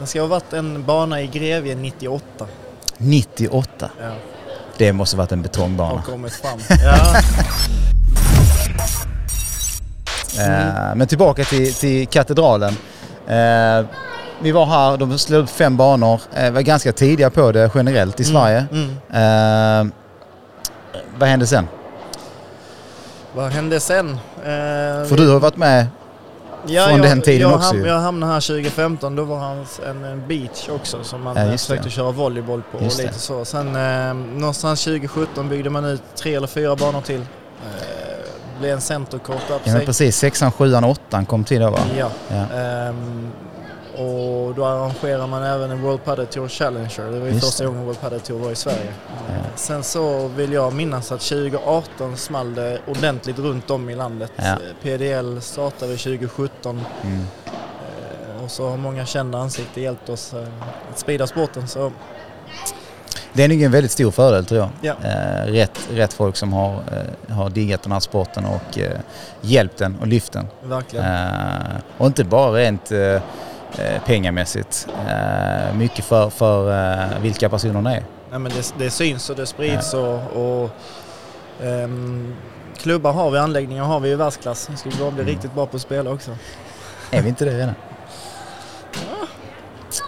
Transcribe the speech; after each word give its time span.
Det 0.00 0.06
ska 0.06 0.20
ha 0.20 0.26
varit 0.26 0.52
en 0.52 0.84
bana 0.84 1.20
i 1.20 1.26
Grevie 1.26 1.74
98. 1.74 2.46
98. 2.98 3.90
Ja, 4.00 4.12
Det 4.78 4.92
måste 4.92 5.16
varit 5.16 5.32
en 5.32 5.42
betongbana. 5.42 5.94
har 5.94 6.02
kommit 6.02 6.32
fram. 6.32 6.58
Ja, 6.84 7.16
Eh, 10.38 10.94
men 10.94 11.06
tillbaka 11.06 11.44
till, 11.44 11.74
till 11.74 12.06
katedralen. 12.08 12.76
Eh, 13.26 13.86
vi 14.42 14.52
var 14.52 14.66
här, 14.66 14.96
de 14.96 15.18
slog 15.18 15.42
upp 15.42 15.50
fem 15.50 15.76
banor. 15.76 16.20
Eh, 16.34 16.50
var 16.50 16.60
ganska 16.60 16.92
tidiga 16.92 17.30
på 17.30 17.52
det 17.52 17.70
generellt 17.74 18.20
i 18.20 18.24
Sverige. 18.24 18.66
Mm. 18.72 18.90
Eh, 18.90 19.92
vad 21.18 21.28
hände 21.28 21.46
sen? 21.46 21.68
Vad 23.34 23.52
hände 23.52 23.80
sen? 23.80 24.18
För 25.08 25.16
du 25.16 25.28
har 25.30 25.40
varit 25.40 25.56
med. 25.56 25.86
Ja, 26.66 26.84
från 26.86 26.96
jag, 26.98 27.06
den 27.08 27.22
tiden 27.22 27.40
jag, 27.40 27.54
också 27.56 27.74
ju. 27.74 27.86
Jag 27.86 27.98
hamnade 28.00 28.32
här 28.32 28.40
2015, 28.40 29.16
då 29.16 29.24
var 29.24 29.38
han 29.38 29.66
en, 29.88 30.04
en 30.04 30.28
beach 30.28 30.68
också 30.68 31.04
som 31.04 31.22
man 31.22 31.36
Ja, 31.36 31.44
just 31.52 31.66
försökte 31.66 31.86
det. 31.88 31.90
köra 31.90 32.10
volleyboll 32.10 32.62
på 32.72 32.78
och 32.78 32.84
Just 32.84 32.98
lite 32.98 33.10
det. 33.12 33.18
så. 33.18 33.44
Sen 33.44 33.76
eh, 33.76 34.14
någonstans 34.14 34.84
2017 34.84 35.48
byggde 35.48 35.70
man 35.70 35.84
ut 35.84 36.02
tre 36.16 36.34
eller 36.34 36.46
fyra 36.46 36.76
banor 36.76 37.00
till. 37.00 37.20
Eh, 37.20 38.60
blev 38.60 38.72
en 38.74 38.80
centerkort 38.80 39.50
upp 39.50 39.60
Ja, 39.64 39.72
men 39.72 39.86
precis, 39.86 40.16
sexan, 40.16 40.52
sjuan 40.52 40.84
och 40.84 40.90
åttan 40.90 41.26
kom 41.26 41.44
till 41.44 41.60
då 41.60 41.70
va? 41.70 41.78
Ja. 41.98 42.08
Ja. 42.28 42.56
Ehm, 42.58 43.30
och 43.98 44.54
då 44.54 44.64
arrangerar 44.66 45.26
man 45.26 45.42
även 45.42 45.70
en 45.70 45.82
World 45.82 46.04
Padel 46.04 46.26
Tour 46.26 46.48
Challenger. 46.48 47.10
Det 47.12 47.20
var 47.20 47.26
ju 47.26 47.40
första 47.40 47.66
gången 47.66 47.84
World 47.84 48.00
Padel 48.00 48.20
Tour 48.20 48.38
var 48.38 48.50
i 48.50 48.54
Sverige. 48.56 48.92
Ja. 49.28 49.34
Sen 49.56 49.82
så 49.82 50.28
vill 50.28 50.52
jag 50.52 50.72
minnas 50.72 51.12
att 51.12 51.20
2018 51.20 52.16
small 52.16 52.54
det 52.54 52.78
ordentligt 52.86 53.38
runt 53.38 53.70
om 53.70 53.90
i 53.90 53.94
landet. 53.94 54.32
Ja. 54.36 54.56
PDL 54.82 55.38
startade 55.40 55.96
2017 55.96 56.80
Mm. 57.02 57.20
eh, 57.46 58.44
och 58.44 58.50
så 58.50 58.68
har 58.68 58.76
många 58.76 59.06
kända 59.06 59.38
ansikten 59.38 59.82
hjälpt 59.82 60.08
oss 60.08 60.34
eh, 60.34 60.44
att 60.92 60.98
sprida 60.98 61.26
sporten. 61.26 61.68
Så 61.68 61.92
Det 63.32 63.44
är 63.44 63.48
nog 63.48 63.62
en 63.62 63.70
väldigt 63.72 63.90
stor 63.92 64.10
fördel 64.10 64.44
tror 64.46 64.60
jag. 64.60 64.70
Ja. 64.80 65.08
Eh, 65.08 65.46
rätt, 65.46 65.78
rätt 65.92 66.12
folk 66.12 66.36
som 66.36 66.52
har, 66.52 66.82
har 67.30 67.50
diggat 67.50 67.82
den 67.82 67.92
här 67.92 68.00
sporten 68.00 68.44
och 68.44 68.78
hjälpt 69.40 69.76
den 69.78 69.96
och 70.00 70.06
lyft 70.06 70.32
den. 70.32 70.46
verkligen. 70.62 71.04
Och 71.98 72.06
inte 72.06 72.24
bara 72.24 72.52
rent 72.52 72.92
pengamässigt. 74.06 74.86
Eh, 75.08 75.74
mycket 75.76 76.04
för, 76.04 76.30
för 76.30 76.70
eh, 76.92 77.18
vilka 77.20 77.48
personerna 77.48 77.96
är. 77.96 78.04
Nej, 78.30 78.38
men 78.38 78.52
det, 78.52 78.74
det 78.78 78.90
syns 78.90 79.30
och 79.30 79.36
det 79.36 79.46
sprids 79.46 79.94
och, 79.94 80.18
och 80.32 80.70
ehm, 81.62 82.34
klubbar 82.76 83.12
har 83.12 83.30
vi, 83.30 83.38
anläggningar 83.38 83.84
har 83.84 84.00
vi 84.00 84.08
i 84.10 84.14
världsklass. 84.14 84.68
Vi 84.70 84.76
skulle 84.76 84.96
bara 84.96 85.10
bli 85.10 85.22
Mm. 85.22 85.34
riktigt 85.34 85.54
bra 85.54 85.66
på 85.66 85.76
att 85.76 85.82
spela 85.82 86.10
också. 86.10 86.30
Är 87.10 87.22
vi 87.22 87.28
inte 87.28 87.44
det 87.44 87.58
redan? 87.58 87.74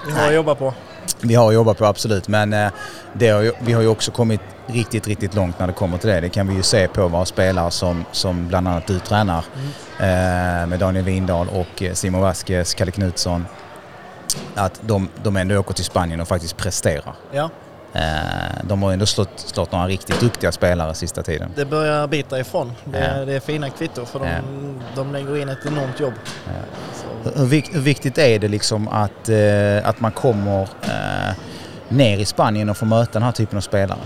Vi 0.07 0.13
har 0.13 0.29
att 0.29 0.35
jobba 0.35 0.55
på. 0.55 0.75
Vi 1.21 1.35
har 1.35 1.53
jobbat 1.53 1.79
på 1.79 1.85
absolut 1.85 2.29
men 2.29 2.53
eh, 2.53 2.71
det 3.13 3.29
har 3.29 3.41
ju, 3.41 3.53
vi 3.61 3.73
har 3.73 3.83
ju 3.83 3.89
också 3.89 4.11
kommit 4.11 4.41
riktigt, 4.67 5.09
riktigt 5.09 5.35
långt 5.35 5.59
när 5.59 5.67
det 5.67 5.73
kommer 5.73 5.99
till 5.99 6.09
det. 6.09 6.21
Det 6.21 6.29
kan 6.29 6.49
vi 6.49 6.55
ju 6.55 6.63
se 6.63 6.89
på 6.89 7.09
våra 7.09 7.25
spelare 7.25 7.71
som, 7.71 8.05
som 8.13 8.49
bland 8.49 8.69
annat 8.69 8.87
du 8.87 8.99
tränar 8.99 9.45
eh, 9.99 10.67
med 10.67 10.79
Daniel 10.79 11.05
Windahl 11.05 11.49
och 11.49 11.83
eh, 11.83 11.93
Simon 11.93 12.21
Vasquez, 12.21 12.75
Kalle 12.75 12.91
Knutsson. 12.91 13.47
Att 14.55 14.81
de, 14.83 15.09
de 15.23 15.37
ändå 15.37 15.59
åker 15.59 15.75
till 15.75 15.85
Spanien 15.85 16.21
och 16.21 16.29
faktiskt 16.29 16.57
presterar. 16.57 17.15
Ja, 17.33 17.51
de 18.63 18.83
har 18.83 18.93
ändå 18.93 19.07
slått, 19.07 19.31
slått 19.37 19.73
några 19.73 19.87
riktigt 19.87 20.21
duktiga 20.21 20.53
spelare 20.53 20.95
sista 20.95 21.23
tiden. 21.23 21.51
det 21.57 21.65
börjar 21.65 22.07
bita 22.07 22.41
ifrån. 22.41 22.73
Det, 22.85 22.99
Ja. 23.19 23.25
det 23.25 23.33
är 23.33 23.41
fina 23.41 23.71
kvitton 23.71 24.07
för 24.07 24.19
de, 24.19 24.27
Ja. 24.29 24.39
de 24.95 25.13
lägger 25.13 25.37
in 25.37 25.49
ett 25.49 25.67
enormt 25.67 26.01
jobb. 26.01 26.15
Så, 26.95 27.31
Hur, 27.41 27.73
hur 27.73 27.81
viktigt 27.81 28.19
är 28.19 28.39
det 28.39 28.49
liksom 28.49 28.89
att, 28.89 29.29
eh, 29.29 29.89
att 29.89 30.01
man 30.01 30.13
kommer 30.13 30.63
eh, 30.63 31.35
ner 31.89 32.19
i 32.19 32.25
Spanien 32.25 32.69
och 32.71 32.77
får 32.77 32.87
möta 32.87 33.13
den 33.13 33.23
här 33.23 33.33
typen 33.33 33.57
av 33.57 33.61
spelare? 33.61 33.99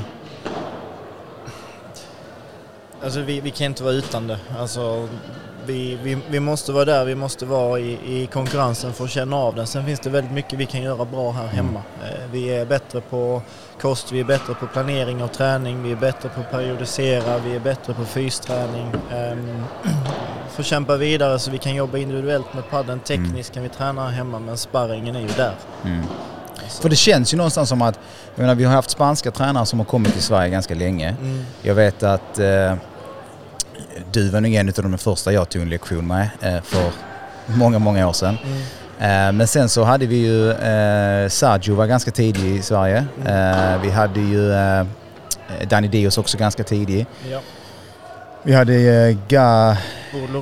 alltså 3.04 3.20
vi, 3.20 3.40
vi 3.40 3.50
kan 3.50 3.66
inte 3.66 3.82
vara 3.82 3.94
utan 3.94 4.26
det. 4.26 4.38
Alltså, 4.58 5.08
vi, 5.70 5.98
vi, 6.02 6.18
vi 6.30 6.40
måste 6.40 6.72
vara 6.72 6.84
där, 6.84 7.04
vi 7.04 7.14
måste 7.14 7.46
vara 7.46 7.78
i, 7.80 7.98
i 8.06 8.26
konkurrensen 8.26 8.92
för 8.92 9.04
att 9.04 9.10
känna 9.10 9.36
av 9.36 9.54
den. 9.54 9.66
Sen 9.66 9.84
finns 9.86 10.00
det 10.00 10.10
väldigt 10.10 10.32
mycket 10.32 10.58
vi 10.58 10.66
kan 10.66 10.82
göra 10.82 11.04
bra 11.04 11.30
här 11.32 11.46
hemma. 11.46 11.82
Eh, 12.04 12.30
Vi 12.32 12.48
är 12.56 12.64
bättre 12.66 13.00
på 13.00 13.42
kost, 13.80 14.12
vi 14.12 14.20
är 14.20 14.24
bättre 14.24 14.54
på 14.54 14.66
planering 14.66 15.22
och 15.22 15.32
träning, 15.32 15.82
vi 15.82 15.92
är 15.92 15.96
bättre 15.96 16.28
på 16.28 16.40
att 16.40 16.50
periodisera, 16.50 17.38
vi 17.38 17.54
är 17.56 17.60
bättre 17.60 17.94
på 17.94 18.04
fysträning. 18.04 18.86
Um, 19.14 19.64
får 20.50 20.62
kämpa 20.62 20.96
vidare 20.96 21.38
så 21.38 21.50
vi 21.50 21.58
kan 21.58 21.74
jobba 21.74 21.98
individuellt 21.98 22.54
med 22.54 22.70
padden. 22.70 23.00
Tekniskt 23.00 23.54
kan 23.54 23.62
vi 23.62 23.68
träna 23.68 24.02
här 24.04 24.10
hemma 24.10 24.38
men 24.38 24.56
sparringen 24.56 25.16
är 25.16 25.20
ju 25.20 25.28
där. 25.36 25.54
Mm. 25.84 26.02
Alltså, 26.64 26.82
För 26.82 26.88
det 26.88 26.96
känns 26.96 27.32
ju 27.32 27.36
någonstans 27.36 27.68
som 27.68 27.82
att, 27.82 27.98
jag 28.34 28.40
menar 28.42 28.54
vi 28.54 28.64
har 28.64 28.72
haft 28.72 28.90
spanska 28.90 29.30
tränare 29.30 29.66
som 29.66 29.78
har 29.78 29.86
kommit 29.86 30.12
till 30.12 30.22
Sverige 30.22 30.50
ganska 30.50 30.74
länge. 30.74 31.16
mm, 31.20 31.44
Jag 31.62 31.74
vet 31.74 32.02
att 32.02 32.38
eh, 32.38 32.74
du 34.12 34.28
var 34.28 34.40
nog 34.40 34.54
en 34.54 34.68
av 34.68 34.74
de 34.74 34.98
första 34.98 35.32
jag 35.32 35.48
tog 35.48 35.62
en 35.62 35.70
lektion 35.70 36.06
med 36.06 36.28
eh, 36.40 36.62
för 36.62 36.90
många, 37.46 37.78
många 37.78 38.08
år 38.08 38.12
sedan. 38.12 38.38
mm, 38.44 38.58
Eh, 39.00 39.32
men 39.32 39.46
sen 39.46 39.68
så 39.68 39.84
hade 39.84 40.06
vi 40.06 40.16
ju, 40.16 40.50
eh, 40.50 41.28
Sergio 41.28 41.74
var 41.74 41.86
ganska 41.86 42.10
tidig 42.10 42.56
i 42.56 42.62
Sverige. 42.62 43.06
Eh, 43.26 43.80
vi 43.82 43.90
hade 43.90 44.20
ju 44.20 44.52
eh, 44.52 44.84
Danny 45.68 45.88
Dios 45.88 46.18
också 46.18 46.38
ganska 46.38 46.64
tidig. 46.64 47.06
ja. 47.30 47.40
Vi 48.42 48.54
hade 48.54 48.74
eh, 48.74 49.16
Ga. 49.28 49.76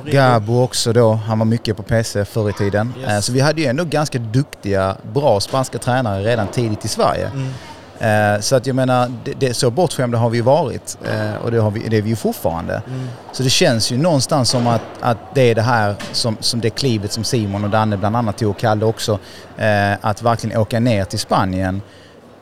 Gabo 0.05 0.63
också 0.63 0.93
då, 0.93 1.13
han 1.13 1.39
var 1.39 1.45
mycket 1.45 1.77
på 1.77 1.83
PC 1.83 2.25
förr 2.25 2.49
i 2.49 2.53
tiden. 2.53 2.93
Yes. 3.01 3.25
Så 3.25 3.31
vi 3.31 3.39
hade 3.39 3.61
ju 3.61 3.67
ändå 3.67 3.83
ganska 3.85 4.19
duktiga, 4.19 4.95
bra 5.13 5.39
spanska 5.39 5.77
tränare 5.77 6.23
redan 6.23 6.47
tidigt 6.47 6.85
i 6.85 6.87
Sverige. 6.87 7.27
Mm. 7.33 7.53
Eh, 7.99 8.39
så 8.39 8.55
att 8.55 8.65
jag 8.67 8.75
menar, 8.75 9.11
det, 9.23 9.33
det, 9.39 9.53
så 9.53 9.71
bortskämda 9.71 10.17
har 10.17 10.29
vi 10.29 10.37
ju 10.37 10.43
varit 10.43 10.97
eh, 11.05 11.35
och 11.43 11.51
det, 11.51 11.57
har 11.59 11.71
vi, 11.71 11.87
det 11.89 11.97
är 11.97 12.01
vi 12.01 12.09
ju 12.09 12.15
fortfarande. 12.15 12.81
Mm. 12.87 13.07
Så 13.31 13.43
det 13.43 13.49
känns 13.49 13.91
ju 13.91 13.97
någonstans 13.97 14.49
som 14.49 14.67
att, 14.67 14.81
att 14.99 15.17
det 15.33 15.41
är 15.41 15.55
det 15.55 15.61
här 15.61 15.95
som, 16.11 16.37
som 16.39 16.59
det 16.61 16.69
klivet 16.69 17.11
som 17.11 17.23
Simon 17.23 17.63
och 17.63 17.69
Danne 17.69 17.97
bland 17.97 18.15
annat 18.15 18.37
tog 18.37 18.49
och 18.49 18.57
Kalle 18.57 18.85
också. 18.85 19.19
Eh, 19.57 19.93
att 20.01 20.21
verkligen 20.21 20.57
åka 20.57 20.79
ner 20.79 21.05
till 21.05 21.19
Spanien 21.19 21.81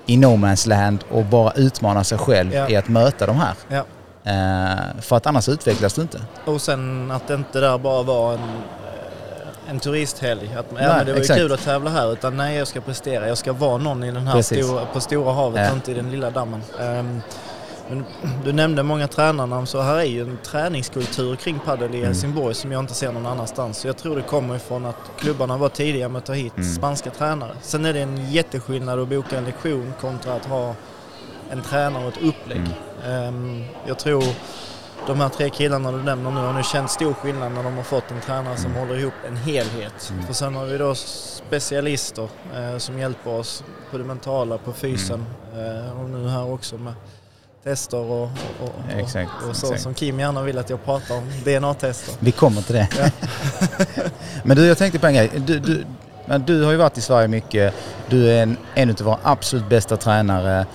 i 0.06 0.18
no 0.18 0.28
man's 0.28 0.68
land 0.68 1.04
och 1.12 1.26
bara 1.26 1.52
utmana 1.52 2.04
sig 2.04 2.18
själv 2.18 2.54
Ja. 2.54 2.70
i 2.70 2.76
att 2.76 2.88
möta 2.88 3.26
de 3.26 3.36
här. 3.40 3.54
Ja. 3.68 3.84
För 5.02 5.18
att 5.18 5.26
annars 5.28 5.50
utvecklas 5.50 5.94
du 5.94 6.02
inte. 6.02 6.22
Och 6.46 6.62
sen 6.62 7.12
att 7.12 7.28
det 7.28 7.34
inte 7.34 7.60
där 7.60 7.78
bara 7.78 8.04
var 8.04 8.34
en, 8.34 8.40
en 9.70 9.80
turisthelg. 9.80 10.56
Att, 10.58 10.66
ja, 10.70 10.76
Nej, 10.78 10.88
men 10.88 11.06
det 11.06 11.12
var 11.12 11.18
ju 11.18 11.22
exakt. 11.22 11.40
kul 11.40 11.52
att 11.54 11.64
tävla 11.64 11.90
här 11.90 12.14
utan 12.14 12.38
nej 12.38 12.58
jag 12.58 12.68
ska 12.68 12.82
prestera. 12.82 13.28
Jag 13.28 13.38
ska 13.38 13.54
vara 13.54 13.78
någon 13.78 14.04
i 14.04 14.12
den 14.12 14.28
här 14.28 14.42
stora, 14.42 14.86
på 14.86 15.00
stora 15.00 15.34
havet 15.34 15.62
Ja. 15.66 15.70
och 15.70 15.76
inte 15.76 15.92
i 15.92 15.94
den 15.94 16.12
lilla 16.12 16.30
dammen. 16.30 16.62
Ehm, 16.82 17.22
men 17.90 18.06
du 18.46 18.54
nämnde 18.54 18.84
många 18.84 19.08
tränarnamn 19.08 19.68
så 19.68 19.82
här 19.82 19.96
är 19.96 20.04
ju 20.04 20.22
en 20.22 20.38
träningskultur 20.46 21.36
kring 21.36 21.60
padel 21.66 21.92
i 21.94 21.98
Mm. 21.98 22.06
Helsingborg 22.08 22.56
som 22.56 22.72
jag 22.72 22.80
inte 22.80 22.94
ser 22.94 23.12
någon 23.12 23.26
annanstans. 23.26 23.78
Så 23.78 23.88
jag 23.88 23.98
tror 23.98 24.16
det 24.16 24.22
kommer 24.22 24.56
ifrån 24.56 24.86
att 24.86 24.96
klubbarna 25.20 25.58
var 25.58 25.70
tidiga 25.70 26.10
med 26.10 26.20
att 26.20 26.26
ta 26.26 26.34
hit 26.34 26.54
Mm. 26.58 26.74
spanska 26.76 27.10
tränare. 27.10 27.52
Sen 27.62 27.86
är 27.86 27.94
det 27.94 28.00
en 28.00 28.32
jätteskillnad 28.32 29.00
att 29.00 29.08
boka 29.08 29.38
en 29.38 29.46
lektion 29.46 29.94
kontra 30.02 30.34
att 30.34 30.46
ha 30.46 30.74
en 31.52 31.62
tränare 31.62 32.08
och 32.08 32.14
ett 32.18 32.24
upplägg. 32.24 32.62
Mm. 33.06 33.24
Ehm, 33.28 33.64
jag 33.88 34.00
tror 34.00 34.24
de 35.08 35.20
här 35.20 35.30
tre 35.30 35.50
killarna 35.50 35.92
du 35.92 36.04
nämner 36.04 36.32
nu 36.32 36.40
har 36.40 36.54
nu 36.54 36.64
känt 36.64 36.92
stor 36.92 37.14
skillnad 37.14 37.52
när 37.52 37.64
de 37.64 37.76
har 37.76 37.84
fått 37.84 38.12
en 38.12 38.22
tränare 38.22 38.58
som 38.58 38.74
håller 38.74 39.00
ihop 39.00 39.14
en 39.28 39.38
helhet. 39.38 40.12
Mm. 40.12 40.26
För 40.26 40.34
sen 40.34 40.56
har 40.56 40.66
vi 40.66 40.78
då 40.78 40.96
specialister 40.96 42.30
eh, 42.56 42.78
som 42.78 43.00
hjälper 43.00 43.32
oss 43.32 43.64
på 43.92 43.98
det 43.98 44.04
mentala, 44.04 44.58
på 44.58 44.74
fysen 44.74 45.26
eh, 45.54 46.00
och 46.00 46.10
nu 46.10 46.30
här 46.30 46.52
också 46.52 46.78
med 46.78 46.94
tester 47.64 47.98
och, 47.98 48.24
och, 48.24 48.30
och, 48.62 49.00
Exakt, 49.00 49.32
och 49.50 49.56
så 49.56 49.66
exakt. 49.66 49.82
som 49.82 49.94
Kim 49.94 50.20
gärna 50.20 50.42
vill 50.42 50.58
att 50.58 50.70
jag 50.70 50.86
pratar 50.86 51.18
om, 51.18 51.24
DNA-tester. 51.44 52.14
Vi 52.20 52.32
kommer 52.32 52.62
till 52.62 52.76
det. 52.76 52.88
men 54.44 54.58
du, 54.58 54.66
jag 54.66 54.78
tänkte 54.78 55.00
på 55.00 55.08
en 55.08 55.14
grej. 55.14 55.32
Du, 55.36 55.60
du, 55.60 55.86
men 56.26 56.42
du 56.42 56.64
har 56.64 56.72
ju 56.72 56.78
varit 56.78 56.98
i 56.98 57.02
Sverige 57.02 57.28
mycket. 57.28 57.74
Du 58.10 58.32
är 58.32 58.44
en, 58.44 58.58
en 58.76 58.90
av 58.90 58.98
våra 58.98 59.20
absolut 59.24 59.70
bästa 59.70 59.98
tränare. 59.98 60.66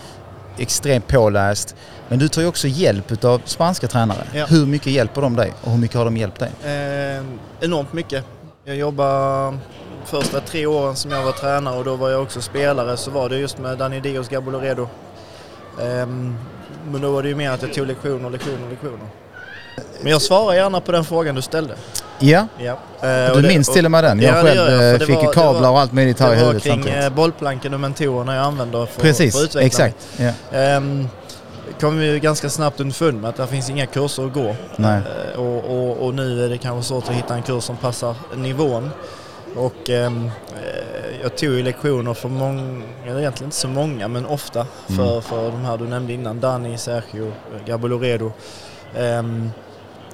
Extremt 0.58 1.08
påläst. 1.08 1.76
Men 2.08 2.18
du 2.18 2.28
tar 2.28 2.42
ju 2.42 2.48
också 2.48 2.68
hjälp 2.68 3.24
av 3.24 3.40
spanska 3.44 3.86
tränare. 3.86 4.26
Ja. 4.34 4.46
Hur 4.46 4.66
mycket 4.66 4.92
hjälper 4.92 5.20
de 5.22 5.36
dig 5.36 5.52
och 5.60 5.70
hur 5.70 5.78
mycket 5.78 5.96
har 5.96 6.04
de 6.04 6.16
hjälpt 6.16 6.38
dig? 6.38 6.50
Eh, 6.64 7.24
enormt 7.60 7.92
mycket. 7.92 8.24
Jag 8.64 8.76
jobbade 8.76 9.58
första 10.04 10.40
tre 10.40 10.66
åren 10.66 10.96
som 10.96 11.10
jag 11.10 11.22
var 11.22 11.32
tränare 11.32 11.78
och 11.78 11.84
då 11.84 11.96
var 11.96 12.10
jag 12.10 12.22
också 12.22 12.40
spelare 12.40 12.96
så 12.96 13.10
var 13.10 13.28
det 13.28 13.38
just 13.38 13.58
med 13.58 13.78
Dani 13.78 14.00
Dios 14.00 14.28
Gabo 14.28 14.50
Loredo. 14.50 14.88
Ehm, 15.80 16.36
men 16.90 17.00
då 17.00 17.12
var 17.12 17.22
det 17.22 17.28
ju 17.28 17.34
mer 17.34 17.50
att 17.50 17.62
jag 17.62 17.72
tog 17.72 17.86
lektioner, 17.86 18.30
lektioner, 18.30 18.70
lektioner. 18.70 19.08
Men 20.02 20.12
jag 20.12 20.22
svarar 20.22 20.54
gärna 20.54 20.80
på 20.80 20.92
den 20.92 21.04
frågan 21.04 21.34
du 21.34 21.42
ställde. 21.42 21.74
Ja, 22.18 22.46
Ja. 22.58 22.76
Eh, 23.08 23.36
du 23.36 23.48
minns 23.48 23.68
till 23.68 23.84
och 23.84 23.90
med 23.90 24.04
den. 24.04 24.20
Jag 24.20 24.28
Ja, 24.38 24.42
det 24.42 24.42
själv 24.42 24.56
jag, 24.60 24.66
för 24.80 24.92
eh, 24.92 24.98
det 24.98 25.06
fick 25.06 25.16
var- 25.16 25.22
det 25.26 25.32
kablar 25.34 25.60
var- 25.60 25.70
och 25.70 25.80
allt 25.80 25.92
möjligt 25.92 26.20
här 26.20 26.26
i 26.28 26.30
Det 26.30 26.36
var 26.36 26.46
huvudet 26.46 26.62
kring 26.62 26.72
samtidigt. 26.82 27.04
eh, 27.04 27.10
bollplanken 27.10 27.74
och 27.74 27.80
mentorerna 27.80 28.34
jag 28.34 28.44
använder 28.44 28.86
för, 28.86 28.92
för 28.94 29.00
Precis, 29.00 29.34
att 29.36 29.42
utveckla 29.42 29.58
mig. 29.60 29.66
exakt. 29.66 29.96
Ja. 30.52 30.58
Ehm, 30.58 31.08
kom 31.80 31.98
vi 31.98 32.06
ju 32.06 32.18
ganska 32.18 32.48
snabbt 32.50 32.80
underfund 32.80 33.20
med 33.20 33.28
att 33.28 33.36
det 33.36 33.46
finns 33.46 33.70
inga 33.70 33.86
kurser 33.86 34.26
att 34.26 34.32
gå. 34.32 34.56
Nej. 34.76 35.00
Eh, 35.34 35.40
och, 35.40 35.64
och, 35.64 36.06
och 36.06 36.14
nu 36.14 36.44
är 36.44 36.48
det 36.48 36.58
kanske 36.58 36.88
svårt 36.88 37.08
att 37.08 37.14
hitta 37.14 37.34
en 37.34 37.42
kurs 37.42 37.64
som 37.64 37.76
passar 37.76 38.14
nivån. 38.36 38.90
Och 39.56 39.90
eh, 39.90 40.12
jag 41.22 41.36
tog 41.36 41.50
ju 41.50 41.62
lektioner 41.62 42.14
för 42.14 42.28
många, 42.28 42.82
eller 43.06 43.20
egentligen 43.20 43.46
inte 43.48 43.56
så 43.56 43.68
många, 43.68 44.08
men 44.08 44.26
ofta 44.26 44.66
för, 44.86 45.08
Mm. 45.10 45.22
för 45.22 45.50
de 45.50 45.64
här 45.64 45.76
du 45.76 45.84
nämnde 45.84 46.12
innan, 46.12 46.40
Dani, 46.40 46.78
Sergio, 46.78 47.32
Gabo 47.66 47.86
Loredo. 47.88 48.32
Ehm, 48.96 49.50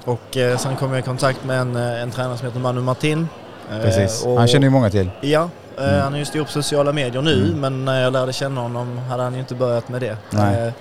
och 0.05 0.37
eh, 0.37 0.57
sen 0.59 0.77
kom 0.77 0.91
jag 0.91 0.99
i 0.99 1.03
kontakt 1.03 1.45
med 1.45 1.61
en, 1.61 1.77
eh, 1.77 2.03
en 2.03 2.11
tränare 2.11 2.37
som 2.37 2.47
heter 2.47 2.61
Manu 2.61 2.81
Martin. 2.81 3.29
Eh, 3.73 3.81
Precis. 3.83 4.25
och- 4.27 4.39
Han 4.39 4.49
känner 4.49 4.67
ju 4.67 4.71
många 4.71 4.91
till. 4.91 5.11
Ja, 5.21 5.49
Mm. 5.79 6.01
han 6.01 6.15
är 6.15 6.19
ju 6.19 6.25
stor 6.25 6.45
på 6.45 6.51
sociala 6.51 6.93
medier 6.93 7.23
nu 7.23 7.35
Mm. 7.47 7.61
men 7.61 7.85
när 7.85 8.03
jag 8.03 8.13
lärde 8.13 8.33
känna 8.33 8.61
honom 8.61 8.99
hade 8.99 9.23
han 9.23 9.35
ju 9.35 9.41
inte 9.41 9.55
börjat 9.55 9.89
med 9.89 10.01
det. 10.01 10.17
Nej. 10.31 10.73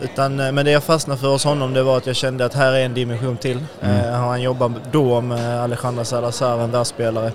Utan, 0.00 0.36
men 0.36 0.56
det 0.64 0.70
jag 0.70 0.82
fastnade 0.84 1.20
för 1.20 1.28
hos 1.28 1.44
honom 1.44 1.74
det 1.74 1.82
var 1.82 1.96
att 1.96 2.06
jag 2.06 2.16
kände 2.16 2.44
att 2.44 2.54
här 2.54 2.72
är 2.72 2.84
en 2.84 2.94
dimension 2.94 3.36
till. 3.36 3.64
Mm. 3.82 4.12
Han 4.14 4.42
jobbar 4.42 4.72
då 4.92 5.20
med 5.20 5.60
Alejandra 5.62 6.04
Salazar, 6.04 6.58
en 6.58 6.70
världsspelare. 6.70 7.26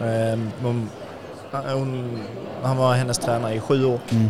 Eh, 0.00 0.38
hon, 0.62 0.90
hon, 1.52 2.18
han 2.62 2.76
var 2.76 2.94
hennes 2.94 3.18
tränare 3.18 3.54
i 3.54 3.60
sju 3.60 3.84
år. 3.84 3.98
Mm. 4.10 4.28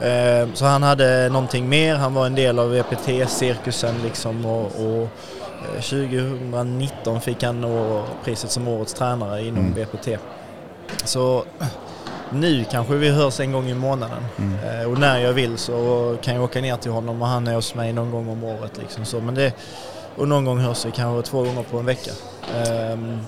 Eh, 0.00 0.48
Så 0.54 0.64
han 0.64 0.82
hade 0.82 1.28
någonting 1.28 1.68
mer, 1.68 1.94
han 1.94 2.14
var 2.14 2.26
en 2.26 2.34
del 2.34 2.58
av 2.58 2.70
VPT-cirkusen 2.74 3.94
liksom 4.04 4.46
och, 4.46 4.66
och 4.66 5.02
eh, 5.74 5.80
2019 5.80 7.20
fick 7.20 7.42
han 7.42 7.66
priset 8.24 8.50
som 8.50 8.68
årets 8.68 8.94
tränare 8.94 9.42
inom 9.46 9.58
Mm. 9.66 9.74
VPT. 9.74 10.08
Så 11.04 11.44
nu 12.30 12.64
kanske 12.70 12.94
vi 12.94 13.10
hörs 13.10 13.40
en 13.40 13.52
gång 13.52 13.68
i 13.68 13.74
månaden 13.74 14.22
Mm. 14.38 14.80
Eh, 14.80 14.90
och 14.92 14.98
när 14.98 15.18
jag 15.18 15.32
vill 15.32 15.58
så 15.58 16.16
kan 16.22 16.34
jag 16.34 16.44
åka 16.44 16.60
ner 16.60 16.76
till 16.76 16.90
honom 16.90 17.22
och 17.22 17.28
han 17.28 17.46
är 17.46 17.54
hos 17.54 17.74
mig 17.74 17.92
någon 17.92 18.10
gång 18.10 18.28
om 18.28 18.44
året. 18.44 18.78
Liksom 18.78 19.04
så. 19.04 19.20
Men 19.20 19.34
det, 19.34 19.52
och 20.16 20.28
någon 20.28 20.44
gång 20.44 20.58
hörs 20.58 20.86
vi 20.86 20.90
kanske 20.90 21.30
två 21.30 21.42
gånger 21.42 21.62
på 21.62 21.78
en 21.78 21.86
vecka. 21.86 22.10
Ehm, 22.56 23.18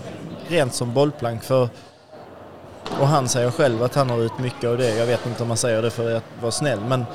rent 0.49 0.75
som 0.75 0.94
bollplank 0.94 1.43
för 1.43 1.69
och 3.00 3.08
han 3.08 3.28
säger 3.28 3.50
själv 3.50 3.82
att 3.82 3.94
han 3.94 4.10
har 4.10 4.19
ut 4.19 4.38
mycket 4.38 4.64
av 4.70 4.78
det. 4.78 4.96
Jag 4.96 5.06
vet 5.06 5.26
inte 5.26 5.42
om 5.42 5.48
han 5.48 5.56
säger 5.56 5.82
det 5.82 5.90
för 5.90 6.16
att 6.16 6.25
vara 6.40 6.52
snäll 6.52 6.81
men, 6.88 7.06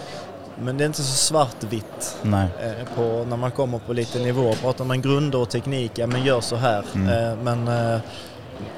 men 0.59 0.77
det 0.77 0.83
är 0.83 0.85
inte 0.85 1.03
så 1.03 1.15
svartvitt 1.15 2.17
eh, 2.23 2.95
på, 2.95 3.25
när 3.29 3.37
man 3.37 3.51
kommer 3.51 3.79
på 3.79 3.93
lite 3.93 4.19
nivå. 4.19 4.53
Pratar 4.53 4.85
man 4.85 5.01
grunder 5.01 5.39
och 5.39 5.49
teknik, 5.49 5.91
ja 5.95 6.07
men 6.07 6.23
gör 6.23 6.41
så 6.41 6.55
här. 6.55 6.85
Mm. 6.95 7.09
Eh, 7.09 7.43
men 7.43 7.67
eh, 7.67 7.99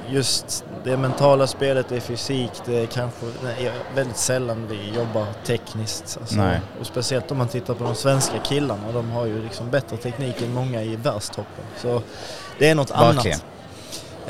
just 0.08 0.64
det 0.84 0.96
mentala 0.96 1.46
spelet, 1.46 1.88
det 1.88 1.96
är 1.96 2.00
fysik, 2.00 2.50
det 2.64 2.78
är 2.78 2.86
kanske 2.86 3.26
nej, 3.44 3.72
väldigt 3.94 4.16
sällan 4.16 4.66
vi 4.70 4.98
jobbar 4.98 5.26
tekniskt. 5.46 6.18
Alltså, 6.20 6.40
och 6.80 6.86
speciellt 6.86 7.30
om 7.30 7.38
man 7.38 7.48
tittar 7.48 7.74
på 7.74 7.84
de 7.84 7.94
svenska 7.94 8.38
killarna, 8.38 8.92
de 8.92 9.10
har 9.10 9.26
ju 9.26 9.42
liksom 9.42 9.70
bättre 9.70 9.96
teknik 9.96 10.42
än 10.42 10.54
många 10.54 10.82
i 10.82 10.96
världstoppen. 10.96 11.64
Så 11.78 12.02
det 12.58 12.68
är 12.68 12.74
något 12.74 12.90
Verkligen. 12.90 13.34
annat. 13.34 13.44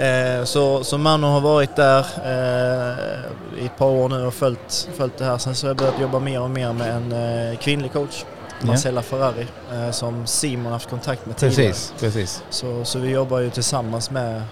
Eh, 0.03 0.45
så, 0.45 0.85
så 0.85 0.99
Manu 0.99 1.27
har 1.27 1.41
varit 1.41 1.77
där 1.77 2.07
eh, 2.25 3.63
i 3.63 3.67
ett 3.67 3.79
par 3.79 3.87
år 3.87 4.09
nu 4.09 4.27
och 4.27 4.35
följt, 4.35 4.89
följt 4.97 5.19
det 5.19 5.25
här. 5.25 5.39
Sen 5.39 5.55
så 5.55 5.67
har 5.67 5.71
jag 5.71 5.77
börjat 5.77 6.01
jobba 6.01 6.19
mer 6.19 6.41
och 6.41 6.51
mer 6.51 6.73
med 6.73 6.91
en 6.97 7.13
eh, 7.53 7.59
kvinnlig 7.59 7.93
coach. 7.93 8.25
Marcella 8.65 9.03
Ferrari, 9.03 9.47
som 9.93 10.27
Simon 10.27 10.73
haft 10.73 10.91
kontakt 10.91 11.27
med 11.27 11.37
tidigare. 11.37 11.69
Precis, 11.69 11.95
precis. 12.01 12.43
Så, 12.51 12.85
så 12.85 12.99
vi 12.99 13.11
jobbar 13.11 13.39
ju 13.39 13.51
tillsammans 13.51 14.11
med, 14.11 14.43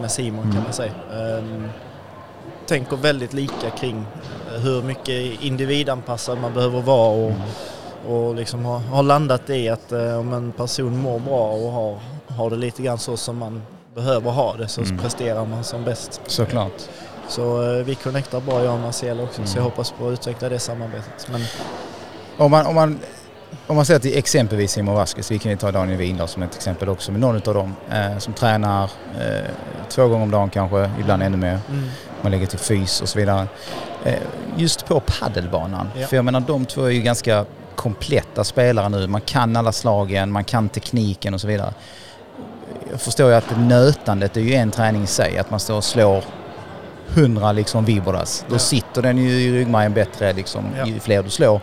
med 0.00 0.10
Simon 0.10 0.42
Mm. 0.44 0.54
kan 0.54 0.62
man 0.64 0.72
säga. 0.72 0.92
Ehm, 1.12 1.68
tänker 2.66 2.96
väldigt 2.96 3.32
lika 3.32 3.70
kring 3.70 4.06
hur 4.62 4.82
mycket 4.82 5.42
individanpassad 5.42 6.38
man 6.38 6.54
behöver 6.54 6.80
vara 6.80 7.08
och, 7.10 7.30
Mm. 7.30 7.40
och 8.08 8.34
liksom 8.34 8.64
har, 8.64 8.78
har 8.78 9.02
landat 9.02 9.50
i 9.50 9.68
att 9.68 9.92
om 9.92 10.32
en 10.32 10.52
person 10.52 10.96
mår 10.98 11.18
bra 11.18 11.50
och 11.52 11.72
har, 11.72 11.98
har 12.26 12.50
det 12.50 12.56
lite 12.56 12.82
grann 12.82 12.98
så 12.98 13.16
som 13.16 13.36
man 13.38 13.62
behöver 13.94 14.30
ha 14.30 14.56
det 14.56 14.68
så 14.68 14.80
Mm. 14.80 14.98
presterar 14.98 15.44
man 15.46 15.64
som 15.64 15.84
bäst. 15.84 16.20
Såklart. 16.26 16.82
Så 17.28 17.62
eh, 17.78 17.84
vi 17.84 17.94
connectar 17.94 18.40
bra 18.40 18.64
jag 18.64 18.74
och 18.74 18.80
Marcel 18.80 19.20
också 19.20 19.34
så 19.34 19.40
Mm. 19.42 19.54
jag 19.56 19.62
hoppas 19.62 19.90
på 19.90 20.06
att 20.08 20.12
utveckla 20.12 20.48
det 20.48 20.58
samarbetet. 20.58 21.28
Men 21.32 21.40
Om 22.36 22.50
man, 22.50 22.66
om 22.66 22.74
man, 22.74 22.98
om 23.66 23.76
man 23.76 23.84
säger 23.86 24.00
till 24.00 24.18
exempelvis 24.18 24.72
Simon 24.72 24.94
Vasquez, 24.94 25.30
vi 25.30 25.38
kan 25.38 25.50
ju 25.50 25.56
ta 25.58 25.70
Daniel 25.72 25.98
Windahl 25.98 26.28
som 26.28 26.42
ett 26.42 26.54
exempel 26.56 26.88
också, 26.88 27.12
men 27.12 27.20
någon 27.20 27.36
av 27.36 27.54
dem 27.54 27.76
eh, 27.90 28.18
som 28.18 28.32
tränar 28.34 28.84
eh, 29.20 29.50
två 29.88 30.08
gånger 30.08 30.22
om 30.22 30.30
dagen 30.30 30.50
kanske, 30.50 30.90
ibland 31.00 31.22
ännu 31.22 31.36
mer. 31.36 31.58
mm, 31.70 31.88
Man 32.22 32.32
lägger 32.32 32.46
till 32.46 32.58
fys 32.58 33.00
och 33.00 33.08
så 33.08 33.18
vidare. 33.18 33.46
Eh, 34.04 34.14
just 34.56 34.86
på 34.86 35.00
paddelbanan, 35.00 35.88
Ja. 35.96 36.06
för 36.06 36.16
jag 36.16 36.24
menar 36.24 36.40
de 36.40 36.66
två 36.66 36.84
är 36.84 36.90
ju 36.90 37.00
ganska 37.02 37.44
kompletta 37.74 38.44
spelare 38.44 38.88
nu. 38.88 39.06
Man 39.06 39.20
kan 39.20 39.56
alla 39.56 39.72
slagen, 39.72 40.30
man 40.32 40.44
kan 40.44 40.68
tekniken 40.68 41.34
och 41.34 41.40
så 41.40 41.46
vidare. 41.46 41.74
Jag 42.90 43.00
förstår 43.00 43.28
ju 43.30 43.34
att 43.36 43.58
nötandet 43.58 44.36
är 44.36 44.40
ju 44.40 44.54
en 44.54 44.70
träning 44.70 45.02
i 45.02 45.06
sig, 45.06 45.38
att 45.38 45.50
man 45.50 45.60
står 45.60 45.76
och 45.76 45.84
slår 45.84 46.24
hundra 47.08 47.52
liksom 47.52 47.84
vibras. 47.84 48.44
Då 48.48 48.54
Ja. 48.54 48.58
sitter 48.58 49.02
den 49.02 49.18
ju 49.18 49.30
i 49.30 49.52
ryggmärgen 49.52 49.94
bättre 49.94 50.32
liksom, 50.32 50.64
Ja. 50.78 50.86
ju 50.86 51.00
fler 51.00 51.22
du 51.22 51.30
slår. 51.30 51.60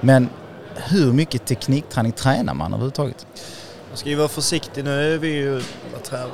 Men 0.00 0.28
hur 0.74 1.12
mycket 1.12 1.46
teknikträning 1.46 2.12
tränar 2.12 2.54
man 2.54 2.72
överhuvudtaget? 2.72 3.26
Man 3.88 3.96
ska 3.96 4.08
ju 4.08 4.14
vara 4.14 4.28
försiktig. 4.28 4.84
Nu 4.84 5.14
är 5.14 5.18
vi 5.18 5.28
ju, 5.28 5.62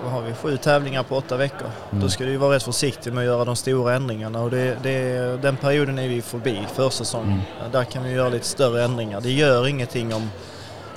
vad 0.02 0.12
har 0.12 0.22
vi, 0.22 0.32
sju 0.34 0.56
tävlingar 0.56 1.02
på 1.02 1.16
åtta 1.16 1.36
veckor. 1.36 1.70
Mm. 1.90 2.02
Då 2.04 2.08
ska 2.10 2.24
du 2.24 2.30
ju 2.30 2.36
vara 2.36 2.54
rätt 2.56 2.62
försiktig 2.62 3.12
med 3.12 3.20
att 3.20 3.26
göra 3.26 3.44
de 3.44 3.56
stora 3.56 3.94
ändringarna 3.94 4.40
och 4.42 4.50
det, 4.50 4.76
det, 4.82 5.18
den 5.42 5.56
perioden 5.56 5.98
är 5.98 6.08
vi 6.08 6.22
förbi, 6.22 6.58
försäsongen. 6.74 7.28
Mm. 7.60 7.72
Där 7.72 7.84
kan 7.84 8.04
vi 8.04 8.10
göra 8.12 8.28
lite 8.28 8.46
större 8.46 8.84
ändringar. 8.84 9.20
Det 9.20 9.30
gör 9.32 9.66
ingenting 9.66 10.14
om 10.14 10.30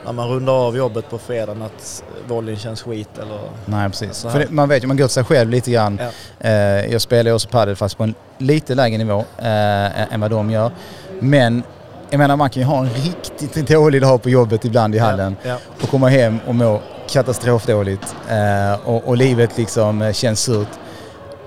när 0.08 0.14
man 0.14 0.30
rundar 0.30 0.54
av 0.54 0.78
jobbet 0.78 1.10
på 1.10 1.18
fredagen 1.18 1.62
att 1.62 2.04
volleyn 2.28 2.58
känns 2.58 2.82
skit 2.82 3.10
eller... 3.22 3.40
Nej, 3.66 3.90
precis. 3.90 4.22
För 4.22 4.40
det, 4.40 4.50
man 4.50 4.70
vet 4.70 4.84
ju, 4.84 4.88
man 4.88 4.98
går 4.98 5.06
till 5.08 5.14
sig 5.14 5.24
själv 5.24 5.50
lite 5.50 5.72
grann. 5.72 6.00
Ja. 6.02 6.50
Eh, 6.50 6.92
jag 6.92 7.02
spelar 7.02 7.32
ju 7.32 7.36
också 7.36 7.50
padel 7.50 7.76
fast 7.76 7.98
på 7.98 8.04
en 8.04 8.16
lite 8.38 8.76
lägre 8.76 8.98
nivå 8.98 9.26
eh, 9.38 10.14
än 10.14 10.20
vad 10.22 10.32
de 10.32 10.52
gör. 10.52 10.72
Men 11.20 11.64
jag 12.10 12.18
menar 12.18 12.36
man 12.36 12.50
kan 12.50 12.62
ju 12.62 12.68
ha 12.68 12.80
en 12.80 12.90
riktigt 12.90 13.68
dålig 13.68 14.02
dag 14.02 14.22
på 14.24 14.30
jobbet 14.30 14.66
ibland 14.66 14.96
i 14.96 14.98
hallen 15.00 15.36
Ja, 15.44 15.50
ja. 15.50 15.58
och 15.82 15.90
komma 15.90 16.10
hem 16.10 16.40
och 16.48 16.56
må 16.56 16.82
katastrofdåligt 17.10 18.16
eh, 18.30 18.88
och, 18.88 19.08
och 19.08 19.18
livet 19.18 19.58
liksom 19.58 20.02
eh, 20.02 20.14
känns 20.14 20.40
surt. 20.42 20.68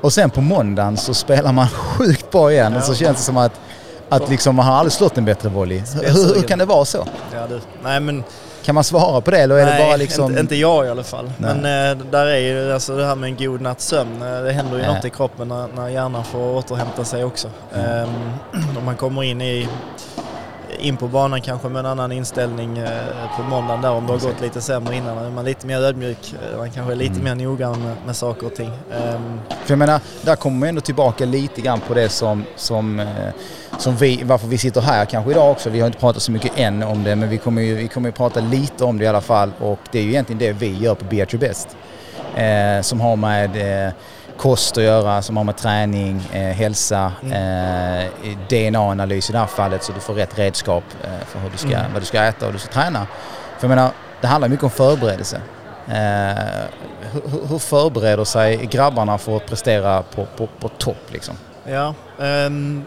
Och 0.00 0.12
sen 0.12 0.30
på 0.30 0.40
måndagen 0.40 0.96
så 0.96 1.14
spelar 1.14 1.52
man 1.52 1.68
sjukt 1.74 2.30
bra 2.30 2.52
igen 2.52 2.76
och 2.76 2.82
så 2.82 2.94
känns 2.94 3.16
det 3.16 3.22
som 3.22 3.36
att, 3.36 3.52
att 4.08 4.28
liksom 4.30 4.56
man 4.56 4.66
har 4.66 4.74
aldrig 4.74 4.92
slått 4.92 5.18
en 5.18 5.24
bättre 5.24 5.48
volley. 5.48 5.82
Hur, 6.02 6.34
hur 6.34 6.42
kan 6.42 6.58
det 6.58 6.64
vara 6.64 6.84
så? 6.84 7.06
Ja, 7.34 7.46
du. 7.46 7.60
Nej 7.82 8.00
men 8.00 8.24
Kan 8.62 8.74
man 8.74 8.84
svara 8.84 9.20
på 9.20 9.30
det 9.30 9.38
eller 9.38 9.54
är 9.56 9.64
nej, 9.66 9.78
det 9.82 9.86
bara 9.88 9.96
liksom... 9.96 10.24
inte, 10.30 10.40
inte 10.40 10.56
jag 10.56 10.86
i 10.86 10.88
alla 10.88 11.02
fall. 11.02 11.30
Nej. 11.38 11.54
Men 11.54 11.98
eh, 11.98 12.04
där 12.10 12.26
är 12.26 12.36
ju 12.38 12.72
alltså 12.72 12.96
det 12.96 13.06
här 13.06 13.14
med 13.14 13.30
en 13.30 13.36
god 13.36 13.60
natts 13.60 13.86
sömn. 13.86 14.22
eh, 14.22 14.42
Det 14.42 14.52
händer 14.52 14.76
ju 14.78 14.82
Ja. 14.84 14.94
något 14.94 15.04
i 15.04 15.10
kroppen 15.10 15.48
när, 15.48 15.66
när 15.76 15.88
hjärnan 15.88 16.24
får 16.24 16.56
återhämta 16.56 17.04
sig 17.04 17.24
också. 17.24 17.48
Mm. 17.74 17.86
Ehm, 17.90 18.08
om 18.78 18.84
man 18.84 18.96
kommer 18.96 19.22
in 19.22 19.40
i 19.42 19.68
in 20.80 20.96
på 20.96 21.08
banan 21.08 21.40
kanske 21.40 21.68
med 21.68 21.80
en 21.80 21.86
annan 21.86 22.12
inställning 22.12 22.78
eh, 22.78 22.90
på 23.36 23.42
måndagen 23.42 23.82
där 23.82 23.90
om 23.90 24.06
det 24.06 24.12
har 24.12 24.20
gått 24.20 24.40
lite 24.40 24.60
sämre 24.60 24.96
innan. 24.96 25.16
Då 25.16 25.22
är 25.24 25.30
man 25.30 25.44
lite 25.44 25.66
mer 25.66 25.80
ödmjuk. 25.82 26.34
eh, 26.52 26.58
Man 26.58 26.70
kanske 26.70 26.92
är 26.92 26.96
lite 26.96 27.20
Mm. 27.20 27.38
mer 27.38 27.44
noggrann 27.44 27.82
med, 27.82 27.96
med 28.06 28.16
saker 28.16 28.46
och 28.46 28.54
ting. 28.54 28.70
Ehm, 28.92 29.40
För 29.64 29.72
jag 29.72 29.78
menar, 29.78 30.00
där 30.22 30.36
kommer 30.36 30.58
man 30.58 30.68
ändå 30.68 30.80
tillbaka 30.80 31.24
lite 31.24 31.60
grann 31.60 31.80
på 31.80 31.94
det 31.94 32.08
som, 32.08 32.44
som, 32.56 33.00
eh, 33.00 33.06
som 33.78 33.96
vi, 33.96 34.20
varför 34.24 34.46
vi 34.46 34.58
sitter 34.58 34.80
här 34.80 35.04
kanske 35.04 35.30
idag 35.30 35.50
också. 35.50 35.70
Vi 35.70 35.80
har 35.80 35.86
inte 35.86 35.98
pratat 35.98 36.22
så 36.22 36.32
mycket 36.32 36.52
än 36.58 36.82
om 36.82 37.04
det 37.04 37.16
men 37.16 37.28
vi 37.28 37.38
kommer 37.38 37.62
ju 37.62 37.74
vi 37.74 37.88
kommer 37.88 38.08
ju 38.08 38.12
prata 38.12 38.40
lite 38.40 38.84
om 38.84 38.98
det 38.98 39.04
i 39.04 39.08
alla 39.08 39.20
fall 39.20 39.50
och 39.60 39.78
det 39.92 39.98
är 39.98 40.02
ju 40.02 40.08
egentligen 40.08 40.38
det 40.38 40.52
vi 40.52 40.78
gör 40.78 40.94
på 40.94 41.04
Be 41.04 41.22
At 41.22 41.34
Your 41.34 41.40
Best. 41.40 41.68
Eh, 42.36 42.82
som 42.82 43.00
har 43.00 43.16
med 43.16 43.86
eh, 43.86 43.92
kost 44.40 44.78
att 44.78 44.84
göra, 44.84 45.22
som 45.22 45.36
har 45.36 45.44
med 45.44 45.56
träning, 45.56 46.28
eh, 46.32 46.40
hälsa, 46.40 47.12
eh, 47.22 48.06
DNA-analys 48.48 49.30
i 49.30 49.32
det 49.32 49.38
här 49.38 49.46
fallet 49.46 49.82
så 49.84 49.92
du 49.92 50.00
får 50.00 50.14
rätt 50.14 50.38
redskap 50.38 50.84
eh, 51.04 51.26
för 51.26 51.38
hur 51.38 51.50
du 51.50 51.56
ska, 51.56 51.68
Mm. 51.68 51.92
vad 51.92 52.02
du 52.02 52.06
ska 52.06 52.22
äta 52.22 52.38
och 52.46 52.46
hur 52.46 52.52
du 52.52 52.58
ska 52.58 52.72
träna. 52.72 53.06
För 53.58 53.68
jag 53.68 53.76
menar, 53.76 53.90
det 54.20 54.26
handlar 54.26 54.48
mycket 54.48 54.64
om 54.64 54.70
förberedelse. 54.70 55.40
Eh, 55.88 55.94
hur, 57.12 57.48
hur 57.48 57.58
förbereder 57.58 58.24
sig 58.24 58.56
grabbarna 58.56 59.18
för 59.18 59.36
att 59.36 59.46
prestera 59.46 60.02
på, 60.02 60.26
på, 60.36 60.48
på 60.60 60.68
topp 60.68 61.04
liksom? 61.12 61.34
Ja, 61.64 61.94
ehm, 62.20 62.84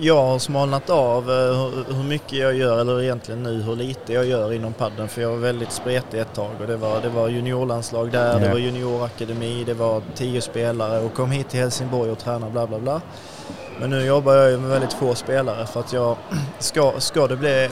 jag 0.00 0.22
har 0.22 0.38
smalnat 0.38 0.90
av 0.90 1.30
eh, 1.30 1.94
hur, 1.96 2.02
mycket 2.04 2.32
jag 2.38 2.54
gör, 2.54 2.80
eller 2.80 3.02
egentligen 3.02 3.42
nu 3.42 3.62
hur 3.62 3.76
lite 3.76 4.12
jag 4.12 4.26
gör 4.26 4.52
inom 4.52 4.72
padden 4.72 5.08
för 5.08 5.22
jag 5.22 5.30
var 5.30 5.36
väldigt 5.36 5.72
spretig 5.72 6.20
ett 6.20 6.34
tag 6.34 6.50
och 6.60 6.66
det 6.66 6.76
var, 6.76 7.00
det 7.00 7.08
var 7.08 7.28
juniorlandslag 7.28 8.10
där, 8.10 8.40
det 8.40 8.46
Ja. 8.46 8.52
var 8.52 8.58
juniorakademi, 8.58 9.64
det 9.64 9.74
var 9.74 10.02
tio 10.14 10.40
spelare 10.40 11.00
och 11.00 11.14
kom 11.14 11.30
hit 11.30 11.48
till 11.48 11.60
Helsingborg 11.60 12.10
och 12.10 12.18
tränade 12.18 12.52
bla 12.52 12.66
bla 12.66 12.78
bla. 12.78 13.00
Men 13.80 13.90
nu 13.90 14.04
jobbar 14.04 14.34
jag 14.34 14.50
ju 14.50 14.58
med 14.58 14.70
väldigt 14.70 14.92
få 14.92 15.14
spelare 15.14 15.66
för 15.66 15.80
att 15.80 15.92
jag, 15.92 16.16
ska, 16.58 16.92
ska 16.98 17.26
det 17.26 17.36
bli 17.36 17.68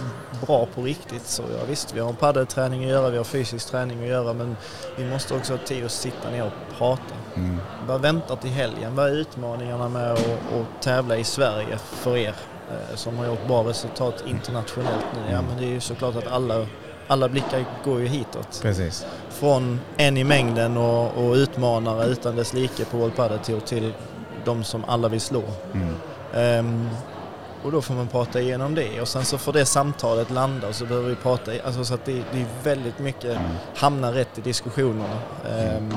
bra 0.46 0.66
på 0.74 0.82
riktigt 0.82 1.26
så 1.26 1.42
ja, 1.42 1.64
visst, 1.68 1.94
vi 1.94 2.00
har 2.00 2.12
paddelträning 2.12 2.84
att 2.84 2.90
göra, 2.90 3.10
vi 3.10 3.16
har 3.16 3.24
fysisk 3.24 3.70
träning 3.70 4.02
att 4.02 4.08
göra 4.08 4.32
men 4.32 4.56
vi 4.96 5.10
måste 5.10 5.34
också 5.34 5.52
ha 5.52 5.58
tid 5.58 5.84
att 5.84 5.90
sitta 5.90 6.30
ner 6.30 6.44
och 6.44 6.78
prata. 6.78 7.14
Mm. 7.34 7.60
Vad 7.86 8.00
väntar 8.00 8.36
till 8.36 8.50
helgen? 8.50 8.94
Vad 8.94 9.06
är 9.08 9.12
utmaningarna 9.12 9.88
med 9.88 10.12
att, 10.12 10.18
att 10.18 10.82
tävla 10.82 11.16
i 11.16 11.24
Sverige 11.24 11.78
för 11.78 12.16
er 12.16 12.34
eh, 12.70 12.96
som 12.96 13.18
har 13.18 13.26
gjort 13.26 13.46
bra 13.46 13.64
resultat 13.64 14.24
internationellt 14.26 15.06
nu? 15.14 15.32
Ja, 15.32 15.42
men 15.42 15.56
det 15.58 15.64
är 15.64 15.70
ju 15.70 15.80
såklart 15.80 16.16
att 16.16 16.26
alla, 16.26 16.66
alla 17.06 17.28
blickar 17.28 17.64
går 17.84 18.00
ju 18.00 18.06
hitåt. 18.06 18.60
Precis. 18.62 19.06
Från 19.30 19.80
en 19.96 20.16
i 20.16 20.24
mängden 20.24 20.76
och, 20.76 21.16
och 21.16 21.34
utmanare 21.34 22.06
utan 22.06 22.36
dess 22.36 22.52
like 22.52 22.84
på 22.84 22.96
World 22.96 23.16
Padel 23.16 23.38
Tour 23.38 23.60
till 23.60 23.92
de 24.44 24.64
som 24.64 24.84
alla 24.84 25.08
vill 25.08 25.20
slå. 25.20 25.42
Mm. 25.74 25.94
Ehm, 26.34 26.88
och 27.64 27.72
då 27.72 27.82
får 27.82 27.94
man 27.94 28.08
prata 28.08 28.40
igenom 28.40 28.74
det 28.74 29.00
och 29.00 29.08
sen 29.08 29.24
så 29.24 29.38
får 29.38 29.52
det 29.52 29.64
samtalet 29.66 30.30
landa 30.30 30.68
och 30.68 30.74
så 30.74 30.86
behöver 30.86 31.08
vi 31.08 31.14
prata, 31.16 31.50
alltså 31.66 31.84
så 31.84 31.94
att 31.94 32.04
det, 32.04 32.12
det 32.32 32.40
är 32.40 32.46
väldigt 32.64 32.98
mycket 32.98 33.24
Mm. 33.36 33.42
hamnar 33.76 34.12
rätt 34.12 34.38
i 34.38 34.40
diskussionerna. 34.40 35.18
Ehm, 35.58 35.94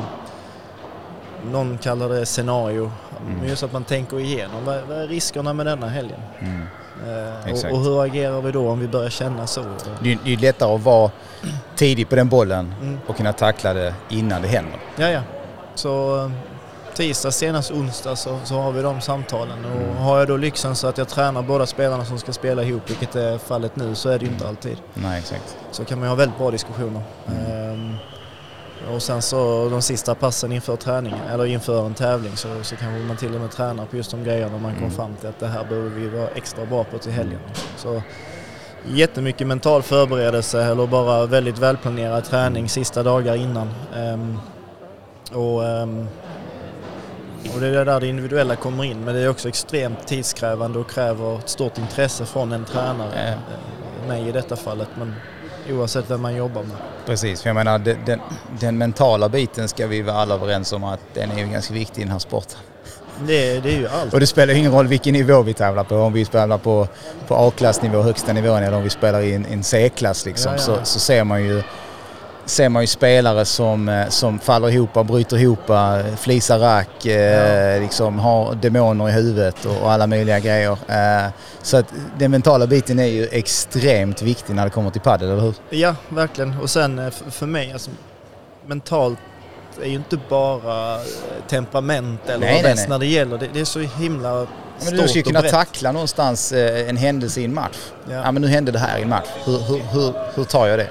någon 1.51 1.77
kallar 1.77 2.10
det 2.10 2.25
scenario, 2.25 2.92
Mm. 3.22 3.38
men 3.39 3.50
just 3.50 3.63
att 3.63 3.74
man 3.74 3.84
tänker 3.84 4.20
igenom 4.20 4.66
vad, 4.66 4.82
vad 4.88 4.98
är 4.98 5.08
riskerna 5.08 5.54
med 5.54 5.66
denna 5.66 5.88
helgen? 5.88 6.20
Mm. 6.39 6.62
Exakt. 7.46 7.74
och, 7.74 7.80
och 7.80 7.86
hur 7.86 8.04
agerar 8.04 8.42
vi 8.42 8.51
då 8.51 8.70
om 8.70 8.80
vi 8.80 8.88
börjar 8.88 9.10
känna 9.10 9.48
så? 9.48 9.62
Det 10.01 10.12
är 10.12 10.18
det 10.24 10.34
är 10.34 10.38
lättare 10.38 10.75
att 10.75 10.82
vara 10.84 11.12
tidig 11.75 12.10
på 12.10 12.16
den 12.16 12.30
bollen 12.30 12.74
Mm. 12.82 13.00
och 13.08 13.18
kunna 13.18 13.34
tackla 13.34 13.74
det 13.74 13.94
innan 14.10 14.42
det 14.42 14.48
händer. 14.48 14.80
Ja, 14.96 15.10
ja. 15.10 15.22
Så 15.75 16.32
tisdag, 16.98 17.32
senast 17.32 17.72
onsdag 17.72 18.16
så, 18.16 18.39
så 18.44 18.56
har 18.56 18.72
vi 18.72 18.82
de 18.82 19.01
samtalen 19.01 19.66
och 19.66 19.82
Mm. 19.82 19.98
har 19.98 20.20
jag 20.20 20.27
då 20.27 20.38
lyxen 20.38 20.75
så 20.75 20.88
att 20.88 20.98
jag 20.98 21.08
tränar 21.08 21.42
båda 21.42 21.66
spelarna 21.66 22.06
som 22.06 22.18
ska 22.20 22.34
spela 22.34 22.63
ihop, 22.63 22.89
vilket 22.89 23.16
är 23.16 23.38
fallet 23.38 23.75
nu, 23.75 23.96
så 23.96 24.10
är 24.10 24.20
det 24.20 24.25
ju 24.25 24.32
inte 24.32 24.48
alltid. 24.48 24.77
Nej, 24.94 25.20
exakt. 25.20 25.58
Så 25.72 25.86
kan 25.86 26.00
man 26.00 26.06
ju 26.08 26.10
ha 26.10 26.16
väldigt 26.16 26.38
bra 26.38 26.51
diskussioner. 26.51 27.01
Mm. 27.27 27.72
Ehm, 27.72 27.96
och 28.96 29.01
sen 29.01 29.22
så 29.22 29.70
de 29.70 29.82
sista 29.82 30.16
passen 30.16 30.51
inför 30.51 30.75
träningen, 30.75 31.20
eller 31.34 31.46
inför 31.46 31.86
en 31.86 31.94
tävling 31.94 32.36
så, 32.38 32.48
så 32.63 32.75
kanske 32.75 33.00
man 33.00 33.18
till 33.18 33.36
och 33.36 33.42
med 33.42 33.51
tränar 33.51 33.86
på 33.86 33.98
just 33.98 34.12
de 34.12 34.24
grejerna 34.24 34.58
man 34.58 34.72
kom 34.74 34.84
Mm. 34.84 34.92
fram 34.96 35.16
till 35.16 35.30
att 35.30 35.39
det 35.39 35.48
här 35.48 35.63
behöver 35.63 35.89
vi 35.89 36.08
vara 36.10 36.27
extra 36.36 36.66
bra 36.66 36.84
på 36.84 36.98
till 36.98 37.12
helgen. 37.12 37.39
Så 37.77 38.01
jättemycket 38.86 39.48
mental 39.48 39.82
förberedelse 39.82 40.63
eller 40.63 40.88
bara 40.88 41.25
väldigt 41.25 41.58
välplanerad 41.58 42.24
träning 42.25 42.70
sista 42.70 43.04
dagar 43.04 43.36
innan. 43.36 43.70
Ehm, 43.96 44.39
och, 45.34 45.66
ehm, 45.66 46.08
och 47.53 47.60
det 47.62 47.67
är 47.67 47.86
där 47.86 48.00
det 48.00 48.08
individuella 48.08 48.56
kommer 48.56 48.84
in 48.84 49.06
men 49.06 49.15
det 49.15 49.22
är 49.22 49.29
också 49.29 49.50
extremt 49.50 50.08
tidskrävande 50.08 50.79
och 50.79 50.89
kräver 50.89 51.38
ett 51.39 51.50
stort 51.50 51.77
intresse 51.77 52.25
från 52.25 52.51
en 52.51 52.65
tränare. 52.65 53.10
Ja. 53.15 53.22
Eh, 53.22 53.38
Mig 54.08 54.27
i 54.27 54.32
detta 54.32 54.56
fallet 54.56 54.88
men 54.98 55.15
oavsett 55.70 56.10
vem 56.12 56.22
man 56.22 56.36
jobbar 56.36 56.63
med. 56.63 56.77
Precis, 57.06 57.41
för 57.41 57.50
jag 57.50 57.56
menar 57.56 57.79
den, 57.79 57.98
den, 58.06 58.20
den 58.60 58.77
mentala 58.77 59.29
biten 59.29 59.67
ska 59.67 59.88
vi 59.88 60.01
vara 60.01 60.17
alla 60.17 60.36
överens 60.36 60.74
om 60.74 60.84
att 60.84 61.00
den 61.13 61.32
är 61.32 61.38
ju 61.39 61.48
ganska 61.51 61.74
viktig 61.74 62.01
i 62.01 62.03
den 62.03 62.12
här 62.12 62.20
sporten. 62.20 62.60
Det, 63.27 63.60
det 63.60 63.70
är 63.70 63.77
ju 63.79 63.88
allt. 63.88 64.13
Och 64.13 64.20
det 64.20 64.27
spelar 64.27 64.53
ingen 64.53 64.72
roll 64.72 64.88
vilken 64.88 65.13
nivå 65.13 65.41
vi 65.41 65.53
tävlar 65.53 65.84
på. 65.84 65.96
Om 65.96 66.13
vi 66.13 66.25
spelar 66.25 66.58
på, 66.58 66.88
på 67.27 67.36
A-klassnivå, 67.36 68.01
högsta 68.01 68.34
nivån, 68.34 68.63
eller 68.63 68.77
om 68.77 68.84
vi 68.84 68.89
spelar 68.89 69.22
i 69.22 69.34
en, 69.34 69.46
en 69.46 69.63
C-klass 69.63 70.25
liksom, 70.25 70.51
Ja, 70.51 70.58
ja. 70.58 70.63
Så, 70.63 70.79
så 70.84 71.00
ser 71.00 71.24
man 71.24 71.44
ju 71.44 71.63
ser 72.48 72.70
man 72.70 72.84
ju 72.84 72.88
spelare 72.88 73.46
som, 73.46 73.89
eh, 73.89 74.08
som 74.10 74.39
faller 74.39 74.70
ihop, 74.70 75.08
bryter 75.08 75.38
ihop, 75.38 75.70
eh, 75.70 76.16
flisar 76.18 76.60
rack, 76.60 77.06
eh, 77.06 77.74
Ja. 77.74 77.80
liksom 77.80 78.20
har 78.20 78.56
demoner 78.56 79.10
i 79.10 79.12
huvudet 79.12 79.66
och, 79.66 79.82
och 79.82 79.92
alla 79.92 80.08
möjliga 80.08 80.39
grejer. 80.39 80.72
Eh, 80.88 81.32
så 81.62 81.77
att 81.77 81.86
den 82.18 82.32
mentala 82.32 82.68
biten 82.68 83.00
är 83.00 83.06
ju 83.06 83.27
extremt 83.32 84.22
viktig 84.22 84.56
när 84.56 84.63
det 84.63 84.70
kommer 84.70 84.89
till 84.89 85.01
padel, 85.01 85.30
eller 85.30 85.42
hur? 85.42 85.56
Ja, 85.70 85.96
verkligen. 86.10 86.56
Och 86.62 86.70
sen 86.70 87.00
eh, 87.00 87.10
för 87.30 87.46
mig, 87.46 87.74
alltså, 87.74 87.92
mentalt 88.66 89.20
är 89.82 89.88
ju 89.89 89.96
inte 89.96 90.20
bara 90.30 90.96
eh, 90.96 91.01
temperament 91.48 92.30
eller 92.30 92.39
Nej, 92.39 92.63
vad 92.63 92.75
nej, 92.75 92.86
när 92.89 93.00
det 93.00 93.06
gäller. 93.06 93.38
Det, 93.38 93.48
det 93.54 93.60
är 93.60 93.66
så 93.66 93.80
himla 93.80 94.48
Men 94.86 94.94
du 94.94 95.04
och 95.04 95.25
kunna 95.25 95.42
tackla 95.42 95.92
någonstans 95.92 96.51
eh, 96.51 96.89
en 96.89 96.98
händelse 96.98 97.42
i 97.42 97.46
en 97.46 97.54
match. 97.54 97.77
Ja. 98.10 98.16
Ja. 98.16 98.32
men 98.32 98.42
nu 98.42 98.48
hände 98.48 98.72
det 98.72 98.80
här 98.80 98.98
i 98.98 99.01
en 99.01 99.10
match. 99.10 99.27
Hur, 99.46 99.60
hur, 99.60 99.82
hur, 99.92 100.13
hur 100.36 100.44
tar 100.44 100.68
jag 100.68 100.80
det? 100.80 100.89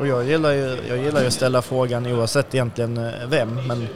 Och 0.00 0.06
jag 0.06 0.24
gillar, 0.24 0.50
ju, 0.52 0.78
jag 0.88 0.98
gillar 0.98 1.20
ju 1.20 1.26
att 1.26 1.32
ställa 1.32 1.62
frågan 1.62 2.06
oavsett 2.06 2.54
egentligen 2.54 2.96
eh, 2.98 3.12
vem, 3.28 3.66
men 3.66 3.88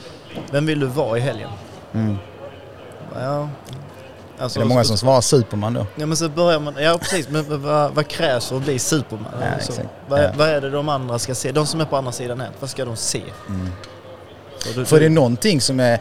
vem 0.50 0.66
vill 0.66 0.80
du 0.80 0.87
vara 0.87 1.18
i 1.18 1.20
helgen? 1.20 1.50
Mm. 1.94 2.16
Ja, 3.20 3.49
alltså, 4.38 4.58
är 4.58 4.62
det 4.62 4.68
många 4.68 4.84
som 4.84 4.96
svarar 4.99 5.20
Superman 5.20 5.75
då? 5.75 5.87
Ja 5.96 6.06
men 6.06 6.16
så 6.16 6.28
börjar 6.28 6.61
man, 6.61 6.75
ja 6.78 6.99
precis, 6.99 7.28
men 7.28 7.62
vad, 7.62 7.94
vad 7.94 8.08
krävs 8.08 8.49
för 8.49 8.56
att 8.56 8.62
bli 8.64 8.78
Superman? 8.78 9.32
Ja, 9.40 9.46
så, 9.61 9.73
exakt. 9.73 9.88
vad, 10.08 10.20
Ja. 10.25 10.28
vad 10.37 10.49
är 10.49 10.61
det 10.61 10.70
de 10.70 10.88
andra 10.88 11.18
ska 11.18 11.34
se? 11.34 11.52
De 11.52 11.66
som 11.66 11.80
är 11.80 11.84
på 11.84 11.96
andra 11.96 12.12
sidan 12.12 12.38
nät, 12.38 12.52
vad 12.61 12.70
ska 12.70 12.84
de 12.84 12.96
se? 12.96 13.23
Mm. 13.49 13.68
Du, 14.75 14.84
För 14.84 14.99
det 14.99 15.04
är 15.04 15.08
du, 15.08 15.14
någonting 15.14 15.61
som 15.61 15.80
är 15.80 15.99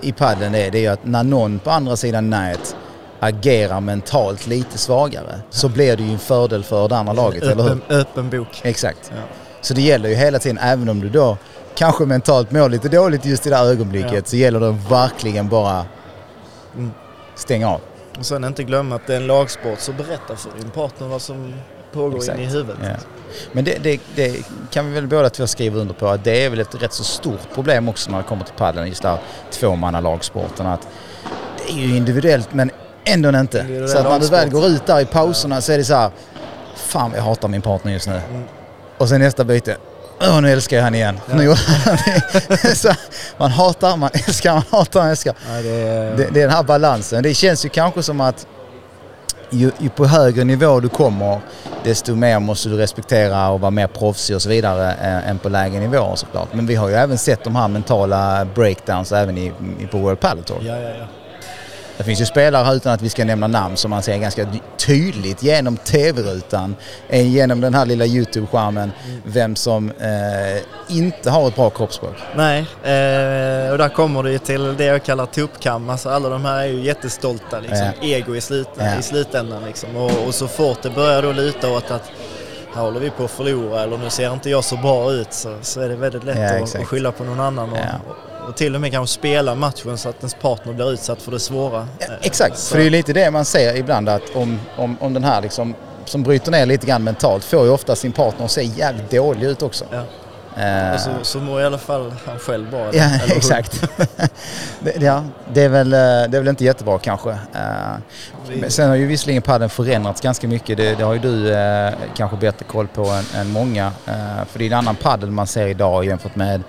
i 0.00 0.12
padden 0.12 0.52
det, 0.52 0.58
är- 0.66 0.70
det 0.70 0.78
är 0.78 0.82
ju 0.82 0.88
att 0.88 1.04
när 1.06 1.22
någon 1.22 1.58
på 1.58 1.70
andra 1.70 1.96
sidan 1.96 2.30
nät 2.30 2.76
agerar 3.20 3.80
mentalt 3.80 4.46
lite 4.46 4.78
svagare 4.78 5.40
så 5.50 5.68
blir 5.68 5.96
det 5.96 6.02
ju 6.02 6.12
en 6.12 6.18
fördel 6.18 6.64
för 6.64 6.88
det 6.88 6.96
andra 6.96 7.12
laget, 7.12 7.42
eller 7.42 7.62
hur? 7.62 7.70
öppen, 7.70 7.96
öppen 7.96 8.30
bok. 8.30 8.60
Exakt. 8.62 9.12
Ja. 9.14 9.22
Så 9.64 9.74
det 9.74 9.80
gäller 9.82 10.08
ju 10.08 10.14
hela 10.14 10.38
tiden, 10.38 10.58
även 10.58 10.88
om 10.88 11.00
du 11.00 11.08
då 11.08 11.36
kanske 11.74 12.04
mentalt 12.04 12.50
mår 12.50 12.68
lite 12.68 12.88
dåligt 12.88 13.24
just 13.24 13.46
i 13.46 13.50
det 13.50 13.56
här 13.56 13.64
ögonblicket, 13.66 14.12
Ja. 14.12 14.22
så 14.24 14.36
gäller 14.36 14.60
det 14.60 14.76
verkligen 14.90 15.48
bara 15.48 15.86
Mm. 16.76 16.90
stänga 17.34 17.68
av. 17.70 17.80
Och 18.18 18.26
sen 18.26 18.44
inte 18.44 18.62
glömma 18.62 18.94
att 18.94 19.06
det 19.06 19.12
är 19.12 19.16
en 19.16 19.26
lagsport, 19.26 19.78
så 19.80 19.92
berätta 19.92 20.36
för 20.36 20.50
din 20.60 20.70
partner 20.70 21.06
vad 21.06 21.22
som 21.22 21.54
pågår 21.92 22.16
Exakt. 22.16 22.38
inne 22.38 22.46
i 22.48 22.50
huvudet. 22.50 22.76
Ja. 22.82 22.90
Men 23.52 23.64
det, 23.64 23.78
det, 23.82 24.00
det 24.14 24.36
kan 24.70 24.86
vi 24.88 24.94
väl 24.94 25.06
båda 25.06 25.30
två 25.30 25.46
skriva 25.46 25.78
under 25.80 25.94
på 25.94 26.08
att 26.08 26.24
det 26.24 26.44
är 26.44 26.50
väl 26.50 26.58
ett 26.60 26.82
rätt 26.82 26.92
så 26.92 27.04
stort 27.04 27.54
problem 27.54 27.88
också 27.88 28.10
när 28.10 28.18
det 28.18 28.24
kommer 28.24 28.44
till 28.44 28.54
paddeln, 28.54 28.86
just 28.88 29.02
där 29.02 29.18
tvåmannalagsporten. 29.50 30.66
Att 30.66 30.88
det 31.66 31.72
är 31.72 31.76
ju 31.86 31.96
individuellt 31.96 32.54
men 32.54 32.70
ändå 33.04 33.28
inte. 33.28 33.88
Så 33.88 33.98
att 33.98 34.04
när 34.04 34.20
du 34.20 34.26
väl 34.26 34.50
går 34.50 34.66
ut 34.66 34.86
där 34.86 35.00
i 35.00 35.04
pauserna 35.04 35.60
så 35.60 35.72
är 35.72 35.78
det 35.78 35.84
så 35.84 35.94
här, 35.94 36.10
fan 36.76 37.12
jag 37.16 37.22
hatar 37.22 37.48
min 37.48 37.62
partner 37.62 37.92
just 37.92 38.06
nu. 38.08 38.20
Mm. 38.30 38.44
Och 38.98 39.08
sen 39.08 39.20
nästa 39.20 39.44
byte, 39.44 39.76
åh 40.20 40.40
nu 40.40 40.52
älskar 40.52 40.76
jag 40.76 40.84
han 40.84 40.94
igen. 40.94 41.20
Ja. 41.28 41.34
Nu 41.34 41.48
han 41.48 41.98
det. 42.48 42.76
så 42.76 42.88
man 43.36 43.50
hatar, 43.50 43.96
man 43.96 44.10
älskar, 44.12 44.54
man 44.54 44.62
hatar, 44.70 45.00
man 45.00 45.10
älskar. 45.10 45.34
Nej, 45.48 45.62
det 45.62 45.70
är, 45.70 46.16
Det, 46.16 46.28
det 46.32 46.40
är 46.40 46.46
den 46.46 46.56
här 46.56 46.62
balansen. 46.62 47.22
Det 47.22 47.34
känns 47.34 47.64
ju 47.64 47.68
kanske 47.68 48.02
som 48.02 48.20
att 48.20 48.46
ju, 49.50 49.70
ju 49.78 49.88
på 49.88 50.06
högre 50.06 50.44
nivå 50.44 50.80
du 50.80 50.88
kommer 50.88 51.40
desto 51.84 52.14
mer 52.14 52.38
måste 52.38 52.68
du 52.68 52.76
respektera 52.76 53.48
och 53.48 53.60
vara 53.60 53.70
mer 53.70 53.86
proffsig 53.86 54.36
och 54.36 54.42
så 54.42 54.48
vidare 54.48 54.92
eh, 54.92 55.28
än 55.30 55.38
på 55.38 55.48
lägre 55.48 55.80
nivåer 55.80 56.16
såklart. 56.16 56.48
Men 56.52 56.66
vi 56.66 56.74
har 56.74 56.88
ju 56.88 56.94
även 56.94 57.18
sett 57.18 57.44
de 57.44 57.56
här 57.56 57.68
mentala 57.68 58.46
breakdowns 58.54 59.12
även 59.12 59.38
i, 59.38 59.52
i, 59.78 59.86
på 59.86 59.98
World 59.98 60.20
Padel 60.20 60.44
Tour. 60.44 60.58
ja, 60.62 60.76
ja, 60.76 60.88
ja. 60.88 61.06
Det 61.96 62.04
finns 62.04 62.20
ju 62.20 62.26
spelare 62.26 62.64
här 62.64 62.74
utan 62.74 62.92
att 62.92 63.02
vi 63.02 63.08
ska 63.08 63.24
nämna 63.24 63.46
namn 63.46 63.76
som 63.76 63.90
man 63.90 64.02
ser 64.02 64.18
ganska 64.18 64.46
tydligt 64.76 65.42
genom 65.42 65.76
TV-rutan, 65.76 66.76
eh, 67.08 67.32
genom 67.34 67.60
den 67.60 67.74
här 67.74 67.86
lilla 67.86 68.04
YouTube-skärmen, 68.06 68.92
vem 69.24 69.56
som 69.56 69.90
eh, 69.90 70.62
inte 70.96 71.30
har 71.30 71.48
ett 71.48 71.56
bra 71.56 71.70
kroppsspråk. 71.70 72.14
Nej, 72.36 72.58
eh, 72.60 73.70
och 73.72 73.78
där 73.78 73.88
kommer 73.94 74.22
det 74.22 74.30
ju 74.32 74.38
till 74.38 74.76
det 74.76 74.84
jag 74.84 75.02
kallar 75.04 75.26
tuppkam. 75.26 75.90
Alltså 75.90 76.08
alla 76.10 76.28
de 76.28 76.44
här 76.44 76.58
är 76.62 76.66
ju 76.66 76.80
jättestolta, 76.80 77.60
liksom. 77.60 77.88
ego 78.02 78.34
i, 78.36 78.40
slut, 78.40 78.68
Ja. 78.78 78.98
i 78.98 79.02
slutändan. 79.02 79.64
Liksom. 79.64 79.96
Och, 79.96 80.26
och 80.26 80.34
så 80.34 80.48
fort 80.48 80.78
det 80.82 80.90
börjar 80.90 81.22
då 81.22 81.32
luta 81.32 81.70
åt 81.70 81.90
att 81.90 82.10
här 82.74 82.82
håller 82.82 83.00
vi 83.00 83.10
på 83.10 83.24
att 83.24 83.30
förlora 83.30 83.82
eller 83.82 83.98
nu 83.98 84.10
ser 84.10 84.32
inte 84.32 84.50
jag 84.50 84.64
så 84.64 84.76
bra 84.76 85.12
ut 85.12 85.32
så, 85.32 85.56
så 85.62 85.80
är 85.80 85.88
det 85.88 85.96
väldigt 85.96 86.24
lätt 86.24 86.38
Ja, 86.38 86.64
att, 86.64 86.74
att 86.74 86.86
skylla 86.86 87.12
på 87.12 87.24
någon 87.24 87.40
annan 87.40 87.72
och, 87.72 87.78
Ja. 87.78 88.14
Och, 88.48 88.56
till 88.56 88.74
och 88.74 88.80
med 88.80 88.92
kanske 88.92 89.14
spela 89.14 89.54
matchen 89.54 89.98
så 89.98 90.08
att 90.08 90.18
ens 90.18 90.34
partner 90.34 90.72
blir 90.72 90.92
utsatt 90.92 91.22
för 91.22 91.30
det 91.32 91.40
svåra. 91.40 91.88
Ja, 91.98 92.06
Eh, 92.06 92.12
exakt, 92.22 92.58
så- 92.58 92.68
för 92.70 92.76
det 92.76 92.82
är 92.82 92.84
ju 92.84 92.90
lite 92.90 93.12
det 93.12 93.30
man 93.30 93.44
ser 93.44 93.76
ibland 93.76 94.08
att 94.08 94.22
om, 94.34 94.60
om, 94.76 94.96
om 95.00 95.14
den 95.14 95.24
här 95.24 95.42
liksom, 95.42 95.74
som 96.04 96.22
bryter 96.22 96.50
ner 96.52 96.66
lite 96.66 96.86
grann 96.86 97.04
mentalt 97.04 97.44
får 97.44 97.64
ju 97.64 97.70
ofta 97.70 97.96
sin 97.96 98.12
partner 98.12 98.44
att 98.44 98.50
se 98.50 98.62
jävligt 98.62 99.10
dålig 99.10 99.46
ut 99.46 99.62
också. 99.62 99.84
Ja. 99.92 100.02
Och 100.94 101.00
så, 101.00 101.10
så 101.22 101.38
mår 101.38 101.60
i 101.60 101.64
alla 101.64 101.78
fall 101.78 102.14
han 102.26 102.38
själv 102.38 102.70
bra. 102.70 102.80
eller- 102.80 102.98
ja, 102.98 103.04
eller 103.24 103.36
exakt. 103.36 103.84
det, 104.80 104.96
ja, 105.02 105.24
det, 105.52 105.62
är 105.62 105.68
väl, 105.68 105.92
eh, 105.92 105.98
det 105.98 106.04
är 106.06 106.28
väl 106.38 106.48
inte 106.48 106.64
jättebra 106.64 106.98
kanske. 106.98 107.38
Men 108.60 108.70
sen 108.70 108.88
har 108.88 108.96
ju 108.96 109.06
visserligen 109.06 109.42
padden 109.42 109.68
förändrats 109.70 110.20
ganska 110.20 110.48
mycket. 110.48 110.76
Det, 110.76 110.94
det 110.94 111.04
har 111.04 111.12
ju 111.12 111.18
du 111.18 111.52
eh, 111.54 111.92
kanske 112.16 112.36
bättre 112.36 112.64
koll 112.64 112.88
på 112.88 113.02
än, 113.04 113.24
än 113.40 113.50
många. 113.50 113.92
För 114.50 114.58
det 114.58 114.64
är 114.64 114.66
en 114.66 114.72
annan 114.78 114.96
paddel 114.96 115.30
man 115.30 115.46
ser 115.46 115.66
idag 115.66 116.04
jämfört 116.04 116.36
med 116.36 116.62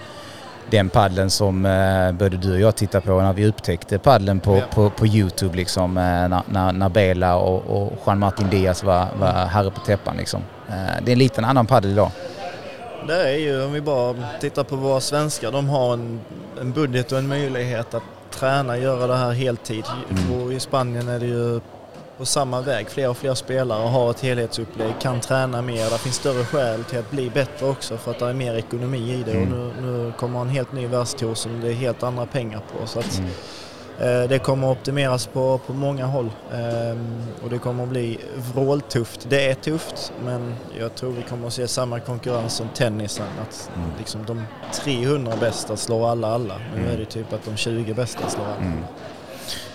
den 0.71 0.89
paddeln 0.89 1.29
som 1.29 1.65
eh, 1.65 2.11
både 2.11 2.37
du 2.37 2.53
och 2.53 2.59
jag 2.59 2.75
tittade 2.75 3.05
på 3.05 3.21
när 3.21 3.33
vi 3.33 3.47
upptäckte 3.47 3.97
paddeln 3.99 4.39
på, 4.39 4.57
Ja. 4.57 4.63
på, 4.73 4.89
på 4.89 5.07
Youtube 5.07 5.55
liksom. 5.57 5.97
Eh, 5.97 6.03
när, 6.03 6.41
när, 6.49 6.71
när 6.71 6.89
Bela 6.89 7.35
och, 7.35 7.63
och 7.83 7.93
Juan-Martin 8.05 8.49
Diaz 8.49 8.83
var, 8.83 9.07
var 9.19 9.27
herre 9.31 9.71
på 9.71 9.79
täppan 9.79 10.17
liksom. 10.17 10.41
Eh, 10.69 10.75
det 11.03 11.11
är 11.11 11.13
en 11.13 11.19
liten 11.19 11.45
annan 11.45 11.65
paddel 11.65 11.91
idag. 11.91 12.11
Det 13.07 13.29
är 13.33 13.37
ju, 13.37 13.63
om 13.65 13.73
vi 13.73 13.81
bara 13.81 14.15
tittar 14.41 14.63
på 14.63 14.75
våra 14.75 15.01
svenskar, 15.01 15.51
de 15.51 15.69
har 15.69 15.93
en, 15.93 16.19
en 16.61 16.71
budget 16.71 17.11
och 17.11 17.17
en 17.17 17.27
möjlighet 17.27 17.93
att 17.93 18.03
träna, 18.31 18.77
göra 18.77 19.07
det 19.07 19.15
här 19.15 19.31
heltid. 19.31 19.85
Mm. 20.09 20.41
Och 20.41 20.53
I 20.53 20.59
Spanien 20.59 21.07
är 21.09 21.19
det 21.19 21.25
ju 21.25 21.59
på 22.17 22.25
samma 22.25 22.61
väg. 22.61 22.89
Fler 22.89 23.09
och 23.09 23.17
fler 23.17 23.33
spelare 23.33 23.87
har 23.87 24.11
ett 24.11 24.19
helhetsupplägg, 24.19 24.93
kan 25.01 25.19
träna 25.21 25.61
mer. 25.61 25.89
Det 25.89 25.97
finns 25.97 26.15
större 26.15 26.45
skäl 26.45 26.83
till 26.83 26.99
att 26.99 27.11
bli 27.11 27.29
bättre 27.29 27.65
också 27.65 27.97
för 27.97 28.11
att 28.11 28.19
det 28.19 28.25
är 28.25 28.33
mer 28.33 28.53
ekonomi 28.55 29.13
i 29.13 29.23
det. 29.23 29.31
Mm. 29.37 29.53
Och 29.53 29.71
nu, 29.81 29.91
nu 29.91 30.13
kommer 30.19 30.41
en 30.41 30.49
helt 30.49 30.71
ny 30.71 30.87
världstour 30.87 31.33
som 31.35 31.61
det 31.61 31.67
är 31.69 31.73
helt 31.73 32.03
andra 32.03 32.25
pengar 32.25 32.61
på. 32.79 32.87
Så 32.87 32.99
att, 32.99 33.17
Mm. 33.19 33.29
Eh, 34.23 34.29
Det 34.29 34.39
kommer 34.39 34.71
att 34.71 34.77
optimeras 34.77 35.27
på, 35.27 35.57
på 35.67 35.73
många 35.73 36.05
håll 36.05 36.29
Ehm, 36.53 37.23
och 37.43 37.49
det 37.49 37.57
kommer 37.57 37.83
att 37.83 37.89
bli 37.89 38.19
vråltufft. 38.53 39.25
Det 39.29 39.49
är 39.49 39.53
tufft 39.55 40.13
men 40.25 40.55
jag 40.79 40.95
tror 40.95 41.11
vi 41.11 41.21
kommer 41.21 41.47
att 41.47 41.53
se 41.53 41.67
samma 41.67 41.99
konkurrens 41.99 42.53
som 42.53 42.67
tennisen. 42.69 43.25
Att 43.41 43.69
Mm. 43.75 43.89
liksom 43.97 44.25
de 44.25 44.43
300 44.73 45.33
bästa 45.39 45.77
slår 45.77 46.09
alla 46.09 46.27
alla. 46.27 46.57
Nu 46.75 46.79
Mm. 46.81 46.93
är 46.93 46.97
det 46.97 47.05
typ 47.05 47.33
att 47.33 47.45
de 47.45 47.57
20 47.57 47.93
bästa 47.93 48.29
slår 48.29 48.45
alla. 48.45 48.71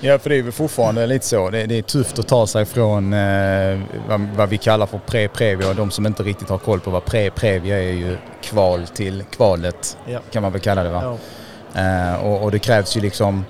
Mm. 0.00 0.11
Ja, 0.11 0.19
för 0.19 0.31
det 0.31 0.37
är 0.37 0.43
väl 0.43 0.53
fortfarande 0.53 1.07
lite 1.07 1.27
så. 1.27 1.50
Det, 1.50 1.67
det 1.67 1.79
är 1.79 1.83
tufft 1.83 2.19
att 2.19 2.29
ta 2.29 2.47
sig 2.47 2.65
från 2.65 3.12
eh, 3.12 3.81
vad, 4.09 4.21
vad, 4.37 4.49
vi 4.49 4.59
kallar 4.59 4.87
för 4.87 5.00
pre-previa 5.07 5.69
och 5.69 5.75
de 5.75 5.91
som 5.91 6.07
inte 6.07 6.23
riktigt 6.23 6.49
har 6.49 6.59
koll 6.59 6.81
på 6.81 6.91
vad 6.91 7.03
pre-previa 7.03 7.77
är 7.77 7.93
ju 7.93 8.17
kval 8.43 8.87
till 8.87 9.25
kvalet 9.31 9.99
ja. 10.07 10.21
kan 10.31 10.43
man 10.43 10.53
väl 10.53 10.61
kalla 10.61 10.83
det 10.83 10.91
va? 10.91 11.19
Ja. 11.75 11.81
Eh, 11.81 12.25
och, 12.25 12.43
och, 12.43 12.50
det 12.50 12.59
krävs 12.59 12.97
ju 12.97 13.00
liksom 13.00 13.45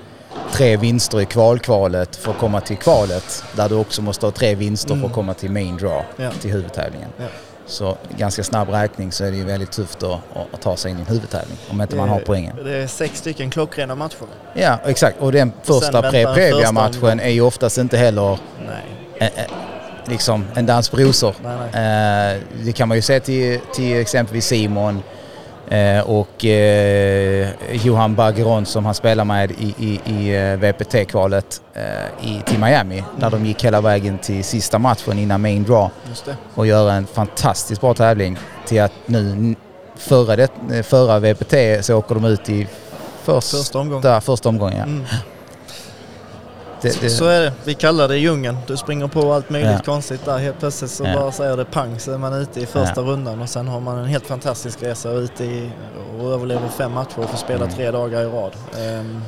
tre 0.53 0.77
vinster 0.77 1.21
i 1.21 1.25
kvalkvalet 1.25 2.17
för 2.17 2.31
att 2.31 2.39
komma 2.39 2.61
till 2.61 2.77
kvalet 2.77 3.45
där 3.57 3.69
du 3.69 3.75
också 3.75 4.03
måste 4.03 4.27
ha 4.27 4.31
tre 4.31 4.55
vinster 4.55 4.91
mm. 4.91 5.01
för 5.01 5.09
att 5.09 5.15
komma 5.15 5.35
till 5.35 5.51
main 5.51 5.77
draw, 5.77 6.05
ja. 6.17 6.31
till 6.41 6.51
huvudtävlingen. 6.51 7.09
Så 7.71 7.97
ganska 8.19 8.45
snabb 8.45 8.69
räkning 8.69 9.13
så 9.13 9.25
är 9.25 9.31
det 9.31 9.37
ju 9.37 9.45
väldigt 9.45 9.73
tufft 9.73 10.03
att, 10.03 10.21
att 10.53 10.61
ta 10.61 10.77
sig 10.77 10.91
in 10.91 10.99
i 10.99 11.01
en 11.01 11.07
huvudtävling 11.07 11.59
om 11.71 11.81
inte 11.81 11.97
man 11.97 12.09
har 12.09 12.21
poängen. 12.21 12.57
Det 12.65 12.77
är 12.77 12.87
sex 12.87 13.19
stycken 13.19 13.51
klockrena 13.51 13.95
matcher. 13.95 14.27
Ja, 14.55 14.79
exakt. 14.85 15.21
Och 15.21 15.33
den 15.33 15.53
första 15.63 16.03
pre-previa-matchen 16.03 17.21
är 17.21 17.29
ju 17.29 17.41
oftast 17.41 17.79
inte 17.79 17.97
heller 17.97 18.39
nej. 19.21 19.31
liksom 20.05 20.47
en 20.55 20.67
dans 20.67 20.89
på 20.89 20.97
rosor. 20.97 21.35
Nej, 21.43 21.57
nej. 21.73 22.35
Eh, 22.35 22.41
det 22.65 22.73
kan 22.73 22.89
man 22.89 22.97
ju 22.97 23.03
se 23.03 23.21
till, 23.21 23.61
till 23.75 24.01
exempelvis 24.01 24.47
Simon 24.47 25.03
och 26.05 26.45
eh, 26.45 27.49
Johan 27.73 28.15
Bergeron 28.15 28.67
som 28.67 28.85
han 28.85 28.95
spelar 28.95 29.25
med 29.25 29.51
i, 29.51 29.75
i, 29.79 30.01
i 30.05 30.37
eh, 30.37 30.57
VPT-kvalet 30.57 31.63
i, 32.23 32.43
till 32.47 32.59
Miami 32.59 33.05
där 33.21 33.31
de 33.31 33.47
gick 33.47 33.65
hela 33.65 33.81
vägen 33.81 34.19
till 34.19 34.45
sista 34.45 34.79
matchen 34.79 35.19
innan 35.19 35.41
main 35.41 35.65
draw 35.65 35.91
och 36.55 36.67
gör 36.67 36.91
en 36.91 37.07
fantastiskt 37.07 37.81
bra 37.81 37.95
tävling 37.95 38.39
till 38.67 38.83
att 38.83 38.93
nu 39.07 39.55
förra, 39.97 40.37
det, 40.37 40.49
förra 40.83 41.19
VPT 41.19 41.85
så 41.85 41.95
åker 41.95 42.15
de 42.15 42.25
ut 42.25 42.49
i 42.49 42.69
första, 43.23 43.57
första 43.57 43.79
omgången. 43.79 44.21
Första 44.21 44.49
omgången 44.49 44.79
ja. 44.79 44.85
mm. 44.85 45.05
Det, 46.83 47.01
det... 47.01 47.11
Så 47.11 47.25
är 47.25 47.41
det. 47.41 47.53
Vi 47.65 47.75
kallar 47.75 48.09
det 48.09 48.17
djungeln. 48.17 48.57
Du 48.67 48.77
springer 48.77 49.09
på 49.09 49.33
allt 49.33 49.51
möjligt 49.51 49.71
ja. 49.71 49.83
konstigt 49.85 50.25
där. 50.25 50.39
Helt 50.39 50.59
plötsligt 50.59 50.91
så 50.91 51.05
ja. 51.05 51.15
bara 51.15 51.33
säger 51.33 51.57
det 51.57 51.65
pang 51.65 51.99
så 51.99 52.13
är 52.13 52.19
man 52.19 52.35
ute 52.35 52.61
i 52.61 52.67
första 52.67 53.01
ja. 53.01 53.07
rundan 53.07 53.41
och 53.41 53.49
sen 53.49 53.69
har 53.69 53.81
man 53.81 53.99
en 53.99 54.05
helt 54.05 54.27
fantastisk 54.27 54.83
resa 54.83 55.11
ute 55.11 55.45
i 55.45 55.71
och 56.21 56.33
överlever 56.33 56.69
fem 56.69 56.93
matcher 56.93 57.19
och 57.19 57.31
får 57.31 57.39
spela 57.39 57.65
mm. 57.65 57.77
tre 57.77 57.91
dagar 57.91 58.21
i 58.21 58.25
rad. 58.25 58.53
Um, 59.01 59.23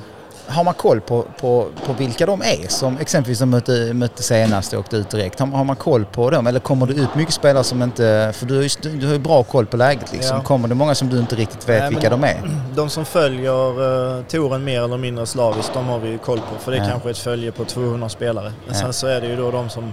har 0.47 0.65
man 0.65 0.75
koll 0.75 1.01
på, 1.01 1.25
på, 1.41 1.69
på 1.87 1.93
vilka 1.93 2.27
de 2.27 2.43
är 2.43 2.69
som 2.69 2.99
exempelvis 2.99 3.39
de 3.39 3.51
mötte, 3.51 3.93
mötte 3.95 4.23
senast 4.23 4.73
och 4.73 4.81
åkte 4.81 4.97
ut 4.97 5.11
direkt? 5.11 5.41
Har, 5.41 5.47
har, 5.47 5.65
man 5.65 5.77
koll 5.77 6.05
på 6.05 6.31
dem 6.31 6.47
eller 6.47 6.61
kommer 6.61 6.87
det 6.87 6.93
ut 6.93 7.15
mycket 7.15 7.35
spelare 7.35 7.65
som 7.65 7.83
inte... 7.83 8.33
För 8.35 8.47
du 8.47 8.57
har 8.57 8.63
ju, 8.63 8.99
du 8.99 9.07
har 9.07 9.13
ju 9.13 9.19
bra 9.19 9.43
koll 9.43 9.67
på 9.67 9.77
läget 9.77 10.13
liksom. 10.13 10.37
Ja. 10.37 10.43
Kommer 10.43 10.69
det 10.69 10.75
många 10.75 10.95
som 10.95 11.09
du 11.09 11.19
inte 11.19 11.37
riktigt 11.37 11.69
vet 11.69 11.81
Nej, 11.83 11.91
vilka 11.91 12.11
de 12.11 12.25
är? 12.25 12.41
De 12.75 12.91
som 12.91 13.05
följer 13.05 13.81
uh, 13.81 14.25
touren 14.25 14.65
mer 14.65 14.83
eller 14.83 14.99
mindre 14.99 15.27
slaviskt, 15.27 15.75
de 15.75 15.87
har 15.87 15.99
vi 15.99 16.09
ju 16.09 16.19
koll 16.19 16.39
på. 16.39 16.59
För 16.59 16.71
det 16.71 16.77
är 16.77 16.83
ja. 16.83 16.91
kanske 16.91 17.11
ett 17.11 17.19
följe 17.19 17.53
på 17.53 17.65
200 17.65 18.09
spelare. 18.09 18.53
Ja. 18.69 18.75
Sen 18.75 18.93
så 18.93 19.07
är 19.07 19.21
det 19.21 19.27
ju 19.27 19.37
då 19.37 19.51
de 19.51 19.69
som 19.69 19.93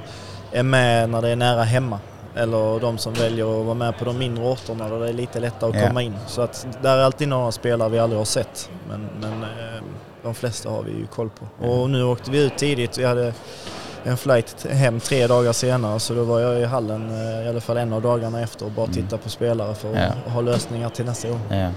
är 0.51 0.63
med 0.63 1.09
när 1.09 1.21
det 1.21 1.29
är 1.29 1.35
nära 1.35 1.63
hemma. 1.63 1.99
Eller 2.35 2.79
de 2.79 2.97
som 2.97 3.13
väljer 3.13 3.59
att 3.59 3.65
vara 3.65 3.75
med 3.75 3.97
på 3.97 4.05
de 4.05 4.17
mindre 4.17 4.43
orterna 4.43 4.89
där 4.89 4.99
det 4.99 5.09
är 5.09 5.13
lite 5.13 5.39
lättare 5.39 5.69
att 5.69 5.75
ja. 5.75 5.87
komma 5.87 6.01
in. 6.01 6.15
Så 6.27 6.41
att 6.41 6.67
där 6.81 6.97
är 6.97 7.03
alltid 7.03 7.27
några 7.27 7.51
spelare 7.51 7.89
vi 7.89 7.99
aldrig 7.99 8.19
har 8.19 8.25
sett. 8.25 8.69
Men, 8.89 9.09
men 9.21 9.43
eh, 9.43 9.83
de 10.23 10.33
flesta 10.33 10.69
har 10.69 10.83
vi 10.83 10.91
ju 10.91 11.07
koll 11.07 11.29
på. 11.29 11.67
Och 11.67 11.89
nu 11.89 12.03
åkte 12.03 12.31
vi 12.31 12.45
ut 12.45 12.57
tidigt. 12.57 12.97
Vi 12.97 13.05
hade 13.05 13.33
en 14.03 14.17
flight 14.17 14.65
hem 14.69 14.99
tre 14.99 15.27
dagar 15.27 15.53
senare 15.53 15.99
så 15.99 16.13
då 16.13 16.23
var 16.23 16.39
jag 16.39 16.61
i 16.61 16.65
hallen 16.65 17.09
eh, 17.09 17.45
i 17.45 17.49
alla 17.49 17.61
fall 17.61 17.77
en 17.77 17.93
av 17.93 18.01
dagarna 18.01 18.41
efter 18.41 18.65
och 18.65 18.71
bara 18.71 18.85
mm. 18.85 18.95
titta 18.95 19.17
på 19.17 19.29
spelare 19.29 19.75
för 19.75 19.89
att 19.89 20.13
ja. 20.25 20.31
ha 20.31 20.41
lösningar 20.41 20.89
till 20.89 21.05
nästa 21.05 21.29
gång. 21.29 21.41
Ja. 21.49 21.55
Mm. 21.55 21.73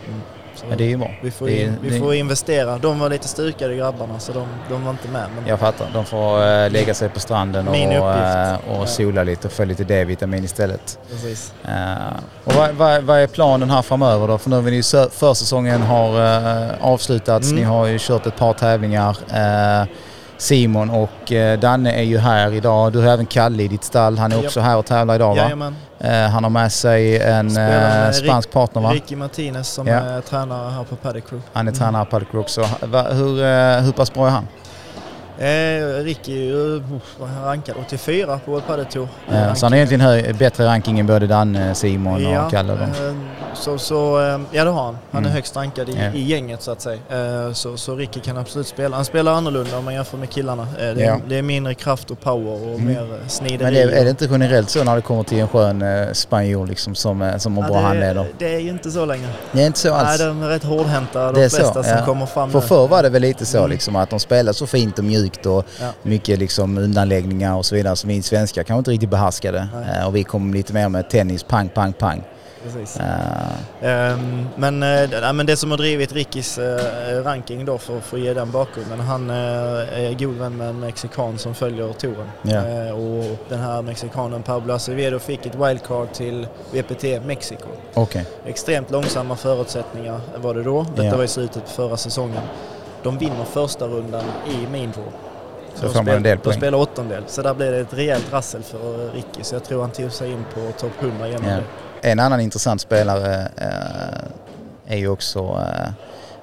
Ja, 0.71 0.76
det 0.76 0.85
är 0.85 0.88
ju 0.88 0.97
bra. 0.97 1.11
Vi 1.23 1.30
får, 1.30 1.50
in, 1.50 1.76
vi 1.82 1.99
får 1.99 2.14
investera. 2.14 2.78
De 2.78 2.99
var 2.99 3.11
lite 3.11 3.28
stukade 3.28 3.76
grabbarna 3.76 4.18
så 4.18 4.32
de, 4.32 4.47
de 4.68 4.85
var 4.85 4.90
inte 4.90 5.09
med. 5.09 5.26
Men... 5.37 5.47
Jag 5.47 5.61
fattar. 5.61 5.90
De 5.92 6.04
får 6.04 6.47
äh, 6.47 6.71
lägga 6.71 6.94
sig 6.94 7.09
på 7.09 7.21
stranden 7.21 7.68
och, 7.68 7.76
äh, 7.76 8.54
och 8.54 8.82
ja. 8.82 8.87
sola 8.87 9.25
lite 9.25 9.47
och 9.47 9.52
få 9.52 9.64
lite 9.64 9.85
D-vitamin 9.85 10.44
istället. 10.44 10.99
Precis. 11.11 11.52
Uh, 11.64 11.73
och 12.45 12.52
vad, 12.52 12.71
vad, 12.71 13.02
vad, 13.02 13.19
är 13.19 13.26
planen 13.26 13.71
här 13.71 13.82
framöver 13.82 14.28
då? 14.28 14.38
För 14.38 14.50
nu 14.50 14.56
har 14.56 14.69
ju 14.71 14.82
försäsongen 15.10 15.82
har 15.82 16.21
avslutats. 16.80 17.47
Mm. 17.47 17.56
Ni 17.56 17.62
har 17.62 17.86
ju 17.86 17.99
kört 18.00 18.26
ett 18.26 18.36
par 18.36 18.52
tävlingar. 18.52 19.17
Simon 20.43 20.91
och 20.91 21.33
eh, 21.33 21.59
Danne 21.59 21.93
är 21.93 22.02
ju 22.02 22.19
här 22.19 22.52
idag. 22.52 22.93
Du 22.93 22.99
har 22.99 23.13
även 23.13 23.26
Kalle 23.26 23.63
i 23.63 23.69
ditt 23.69 23.85
stall. 23.85 24.19
Han 24.19 24.33
är 24.33 24.47
också 24.47 24.61
här 24.61 24.76
och 24.76 24.87
tävlar 24.87 25.15
idag 25.15 25.35
va? 25.35 25.43
Jajamän. 25.43 25.76
Eh, 25.99 26.13
han 26.13 26.45
har 26.45 26.50
med 26.50 26.73
sig 26.73 27.19
en 27.19 27.57
eh, 27.57 28.11
spansk 28.11 28.49
Rick, 28.49 28.52
partner 28.52 28.83
va? 28.83 28.93
Ricky 28.93 29.17
Martinez 29.17 29.69
som 29.69 29.87
ja. 29.87 29.95
är 29.95 30.21
tränare 30.21 30.71
här 30.71 30.85
på 30.85 30.97
Paddock 30.97 31.31
Group. 31.31 31.43
Han 31.52 31.69
är 31.69 31.73
tränare 31.73 32.05
på 32.05 32.11
Paddock 32.11 32.33
Group 32.33 32.45
också. 32.45 32.63
Hur, 33.11 33.81
hur 33.81 33.93
pass 33.93 34.15
bra 34.15 34.26
är 34.26 34.31
han? 34.31 34.47
Eh, 35.43 36.05
Ricky 36.05 36.52
uh, 36.52 36.83
rankad 37.45 37.76
84 37.87 38.41
på 38.45 38.50
World 38.50 38.67
Padel 38.67 38.87
Tour. 38.87 39.09
Ja, 39.28 39.55
så 39.55 39.67
han 39.67 39.73
har 39.73 39.76
egentligen 39.76 40.37
bättre 40.37 40.67
ranking 40.67 41.00
än 41.00 41.07
både 41.07 41.26
Dan, 41.26 41.75
Simon 41.75 42.26
och 42.26 42.50
Kalle? 42.50 42.73
Då. 42.73 42.83
Eh, 42.83 43.15
så, 43.55 43.78
så, 43.78 44.21
eh, 44.21 44.41
ja 44.50 44.65
det 44.65 44.71
har 44.71 44.85
han. 44.85 44.99
Han 45.11 45.23
är 45.23 45.26
mm. 45.26 45.33
högst 45.33 45.57
rankad 45.57 45.89
i, 45.89 45.93
ja. 45.99 46.13
i, 46.13 46.23
gänget 46.23 46.63
så 46.63 46.71
att 46.71 46.81
säga. 46.81 46.99
Eh, 47.11 47.52
så, 47.52 47.76
så 47.76 47.97
Ricky 47.97 48.21
kan 48.21 48.39
absolut 48.39 48.67
spela. 48.67 48.97
Han 48.97 49.05
spelar 49.05 49.33
annorlunda 49.33 49.78
om 49.78 49.85
man 49.85 49.95
jämför 49.95 50.19
med 50.19 50.31
killarna. 50.31 50.63
Eh, 50.63 50.95
det, 50.95 51.02
ja. 51.02 51.21
det, 51.28 51.39
är 51.39 51.43
mindre 51.43 51.75
kraft 51.75 52.11
och 52.11 52.21
power 52.21 52.52
och 52.52 52.81
mm. 52.81 52.87
mer 52.87 53.19
snideri. 53.28 53.65
Men 53.65 53.75
det, 53.75 53.99
är 53.99 54.05
det 54.05 54.11
inte 54.11 54.28
generellt 54.31 54.71
så 54.71 54.85
när 54.85 54.97
det 54.97 55.02
kommer 55.02 55.23
till 55.23 55.39
en 55.39 55.49
skön 55.49 55.83
eh, 55.83 56.13
spanjor 56.13 56.67
liksom, 56.67 56.95
som, 56.95 57.33
som 57.39 57.57
har 57.57 57.65
ja, 57.65 57.69
bra 57.69 57.81
handleder? 57.81 58.26
Det 58.39 58.55
är 58.55 58.59
ju 58.59 58.71
inte 58.71 58.91
så 58.91 59.05
längre. 59.05 59.28
Det 59.52 59.63
är 59.63 59.67
inte 59.67 59.78
så 59.78 59.95
alls? 59.95 60.19
Nej, 60.19 60.28
de 60.28 60.43
är 60.43 60.49
rätt 60.49 60.65
hårdhänta 60.65 61.33
de 61.33 61.35
flesta 61.35 61.75
så, 61.75 61.83
som 61.83 62.05
kommer 62.05 62.26
fram. 62.26 62.50
För 62.50 62.61
förr 62.61 62.89
var 62.89 63.02
det 63.02 63.09
väl 63.09 63.23
lite 63.23 63.47
så 63.47 63.59
mm. 63.59 63.71
liksom, 63.71 63.97
att 63.97 64.11
de 64.11 64.21
spelade 64.21 64.55
så 64.55 64.67
fint 64.67 64.99
och 64.99 65.05
mjukt 65.05 65.31
mjukt 65.32 65.47
och 65.47 65.64
ja. 65.80 65.92
mycket 66.02 66.38
liksom 66.38 66.78
undanläggningar 66.78 67.56
och 67.56 67.66
så 67.66 67.75
vidare 67.75 67.97
som 67.97 68.08
vi 68.08 68.23
svenskar 68.23 68.62
kanske 68.62 68.78
inte 68.78 68.90
riktigt 68.90 69.10
behärskade. 69.10 69.68
Uh, 69.99 70.06
och 70.06 70.16
vi 70.16 70.25
kom 70.25 70.54
lite 70.54 70.73
mer 70.73 70.88
med 70.88 71.10
tennis, 71.10 71.42
pang, 71.42 71.68
pang, 71.68 71.92
pang. 71.92 72.23
Uh. 72.64 74.14
Um, 74.14 74.49
men, 74.56 74.82
uh, 74.82 75.32
men 75.32 75.47
det 75.47 75.56
som 75.56 75.71
har 75.71 75.78
drivit 75.78 76.12
Rickis 76.12 76.58
uh, 76.58 77.25
ranking 77.25 77.64
då 77.64 77.78
för, 77.78 78.00
för 78.00 78.16
att 78.16 78.23
ge 78.23 78.34
den 78.34 78.50
bakgrunden, 78.50 79.00
han 79.00 79.30
är 79.30 80.18
god 80.18 80.34
vän 80.34 80.56
med 80.56 80.68
en 80.68 80.80
mexikan 80.80 81.38
som 81.38 81.54
följer 81.54 81.92
touren. 81.92 82.30
Yeah. 82.45 82.90
och 82.90 83.38
den 83.49 83.60
här 83.60 83.82
mexikanen 83.82 84.42
Pablo 84.42 84.75
Acevedo 84.75 85.18
fick 85.18 85.47
ett 85.47 85.54
wildcard 85.54 86.12
till 86.12 86.47
VPT 86.73 87.25
Mexiko. 87.26 87.68
Okay. 87.95 88.25
Extremt 88.47 88.90
långsamma 88.90 89.36
förutsättningar 89.36 90.21
var 90.36 90.54
det 90.54 90.62
då. 90.62 90.82
Detta 90.82 91.02
yeah. 91.02 91.16
var 91.16 91.25
i 91.25 91.28
slutet 91.28 91.64
på 91.64 91.71
förra 91.71 91.97
säsongen. 91.97 92.42
De 93.02 93.19
vinner 93.19 93.45
första 93.45 93.86
rundan 93.86 94.25
i 94.50 94.67
main 94.71 94.91
draw. 94.91 95.12
Så 95.75 95.88
får 95.88 96.02
man 96.02 96.08
en 96.08 96.23
del 96.23 96.38
poäng. 96.38 96.52
De 96.52 96.58
spelar 96.58 96.78
åttondel. 96.78 97.23
Så 97.26 97.43
där 97.43 97.54
blir 97.54 97.73
det 97.73 97.78
ett 97.78 97.95
rejält 97.95 98.32
rassel 98.32 98.62
för 98.62 99.12
Ricky. 99.12 99.43
Så 99.43 99.54
jag 99.54 99.65
tror 99.65 99.80
han 99.80 99.91
tog 99.91 100.12
sig 100.12 100.30
in 100.30 100.45
på 100.54 100.73
topp 100.78 100.93
100 101.00 101.28
genom 101.28 101.49
ja. 101.49 101.56
det. 101.56 102.08
En 102.10 102.21
annan 102.21 102.41
intressant 102.41 102.80
spelare 102.80 103.49
äh, 103.56 104.95
är 104.95 104.97
ju 104.97 105.08
också 105.08 105.41
äh, 105.41 105.93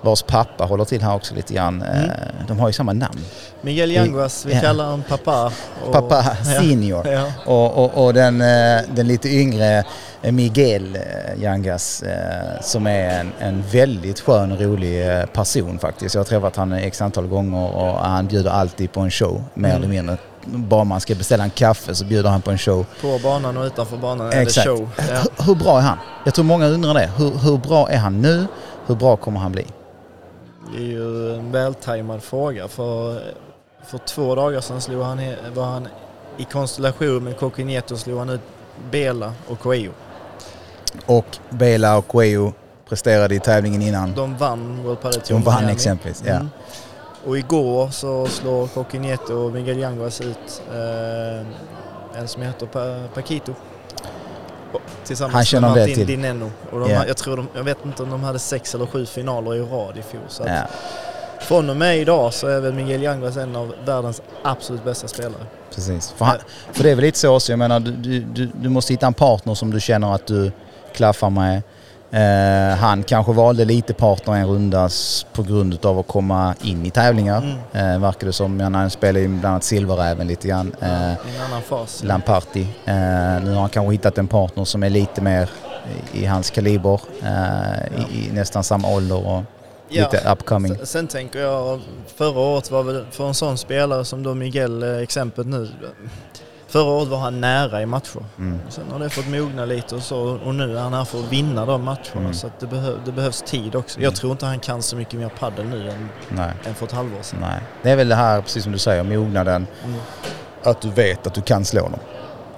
vars 0.02 0.24
pappa 0.24 0.66
håller 0.66 0.86
till 0.86 1.02
här 1.02 1.16
också 1.16 1.36
lite 1.36 1.54
grann. 1.54 1.82
Mm. 1.82 2.10
De 2.48 2.60
har 2.60 2.70
ju 2.70 2.74
samma 2.74 2.94
namn. 2.94 3.20
Miguel 3.62 3.92
Yanguas, 3.92 4.46
vi 4.46 4.54
ja. 4.54 4.62
kallar 4.62 4.86
honom 4.86 5.04
pappa. 5.10 5.52
Och, 5.86 5.94
pappa 5.94 6.24
senior. 6.36 7.08
Ja. 7.08 7.12
Ja. 7.12 7.32
Och, 7.46 7.84
och, 7.84 8.06
och, 8.06 8.14
den, 8.14 8.38
den 8.96 9.08
lite 9.08 9.30
yngre 9.30 9.84
Miguel 10.22 10.98
Yangas 11.38 12.04
som 12.62 12.88
är 12.88 13.20
en, 13.20 13.32
en 13.40 13.64
väldigt 13.72 14.20
skön 14.20 14.52
och 14.52 14.62
rolig 14.62 15.26
person 15.34 15.80
faktiskt. 15.80 16.16
Jag 16.16 16.20
har 16.20 16.26
träffat 16.26 16.56
honom 16.56 16.78
x 16.78 17.02
antal 17.02 17.28
gånger 17.28 17.76
och 17.76 17.98
han 17.98 18.28
bjuder 18.28 18.52
alltid 18.52 18.92
på 18.92 19.00
en 19.00 19.12
show 19.12 19.44
mer 19.54 19.70
mm. 19.70 19.78
eller 19.78 19.88
mindre 19.88 20.18
bara 20.46 20.84
man 20.84 21.02
ska 21.02 21.16
beställa 21.16 21.44
en 21.44 21.50
kaffe 21.50 21.96
så 21.96 22.06
bjuder 22.06 22.30
han 22.30 22.42
på 22.42 22.52
en 22.52 22.58
show. 22.58 22.86
På 23.02 23.20
banan 23.24 23.58
och 23.58 23.66
utanför 23.66 23.98
banan 23.98 24.28
är 24.28 24.42
Exakt. 24.42 24.68
det 24.68 24.76
show. 24.76 24.90
Ja. 24.98 25.04
Hur, 25.04 25.46
hur, 25.46 25.56
bra 25.56 25.78
är 25.78 25.82
han? 25.82 25.98
Jag 26.26 26.34
tror 26.34 26.46
många 26.46 26.68
undrar 26.68 26.94
det. 26.94 27.10
Hur, 27.18 27.32
hur 27.38 27.58
bra 27.58 27.90
är 27.90 27.98
han 27.98 28.22
nu? 28.22 28.46
Hur 28.86 28.96
bra 28.96 29.16
kommer 29.16 29.40
han 29.40 29.52
bli? 29.52 29.66
Det 30.74 30.78
är 30.78 30.88
ju 30.88 31.36
en 31.36 31.52
vältajmad 31.52 32.24
fråga 32.24 32.68
för, 32.68 33.22
för 33.86 33.98
två 33.98 34.36
dagar 34.36 34.62
sedan 34.62 34.82
slog 34.82 35.02
han, 35.02 35.22
var 35.54 35.66
han 35.66 35.88
i 36.38 36.44
konstellation 36.44 37.24
med 37.24 37.38
Coquinieto 37.38 37.98
slog 37.98 38.20
han 38.20 38.30
ut 38.30 38.42
Bela 38.92 39.34
och 39.48 39.60
Coelho. 39.60 39.92
Och 41.06 41.38
Bela 41.50 41.98
och 41.98 42.08
Coelho 42.08 42.54
presterade 42.90 43.36
i 43.36 43.40
tävlingen 43.40 43.82
innan. 43.82 44.14
De 44.14 44.38
vann 44.38 44.84
World 44.84 45.02
Padel 45.02 45.22
De 45.28 45.42
vann 45.42 45.70
exempelvis, 45.70 46.24
ja. 46.26 46.34
Mm. 46.34 46.50
Och 47.26 47.38
igår 47.38 47.90
så 47.90 48.26
slår 48.28 48.68
Coquinieto 48.68 49.34
och 49.34 49.52
Miguel 49.52 49.80
Yanguas 49.80 50.22
ut 50.22 50.62
eh, 50.72 51.48
en 52.20 52.28
som 52.28 52.42
heter 52.42 52.66
pa 52.66 53.08
Paquito. 53.14 53.54
Tillsammans 55.06 55.34
Han 55.34 55.46
känner 55.46 55.70
med 55.70 55.78
Martin 55.78 55.96
till. 55.96 56.08
Dineno. 56.08 56.52
Och 56.72 56.80
de, 56.80 56.90
yeah. 56.90 57.08
jag, 57.08 57.18
tror 57.18 57.38
de, 57.38 57.48
jag 57.56 57.64
vet 57.64 57.86
inte 57.86 58.04
om 58.04 58.10
de 58.10 58.24
hade 58.24 58.40
sex 58.40 58.76
eller 58.76 58.86
sju 58.86 59.06
finaler 59.06 59.56
i 59.56 59.62
rad 59.62 59.98
i 59.98 60.02
fjol. 60.02 60.22
Så 60.28 60.44
yeah. 60.44 60.66
Från 61.40 61.70
och 61.70 61.78
med 61.78 61.98
idag 61.98 62.34
så 62.34 62.48
är 62.48 62.60
väl 62.60 62.74
Miguel 62.74 63.04
Yanguas 63.04 63.38
en 63.38 63.56
av 63.56 63.76
världens 63.86 64.22
absolut 64.44 64.84
bästa 64.84 65.08
spelare. 65.08 65.46
Precis. 65.76 66.14
För, 66.18 66.26
han, 66.26 66.38
för 66.72 66.84
det 66.84 66.90
är 66.90 66.96
väl 66.96 67.06
lite 67.06 67.20
så 67.20 67.36
också, 67.36 67.52
jag 67.52 67.60
menar 67.60 67.80
du, 67.80 68.20
du, 68.20 68.52
du 68.62 68.70
måste 68.70 68.94
hitta 68.94 69.08
en 69.08 69.14
partner 69.14 69.54
som 69.54 69.72
du 69.72 69.80
känner 69.80 70.16
att 70.16 70.28
du 70.28 70.52
klaffar 70.94 71.30
med. 71.30 71.62
Eh, 72.12 72.78
han 72.78 73.04
kanske 73.04 73.34
valde 73.34 73.65
lite 73.65 73.93
partner 73.93 74.34
en 74.34 74.48
runda 74.48 74.89
på 75.34 75.43
grund 75.43 75.86
av 75.86 76.00
att 76.00 76.08
komma 76.08 76.56
in 76.63 76.86
i 76.86 76.89
tävlingar. 76.89 77.58
Mm. 77.74 77.93
Eh, 77.93 78.00
verkar 78.02 78.28
det 78.28 78.34
som. 78.34 78.60
Han 78.60 78.89
spelar 78.89 79.19
ju 79.19 79.28
bland 79.28 79.45
annat 79.45 79.63
Silverräven 79.63 80.28
lite 80.28 80.48
grann. 80.48 80.76
Eh, 80.82 81.10
en 81.10 81.17
annan 81.48 81.62
fas. 81.62 82.04
Lamparti. 82.04 82.62
Eh, 82.86 82.93
nu 83.43 83.54
har 83.54 83.60
han 83.60 83.69
kanske 83.69 83.91
hittat 83.91 84.17
en 84.17 84.28
partner 84.28 84.65
som 84.65 84.84
är 84.84 84.89
lite 84.89 85.22
mer 85.22 85.50
i, 86.13 86.24
i 86.24 86.26
hans 86.26 86.50
kaliber. 86.50 87.02
Eh, 87.22 87.30
ja. 87.30 88.04
i, 88.12 88.28
i, 88.28 88.32
nästan 88.32 88.63
samma 88.63 88.88
ålder 88.95 89.28
och 89.28 89.43
ja. 89.89 90.04
lite 90.04 90.32
upcoming. 90.32 90.76
Sen, 90.76 90.86
sen 90.86 91.08
tänker 91.08 91.39
jag, 91.39 91.80
förra 92.15 92.39
året 92.39 92.72
var 92.72 92.84
väl 92.84 93.06
för 93.12 93.28
en 93.28 93.34
sån 93.34 93.58
spelare 93.58 94.06
som 94.06 94.24
då 94.24 94.34
Miguel, 94.34 94.84
eh, 94.84 94.98
exemplet 94.98 95.48
nu. 95.48 95.69
Förra 96.70 96.92
året 96.92 97.08
var 97.08 97.18
han 97.18 97.42
nära 97.42 97.82
i 97.82 97.86
matcher. 97.86 98.26
Mm. 98.38 98.60
Sen 98.70 98.84
har 98.92 99.00
det 99.00 99.10
fått 99.10 99.28
mogna 99.28 99.66
lite 99.66 99.96
och 99.96 100.02
så 100.02 100.40
och 100.46 100.56
nu 100.56 100.78
är 100.78 100.82
han 100.82 100.94
här 100.94 101.06
för 101.06 101.20
att 101.20 101.32
vinna 101.32 101.66
de 101.66 101.84
matcherna. 101.84 102.20
Mm. 102.20 102.34
Så 102.34 102.52
det, 102.60 102.68
behö 102.68 102.94
det, 103.06 103.12
behövs 103.12 103.42
tid 103.42 103.76
också. 103.76 103.98
Mm. 103.98 104.04
Jag 104.04 104.16
tror 104.16 104.32
inte 104.32 104.46
han 104.46 104.60
kan 104.60 104.82
så 104.82 104.96
mycket 104.96 105.20
mer 105.20 105.30
padel 105.30 105.66
nu 105.66 105.90
än, 105.90 106.10
än 106.66 106.76
för 106.76 106.86
ett 106.86 106.92
halvår 106.92 107.22
sedan. 107.22 107.40
Nej. 107.42 107.62
Det 107.84 107.90
är 107.90 107.96
väl 107.96 108.10
det 108.10 108.16
här, 108.16 108.42
precis 108.42 108.64
som 108.64 108.72
du 108.72 108.78
säger, 108.78 109.04
mognaden. 109.04 109.68
Mm. 109.84 110.00
Att 110.64 110.82
du 110.82 110.90
vet 110.90 111.28
att 111.28 111.34
du 111.34 111.42
kan 111.42 111.66
slå 111.66 111.82
dem. 111.82 112.00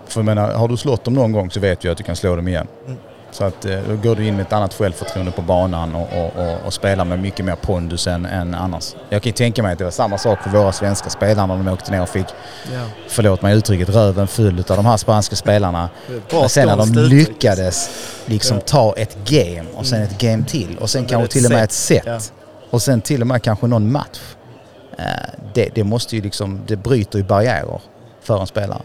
För 0.08 0.20
jag 0.20 0.26
menar, 0.26 0.54
har 0.54 0.68
du 0.68 0.78
slått 0.78 1.04
dem 1.04 1.14
någon 1.14 1.32
gång 1.32 1.52
så 1.52 1.60
vet 1.60 1.80
du 1.80 1.90
att 1.92 1.98
du 1.98 2.04
kan 2.04 2.16
slå 2.16 2.36
dem 2.36 2.48
igen. 2.48 2.68
Mm. 2.86 3.00
Så 3.32 3.44
att 3.44 3.66
eh, 3.66 3.80
då 3.88 3.96
går 3.96 4.16
du 4.16 4.28
in 4.28 4.36
med 4.36 4.46
ett 4.46 4.54
annat 4.54 4.74
självförtroende 4.74 5.32
på 5.32 5.42
banan 5.42 5.96
och, 5.96 6.10
och, 6.14 6.36
och, 6.36 6.66
och 6.66 6.74
spelar 6.74 7.06
med 7.06 7.20
mycket 7.20 7.46
mer 7.46 7.56
pondus 7.56 8.08
än, 8.08 8.26
än, 8.26 8.56
annars. 8.56 8.96
Jag 9.10 9.22
kan 9.22 9.30
ju 9.30 9.34
tänka 9.34 9.64
mig 9.64 9.72
att 9.72 9.78
det 9.78 9.84
var 9.84 9.92
samma 9.92 10.18
sak 10.18 10.44
för 10.44 10.50
våra 10.50 10.72
svenska 10.72 11.10
spelare 11.10 11.48
när 11.48 11.58
de 11.58 11.68
åkte 11.68 11.92
ner 11.92 12.02
och 12.02 12.10
fick, 12.10 12.28
ja. 12.74 12.82
förlåt 13.08 13.42
mig 13.42 13.58
uttrycket, 13.58 13.90
röven 13.90 14.28
full 14.28 14.60
av 14.60 14.76
de 14.76 14.86
här 14.86 14.98
spanska 14.98 15.36
spelarna. 15.36 15.90
Men 16.32 16.50
sen 16.50 16.68
när 16.68 16.78
de 16.78 16.94
lyckades 16.94 17.90
liksom 18.26 18.58
ja. 18.58 18.64
ta 18.66 18.94
ett 18.98 19.18
game 19.26 19.66
och 19.76 19.86
sen 19.86 20.02
ett 20.02 20.20
game 20.20 20.44
till 20.44 20.78
och 20.78 20.90
sen 20.90 21.06
kanske 21.06 21.34
till 21.34 21.46
och 21.46 21.52
med 21.52 21.64
ett 21.64 21.72
set. 21.72 22.06
Ja. 22.06 22.20
Och 22.70 22.82
sen 22.82 23.02
till 23.02 23.22
och 23.22 23.28
med 23.28 23.44
kanske 23.44 23.68
någon 23.68 23.92
match. 23.92 24.20
Eh, 24.98 25.06
det, 25.54 25.70
det 25.76 25.84
måste 25.84 26.16
ju 26.16 26.22
liksom, 26.22 26.62
det 26.68 26.76
bryter 26.76 27.20
ju 27.20 27.26
barriärer 27.26 27.82
för 28.22 28.42
en 28.42 28.48
spelare. 28.48 28.82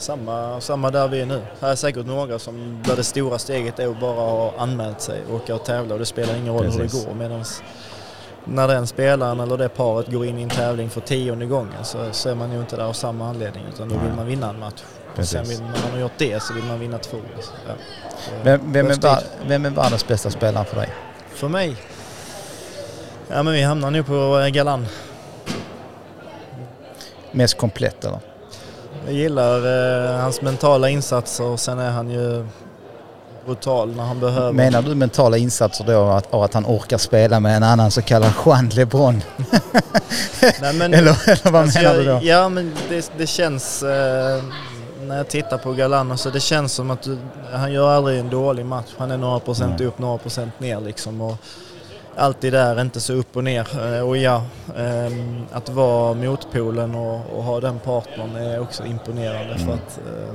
Samma, 0.00 0.60
samma 0.60 0.90
där 0.90 1.08
vi 1.08 1.20
är 1.20 1.26
nu. 1.26 1.42
Här 1.60 1.70
är 1.70 1.74
säkert 1.74 2.06
några 2.06 2.38
som 2.38 2.82
där 2.86 2.96
det 2.96 3.04
stora 3.04 3.38
steget 3.38 3.78
är 3.78 3.88
att 3.88 4.00
bara 4.00 4.20
ha 4.20 4.54
anmält 4.58 5.00
sig 5.00 5.22
och 5.28 5.34
åka 5.34 5.54
och 5.54 5.64
tävla 5.64 5.94
och 5.94 5.98
det 5.98 6.06
spelar 6.06 6.36
ingen 6.36 6.54
roll 6.54 6.64
Precis. 6.64 6.80
hur 6.80 7.00
det 7.00 7.06
går. 7.06 7.14
Medan 7.14 7.44
när 8.44 8.68
den 8.68 8.86
spelaren 8.86 9.40
eller 9.40 9.56
det 9.56 9.68
paret 9.68 10.12
går 10.12 10.26
in 10.26 10.38
i 10.38 10.42
en 10.42 10.48
tävling 10.48 10.90
för 10.90 11.00
tionde 11.00 11.46
gången 11.46 11.84
så, 11.84 11.98
så 12.12 12.28
är 12.28 12.34
man 12.34 12.52
ju 12.52 12.60
inte 12.60 12.76
där 12.76 12.84
av 12.84 12.92
samma 12.92 13.28
anledning 13.28 13.64
utan 13.74 13.88
då 13.88 13.94
vill 13.94 14.12
man 14.12 14.26
vinna 14.26 14.50
en 14.50 14.58
match. 14.58 14.82
Och 15.18 15.24
sen 15.24 15.44
vill, 15.44 15.60
när 15.60 15.82
man 15.82 15.92
har 15.92 15.98
gjort 15.98 16.18
det 16.18 16.42
så 16.42 16.54
vill 16.54 16.64
man 16.64 16.80
vinna 16.80 16.98
två. 16.98 17.18
Ja. 17.66 17.72
Vem, 18.42 18.72
vem, 18.72 18.86
är, 18.86 19.48
vem 19.48 19.66
är 19.66 19.70
världens 19.70 20.06
bästa 20.06 20.30
spelare 20.30 20.64
för 20.64 20.76
dig? 20.76 20.88
För 21.34 21.48
mig? 21.48 21.76
Ja 23.28 23.42
men 23.42 23.52
vi 23.52 23.62
hamnar 23.62 23.90
nu 23.90 24.02
på 24.02 24.48
Galan. 24.52 24.86
Mest 27.32 27.58
komplett 27.58 28.04
eller? 28.04 28.29
Jag 29.04 29.14
gillar 29.14 29.56
eh, 30.14 30.20
hans 30.20 30.42
mentala 30.42 30.88
insatser 30.88 31.44
och 31.44 31.60
sen 31.60 31.78
är 31.78 31.90
han 31.90 32.10
ju 32.10 32.46
brutal 33.46 33.96
när 33.96 34.04
han 34.04 34.20
behöver. 34.20 34.52
Menar 34.52 34.82
du 34.82 34.94
mentala 34.94 35.36
insatser 35.36 35.84
då 35.84 36.04
att, 36.04 36.34
att 36.34 36.54
han 36.54 36.66
orkar 36.66 36.98
spela 36.98 37.40
med 37.40 37.56
en 37.56 37.62
annan 37.62 37.90
så 37.90 38.02
kallad 38.02 38.32
Juan 38.46 38.68
LeBron? 38.68 39.22
Nej, 40.60 40.74
men, 40.74 40.94
eller, 40.94 41.28
eller 41.28 41.50
vad 41.50 41.62
alltså 41.62 41.78
menar 41.78 41.94
jag, 41.94 42.04
du 42.04 42.10
då? 42.10 42.20
Ja 42.22 42.48
men 42.48 42.72
det, 42.88 43.12
det 43.18 43.26
känns 43.26 43.82
eh, 43.82 44.42
när 45.06 45.16
jag 45.16 45.28
tittar 45.28 45.58
på 45.58 45.72
Galano 45.72 46.16
så 46.16 46.30
det 46.30 46.40
känns 46.40 46.72
som 46.72 46.90
att 46.90 47.02
du, 47.02 47.18
han 47.52 47.72
gör 47.72 47.90
aldrig 47.90 48.18
en 48.18 48.30
dålig 48.30 48.66
match. 48.66 48.88
Han 48.98 49.10
är 49.10 49.16
några 49.16 49.40
procent 49.40 49.80
mm. 49.80 49.88
upp, 49.88 49.98
några 49.98 50.18
procent 50.18 50.60
ner 50.60 50.80
liksom. 50.80 51.20
Och, 51.20 51.36
alltid 52.20 52.52
där, 52.52 52.80
inte 52.80 53.00
så 53.00 53.12
upp 53.12 53.36
och 53.36 53.44
ner. 53.44 53.94
Eh, 53.96 54.08
och 54.08 54.16
ja, 54.16 54.42
ehm, 54.76 55.44
att 55.52 55.68
vara 55.68 56.14
motpolen 56.14 56.94
och, 56.94 57.36
och 57.36 57.42
ha 57.42 57.60
den 57.60 57.78
partnern 57.78 58.36
är 58.36 58.60
också 58.60 58.86
imponerande. 58.86 59.54
Mm. 59.54 59.66
För 59.66 59.74
att, 59.74 59.98
eh, 59.98 60.34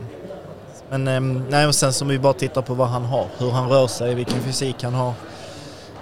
men 0.89 1.07
ehm, 1.07 1.45
nej, 1.49 1.67
och 1.67 1.75
sen 1.75 1.93
som 1.93 2.07
vi 2.07 2.19
bara 2.19 2.33
tittar 2.33 2.61
på 2.61 2.73
vad 2.73 2.87
han 2.87 3.05
har, 3.05 3.25
hur 3.37 3.51
han 3.51 3.69
rör 3.69 3.87
sig, 3.87 4.15
vilken 4.15 4.39
fysik 4.39 4.83
han 4.83 4.93
har. 4.93 5.13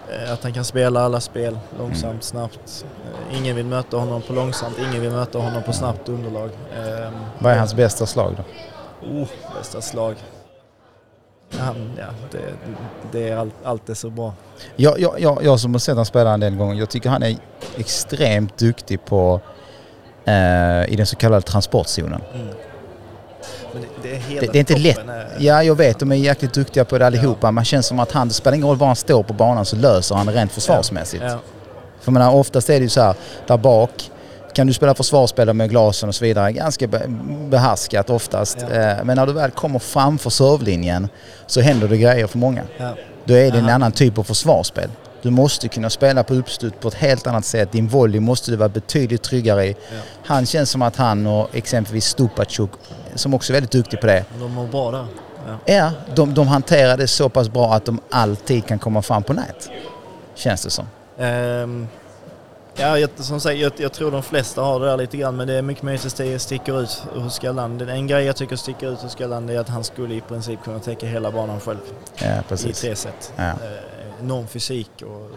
Eh, 0.09 0.33
att 0.33 0.43
han 0.43 0.53
kan 0.53 0.65
spela 0.65 1.01
alla 1.01 1.19
spel 1.19 1.59
långsamt, 1.79 2.03
mm. 2.03 2.21
snabbt. 2.21 2.85
Ingen 3.31 3.55
vill 3.55 3.65
möta 3.65 3.97
honom 3.97 4.21
på 4.21 4.33
långsamt, 4.33 4.77
ingen 4.79 5.01
vill 5.01 5.11
möta 5.11 5.39
honom 5.39 5.63
på 5.63 5.73
snabbt 5.73 6.09
underlag. 6.09 6.49
Ehm, 6.75 7.13
vad 7.39 7.53
är 7.53 7.57
hans 7.57 7.75
bästa 7.75 8.05
slag 8.05 8.35
då? 8.37 8.43
Oh, 9.07 9.27
bästa 9.57 9.81
slag. 9.81 10.15
Han, 11.59 11.91
ja, 11.97 12.05
det, 12.31 12.39
det 13.11 13.29
är 13.29 13.37
allt, 13.37 13.53
allt 13.63 13.89
är 13.89 13.93
så 13.93 14.09
bra. 14.09 14.33
Jag, 14.75 14.99
jag, 14.99 15.19
jag, 15.19 15.43
jag 15.43 15.59
som 15.59 15.73
har 15.73 15.79
sett 15.79 15.93
honom 15.93 16.05
spela 16.05 16.33
en 16.33 16.39
del 16.39 16.55
gånger, 16.55 16.75
jag 16.75 16.89
tycker 16.89 17.09
han 17.09 17.23
är 17.23 17.37
extremt 17.77 18.57
duktig 18.57 19.05
på 19.05 19.41
eh, 20.25 20.93
i 20.93 20.95
den 20.97 21.05
så 21.05 21.15
kallade 21.15 21.41
transportzonen. 21.41 22.21
Mm. 22.33 22.47
Det, 23.73 24.09
det, 24.09 24.37
är, 24.37 24.41
det, 24.41 24.47
det 24.51 24.57
är 24.57 24.59
inte 24.59 24.77
lätt. 24.77 24.97
Är... 24.97 25.35
Ja, 25.39 25.63
jag 25.63 25.75
vet. 25.75 25.99
De 25.99 26.11
är 26.11 26.15
jäkligt 26.15 26.53
duktiga 26.53 26.85
på 26.85 26.97
det 26.97 27.07
allihopa. 27.07 27.47
Ja. 27.47 27.51
Man 27.51 27.65
känns 27.65 27.87
som 27.87 27.99
att 27.99 28.11
han, 28.11 28.27
det 28.27 28.33
spelar 28.33 28.55
ingen 28.55 28.67
roll 28.67 28.77
var 28.77 28.87
han 28.87 28.95
står 28.95 29.23
på 29.23 29.33
banan 29.33 29.65
så 29.65 29.75
löser 29.75 30.15
han 30.15 30.25
det 30.25 30.31
rent 30.31 30.51
försvarsmässigt. 30.51 31.23
Ja. 31.23 31.29
Ja. 31.29 31.39
För 32.01 32.11
man 32.11 32.21
oftast 32.21 32.69
är 32.69 32.73
det 32.73 32.83
ju 32.83 32.89
så 32.89 33.01
här, 33.01 33.15
där 33.47 33.57
bak 33.57 34.11
kan 34.53 34.67
du 34.67 34.73
spela 34.73 34.93
försvarsspel 34.93 35.53
med 35.53 35.69
glasen 35.69 36.09
och 36.09 36.15
så 36.15 36.25
vidare. 36.25 36.51
Ganska 36.51 36.87
behärskat 37.49 38.09
oftast. 38.09 38.57
Ja. 38.59 38.75
Eh, 38.75 39.03
men 39.03 39.15
när 39.15 39.25
du 39.25 39.33
väl 39.33 39.51
kommer 39.51 39.79
framför 39.79 40.29
servlinjen 40.29 41.07
så 41.47 41.61
händer 41.61 41.87
det 41.87 41.97
grejer 41.97 42.27
för 42.27 42.37
många. 42.37 42.61
Ja. 42.77 42.95
Då 43.25 43.33
är 43.33 43.51
det 43.51 43.57
en 43.57 43.69
annan 43.69 43.91
typ 43.91 44.17
av 44.17 44.23
försvarsspel. 44.23 44.89
Du 45.21 45.29
måste 45.29 45.67
kunna 45.67 45.89
spela 45.89 46.23
på 46.23 46.33
uppslut 46.33 46.79
på 46.79 46.87
ett 46.87 46.93
helt 46.93 47.27
annat 47.27 47.45
sätt. 47.45 47.71
Din 47.71 47.87
volley 47.87 48.19
måste 48.19 48.51
du 48.51 48.57
vara 48.57 48.69
betydligt 48.69 49.23
tryggare 49.23 49.65
i. 49.65 49.69
Ja. 49.69 49.97
Han 50.25 50.45
känns 50.45 50.69
som 50.69 50.81
att 50.81 50.95
han 50.95 51.27
och 51.27 51.55
exempelvis 51.55 52.05
Stupacuk, 52.05 52.69
som 53.15 53.33
också 53.33 53.51
är 53.51 53.53
väldigt 53.53 53.71
duktig 53.71 54.01
på 54.01 54.07
det. 54.07 54.25
De 54.39 54.51
mår 54.51 54.67
bra 54.67 54.91
där. 54.91 55.05
Ja, 55.47 55.73
ja 55.73 55.91
de, 56.15 56.33
de 56.33 56.47
hanterar 56.47 56.97
det 56.97 57.07
så 57.07 57.29
pass 57.29 57.49
bra 57.49 57.73
att 57.73 57.85
de 57.85 57.99
alltid 58.09 58.65
kan 58.65 58.79
komma 58.79 59.01
fram 59.01 59.23
på 59.23 59.33
nät. 59.33 59.69
Känns 60.35 60.63
det 60.63 60.69
som. 60.69 60.87
Um, 61.17 61.87
Ja, 62.75 62.99
jag, 62.99 63.09
som 63.15 63.39
sagt, 63.39 63.57
jag, 63.57 63.71
jag, 63.77 63.93
tror 63.93 64.11
de 64.11 64.23
flesta 64.23 64.61
har 64.61 64.79
det 64.79 64.85
där 64.85 64.97
lite 64.97 65.17
grann 65.17 65.35
men 65.35 65.47
det 65.47 65.53
är 65.53 65.61
mycket 65.61 65.83
möjligt 65.83 66.05
att 66.05 66.17
det 66.17 66.39
sticker 66.39 66.81
ut 66.81 67.03
hos 67.15 67.35
Skalland. 67.35 67.81
En 67.81 68.07
grej 68.07 68.25
jag 68.25 68.35
tycker 68.35 68.55
sticker 68.55 68.93
ut 68.93 68.99
hos 68.99 69.11
Skalland 69.11 69.49
är 69.49 69.59
att 69.59 69.69
han 69.69 69.83
skulle 69.83 70.15
i 70.15 70.21
princip 70.21 70.63
kunna 70.63 70.79
täcka 70.79 71.05
hela 71.05 71.31
banan 71.31 71.59
själv. 71.59 71.79
Ja, 72.15 72.43
precis. 72.49 72.83
I 72.83 72.87
tre 72.87 72.95
set. 72.95 73.33
Ja. 73.35 73.43
Eh, 73.43 73.55
enorm 74.21 74.47
fysik 74.47 74.89
och 75.01 75.31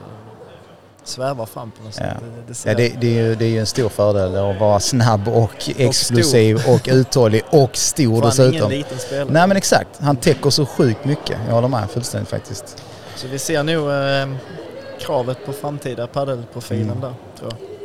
svävar 1.05 1.47
fram 1.47 1.71
på 1.71 1.83
något 1.85 1.95
sätt. 1.95 2.07
Ja. 2.11 2.27
Det, 2.47 2.53
det, 2.53 2.71
ja, 2.71 2.75
det, 2.75 3.01
det, 3.01 3.19
är 3.19 3.23
ju, 3.23 3.35
det 3.35 3.45
är 3.45 3.49
ju 3.49 3.61
en 3.61 3.67
stor 3.67 3.89
fördel 3.89 4.37
att 4.37 4.61
vara 4.61 4.81
snabb 4.81 5.29
och 5.29 5.71
explosiv 5.77 6.57
och, 6.67 6.75
och 6.75 6.89
uthållig 6.93 7.43
och 7.51 7.77
stor 7.77 8.21
Fan, 8.21 8.31
dessutom. 8.31 8.55
ingen 8.55 8.69
liten 8.69 8.99
spelare. 8.99 9.29
Nej 9.31 9.47
men 9.47 9.57
exakt, 9.57 9.89
han 10.01 10.17
täcker 10.17 10.51
så 10.51 10.67
sjukt 10.67 11.05
mycket. 11.05 11.39
Jag 11.47 11.55
håller 11.55 11.69
med 11.69 11.91
fullständigt 11.91 12.31
faktiskt. 12.31 12.83
Så 13.17 13.29
vi 13.29 13.39
ser 13.39 13.63
nog 13.63 13.91
eh, 13.91 14.39
kravet 15.01 15.47
på 15.47 15.53
framtida 15.53 16.07
paddelprofilen 16.07 16.91
mm. 16.91 17.01
där. 17.01 17.15
Tror 17.39 17.51
jag. 17.51 17.77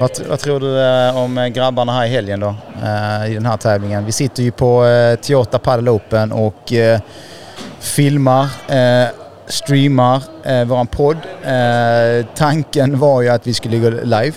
Vad, 0.00 0.10
vad, 0.28 0.38
tror 0.38 0.60
du 0.60 0.80
eh, 0.82 1.16
om 1.16 1.38
eh, 1.38 1.46
grabbarna 1.46 1.92
här 1.92 2.06
i 2.06 2.08
helgen 2.08 2.40
då 2.40 2.54
eh, 2.82 3.30
i 3.30 3.34
den 3.34 3.46
här 3.46 3.56
tävlingen? 3.56 4.04
Vi 4.04 4.12
sitter 4.12 4.42
ju 4.42 4.50
på 4.50 4.84
Toyota 5.22 5.58
Padel 5.58 5.88
Open 5.88 6.32
och 6.32 6.72
filmar 7.80 8.48
streamar 9.46 10.22
våran 10.64 10.86
podd. 10.86 11.16
Tanken 12.34 12.98
var 12.98 13.22
ju 13.22 13.28
att 13.28 13.46
vi 13.46 13.54
skulle 13.54 13.78
gå 13.78 13.90
live. 13.90 14.32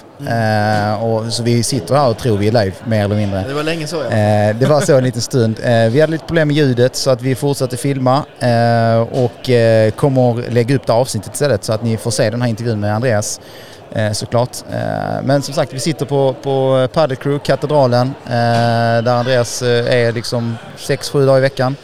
Och, 1.02 1.34
så 1.34 1.44
vi 1.44 1.64
sitter 1.64 1.96
här 1.96 2.10
och 2.10 2.18
tror 2.18 2.38
vi 2.38 2.48
är 2.48 2.52
live 2.52 2.76
mer 2.86 3.06
eller 3.06 3.16
mindre. 3.16 3.44
Det 3.48 3.54
var 3.54 3.64
länge 3.64 3.88
så 3.88 3.96
ja. 3.96 4.54
Det 4.54 4.66
var 4.66 4.82
så 4.82 4.98
en 4.98 5.04
liten 5.04 5.22
stund. 5.22 5.60
Vi 5.64 6.02
hade 6.02 6.12
lite 6.12 6.26
problem 6.26 6.48
med 6.48 6.58
ljudet 6.58 6.96
så 6.96 7.10
att 7.10 7.22
vi 7.22 7.36
fortsatte 7.36 7.78
filma 7.78 8.24
och 9.12 9.50
kommer 9.96 10.52
lägga 10.52 10.76
upp 10.76 10.88
det 10.88 10.94
avsnittet 10.94 11.34
istället 11.34 11.64
så 11.64 11.74
att 11.74 11.84
ni 11.84 11.98
får 11.98 12.12
se 12.12 12.30
den 12.30 12.42
här 12.42 12.50
intervjun 12.50 12.80
med 12.80 12.96
Andreas. 12.96 13.40
Eh, 13.96 14.12
såklart. 14.12 14.58
men 15.24 15.42
som 15.42 15.54
sagt, 15.54 15.74
vi 15.74 15.80
sitter 15.80 16.06
på, 16.06 16.36
på 16.44 16.88
Padel 16.94 17.18
Crew, 17.18 17.40
Katedralen, 17.46 18.14
där 19.04 19.08
Andreas 19.08 19.62
är 19.62 20.12
liksom 20.12 20.58
6-7 20.78 21.26
dagar 21.26 21.38
i 21.38 21.42
veckan. 21.42 21.76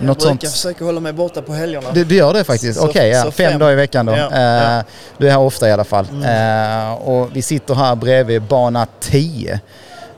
Något 0.00 0.22
jag 0.22 0.32
brukar 0.32 0.48
sånt. 0.48 0.52
försöka 0.52 0.84
hålla 0.84 1.00
mig 1.00 1.12
borta 1.12 1.42
på 1.42 1.52
helgerna. 1.52 1.90
Du, 1.92 2.04
du 2.04 2.14
gör 2.14 2.32
det 2.32 2.44
faktiskt? 2.44 2.80
Okej, 2.80 2.90
okay, 2.90 3.08
ja. 3.08 3.22
fem, 3.22 3.32
fem, 3.32 3.58
dagar 3.58 3.72
i 3.72 3.76
veckan 3.76 4.06
då. 4.06 4.12
Ja, 4.12 4.28
ja. 4.32 4.82
Du 5.18 5.26
är 5.26 5.30
här 5.30 5.38
ofta 5.38 5.68
i 5.68 5.72
alla 5.72 5.84
fall. 5.84 6.06
Mm. 6.12 6.94
Och 6.94 7.28
vi 7.32 7.42
sitter 7.42 7.74
här 7.74 7.94
bredvid 7.94 8.42
bana 8.42 8.86
10. 9.00 9.60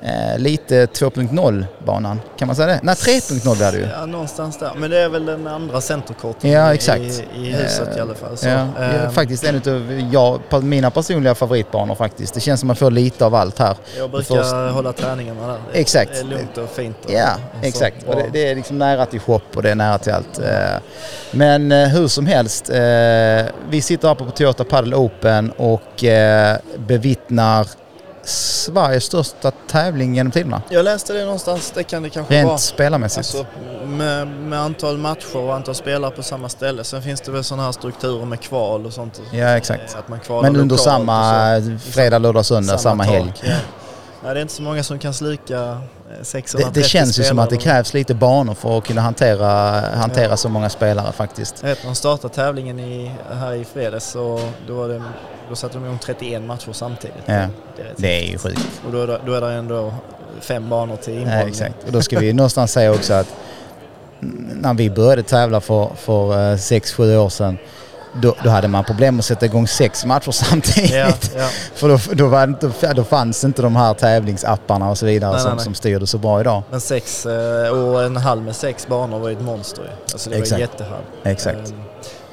Eh, 0.04 0.38
lite 0.38 0.86
2.0 0.86 1.64
banan, 1.86 2.20
kan 2.38 2.46
man 2.46 2.56
säga 2.56 2.66
det? 2.68 2.80
Nej 2.82 2.94
3.0 2.94 3.56
blir 3.56 3.72
det 3.72 3.78
ju. 3.78 3.86
Ja, 4.00 4.06
någonstans 4.06 4.58
där. 4.58 4.72
Men 4.76 4.90
det 4.90 4.98
är 4.98 5.08
väl 5.08 5.26
den 5.26 5.46
andra 5.46 5.80
centerkorten 5.80 6.50
Ja, 6.50 6.74
exakt. 6.74 7.00
i, 7.00 7.24
i 7.36 7.50
huset 7.52 7.88
Eh, 7.92 7.96
i 7.96 8.00
alla 8.00 8.14
fall. 8.14 8.36
Så, 8.36 8.48
Ja, 8.48 8.66
ehm, 8.82 9.10
faktiskt 9.12 9.44
en 9.44 9.56
av 10.16 10.40
på 10.48 10.60
mina 10.60 10.90
personliga 10.90 11.34
favoritbanor 11.34 11.94
faktiskt. 11.94 12.34
Det 12.34 12.40
känns 12.40 12.60
som 12.60 12.66
man 12.66 12.76
får 12.76 12.90
lite 12.90 13.24
av 13.26 13.34
allt 13.34 13.58
här. 13.58 13.76
jag 13.98 14.10
brukar 14.10 14.34
först- 14.36 14.74
hålla 14.74 14.92
träningarna 14.92 15.46
där. 15.46 15.58
Det- 15.72 15.78
Exakt. 15.80 16.10
Det 16.14 16.20
är 16.20 16.24
lugnt 16.24 16.58
och 16.58 16.68
fint. 16.70 16.96
Och, 17.04 17.10
Ja, 17.12 17.34
och 17.60 17.66
exakt. 17.66 18.02
Och 18.06 18.14
det, 18.16 18.26
det 18.32 18.48
är 18.50 18.54
liksom 18.54 18.78
nära 18.78 19.06
till 19.06 19.20
shop 19.20 19.40
och 19.54 19.62
det 19.62 19.70
är 19.70 19.74
nära 19.74 19.98
till 19.98 20.12
allt. 20.12 20.38
Eh, 20.38 20.46
Men 21.30 21.72
eh, 21.72 21.88
hur 21.88 22.08
som 22.08 22.26
helst, 22.26 22.70
eh, 22.70 22.76
vi 23.70 23.80
sitter 23.82 24.08
här 24.08 24.14
på 24.14 24.24
Toyota 24.30 24.64
Padel 24.64 24.94
Open 24.94 25.50
och 25.50 26.04
eh, 26.04 26.56
bevittnar 26.76 27.66
Sveriges 28.24 29.04
största 29.04 29.50
tävling 29.50 30.14
genom 30.14 30.32
tiderna. 30.32 30.62
Jag 30.68 30.85
läste 30.85 31.12
det 31.12 31.24
någonstans, 31.24 31.72
det 31.74 31.82
kan 31.85 32.02
det 32.02 32.11
kanske 32.11 32.35
Rent 32.35 32.48
vara. 32.48 32.58
spelarmässigt. 32.58 33.18
Alltså, 33.18 33.46
med, 33.87 34.28
med 34.28 34.61
antal 34.61 34.98
matcher 34.98 35.37
och 35.37 35.54
antal 35.54 35.74
spelare 35.74 36.11
på 36.11 36.22
samma 36.22 36.48
ställe. 36.48 36.85
Sen 36.85 37.02
finns 37.02 37.20
det 37.20 37.30
väl 37.32 37.44
sådana 37.44 37.62
här 37.64 37.72
strukturer 37.72 38.24
med 38.26 38.40
kval 38.40 38.87
och 38.87 38.92
sånt. 38.92 39.20
Ja, 39.32 39.48
exakt. 39.48 39.92
Eh, 39.94 39.98
Att 39.98 40.08
man 40.08 40.20
kvalar 40.20 40.50
Men 40.50 40.61
under 40.61 40.76
samma 40.76 41.44
fredag, 41.90 42.18
lördag, 42.18 42.46
söndag, 42.46 42.78
samma, 42.78 43.04
tak, 43.04 43.12
helg. 43.12 43.32
Ja. 43.42 43.54
Nej, 44.24 44.35
det 44.35 44.40
är 44.40 44.42
inte 44.42 44.54
så 44.54 44.62
många 44.62 44.82
som 44.82 44.98
kan 44.98 45.14
slika 45.14 45.80
Det, 46.18 46.25
630 46.25 46.70
det 46.75 46.83
känns 46.88 47.18
ju 47.18 47.22
som 47.22 47.38
att 47.38 47.51
det 47.51 47.57
krävs 47.57 47.94
lite 47.94 48.14
banor 48.14 48.55
för 48.55 48.79
att 48.79 48.85
kunna 48.85 49.01
hantera, 49.01 49.48
hantera 49.81 50.31
Ja. 50.31 50.37
så 50.37 50.48
många 50.48 50.68
spelare 50.70 51.12
faktiskt. 51.12 51.55
Jag 51.61 51.68
vet 51.68 51.83
de 51.83 51.94
startade 51.94 52.35
tävlingen 52.35 52.81
i, 52.81 53.11
här 53.33 53.53
i 53.55 53.64
fredags 53.64 54.05
så 54.11 54.40
då, 54.66 54.75
var 54.75 54.88
det, 54.88 55.03
då 55.48 55.57
satte 55.57 55.75
de 55.75 55.85
igång 55.85 55.98
31 55.98 56.42
matcher 56.42 56.72
samtidigt. 56.72 57.16
Ja. 57.27 57.33
Det 57.77 57.83
är, 57.83 57.94
Det 57.96 58.27
är 58.27 58.31
ju 58.31 58.38
sjukt. 58.38 58.68
Och 58.87 58.92
då 58.92 59.03
är, 59.03 59.07
det, 59.07 59.20
då 59.27 59.33
är 59.35 59.40
det 59.40 59.53
ändå 59.53 59.94
fem 60.40 60.68
banor 60.68 60.96
till 60.96 61.14
inbollning. 61.14 61.48
exakt. 61.48 61.75
Och 61.87 61.92
då 61.92 62.03
ska 62.03 62.18
vi 62.18 62.33
någonstans 62.33 62.72
säga 62.72 62.92
också 62.92 63.12
att 63.14 63.27
när 64.55 64.75
vi 64.75 64.90
började 64.90 65.22
tävla 65.22 65.61
för, 65.61 65.90
för 65.96 66.57
6-7 66.57 67.16
år 67.16 67.29
sedan 67.29 67.59
då, 68.12 68.35
då 68.44 68.51
hade 68.51 68.68
man 68.68 68.85
problem 68.85 69.18
att 69.18 69.25
sätta 69.25 69.46
igång 69.46 69.66
sex 69.68 70.05
matcher 70.05 70.31
samtidigt. 70.33 70.92
Ja, 70.92 71.12
ja. 71.37 71.48
För 71.75 71.88
då, 71.88 71.98
då, 72.12 72.27
var 72.27 72.44
inte, 72.44 72.92
då 72.94 73.05
fanns 73.05 73.44
inte 73.44 73.62
de 73.62 73.77
här 73.77 73.94
tävlingsapparna 73.94 74.90
och 74.90 74.98
så 74.98 75.07
vidare 75.07 75.33
Nej, 75.33 75.40
som, 75.40 75.48
nej, 75.48 75.57
nej. 75.57 75.64
som 75.64 75.75
styrde 75.75 76.07
så 76.07 76.18
bra 76.18 76.40
idag. 76.40 76.62
Men 76.70 76.81
sex 76.81 77.27
eh, 77.27 77.68
och 77.68 78.03
en 78.03 78.16
halv 78.16 78.42
med 78.42 78.57
sex 78.57 78.87
banor 78.87 79.18
var 79.18 79.29
ju 79.29 79.37
ett 79.37 79.42
monster. 79.42 79.85
Alltså 80.12 80.31
det 80.31 80.37
Exakt. 80.37 80.53
var 80.53 80.59
jättehall. 80.59 81.03
Exakt. 81.25 81.75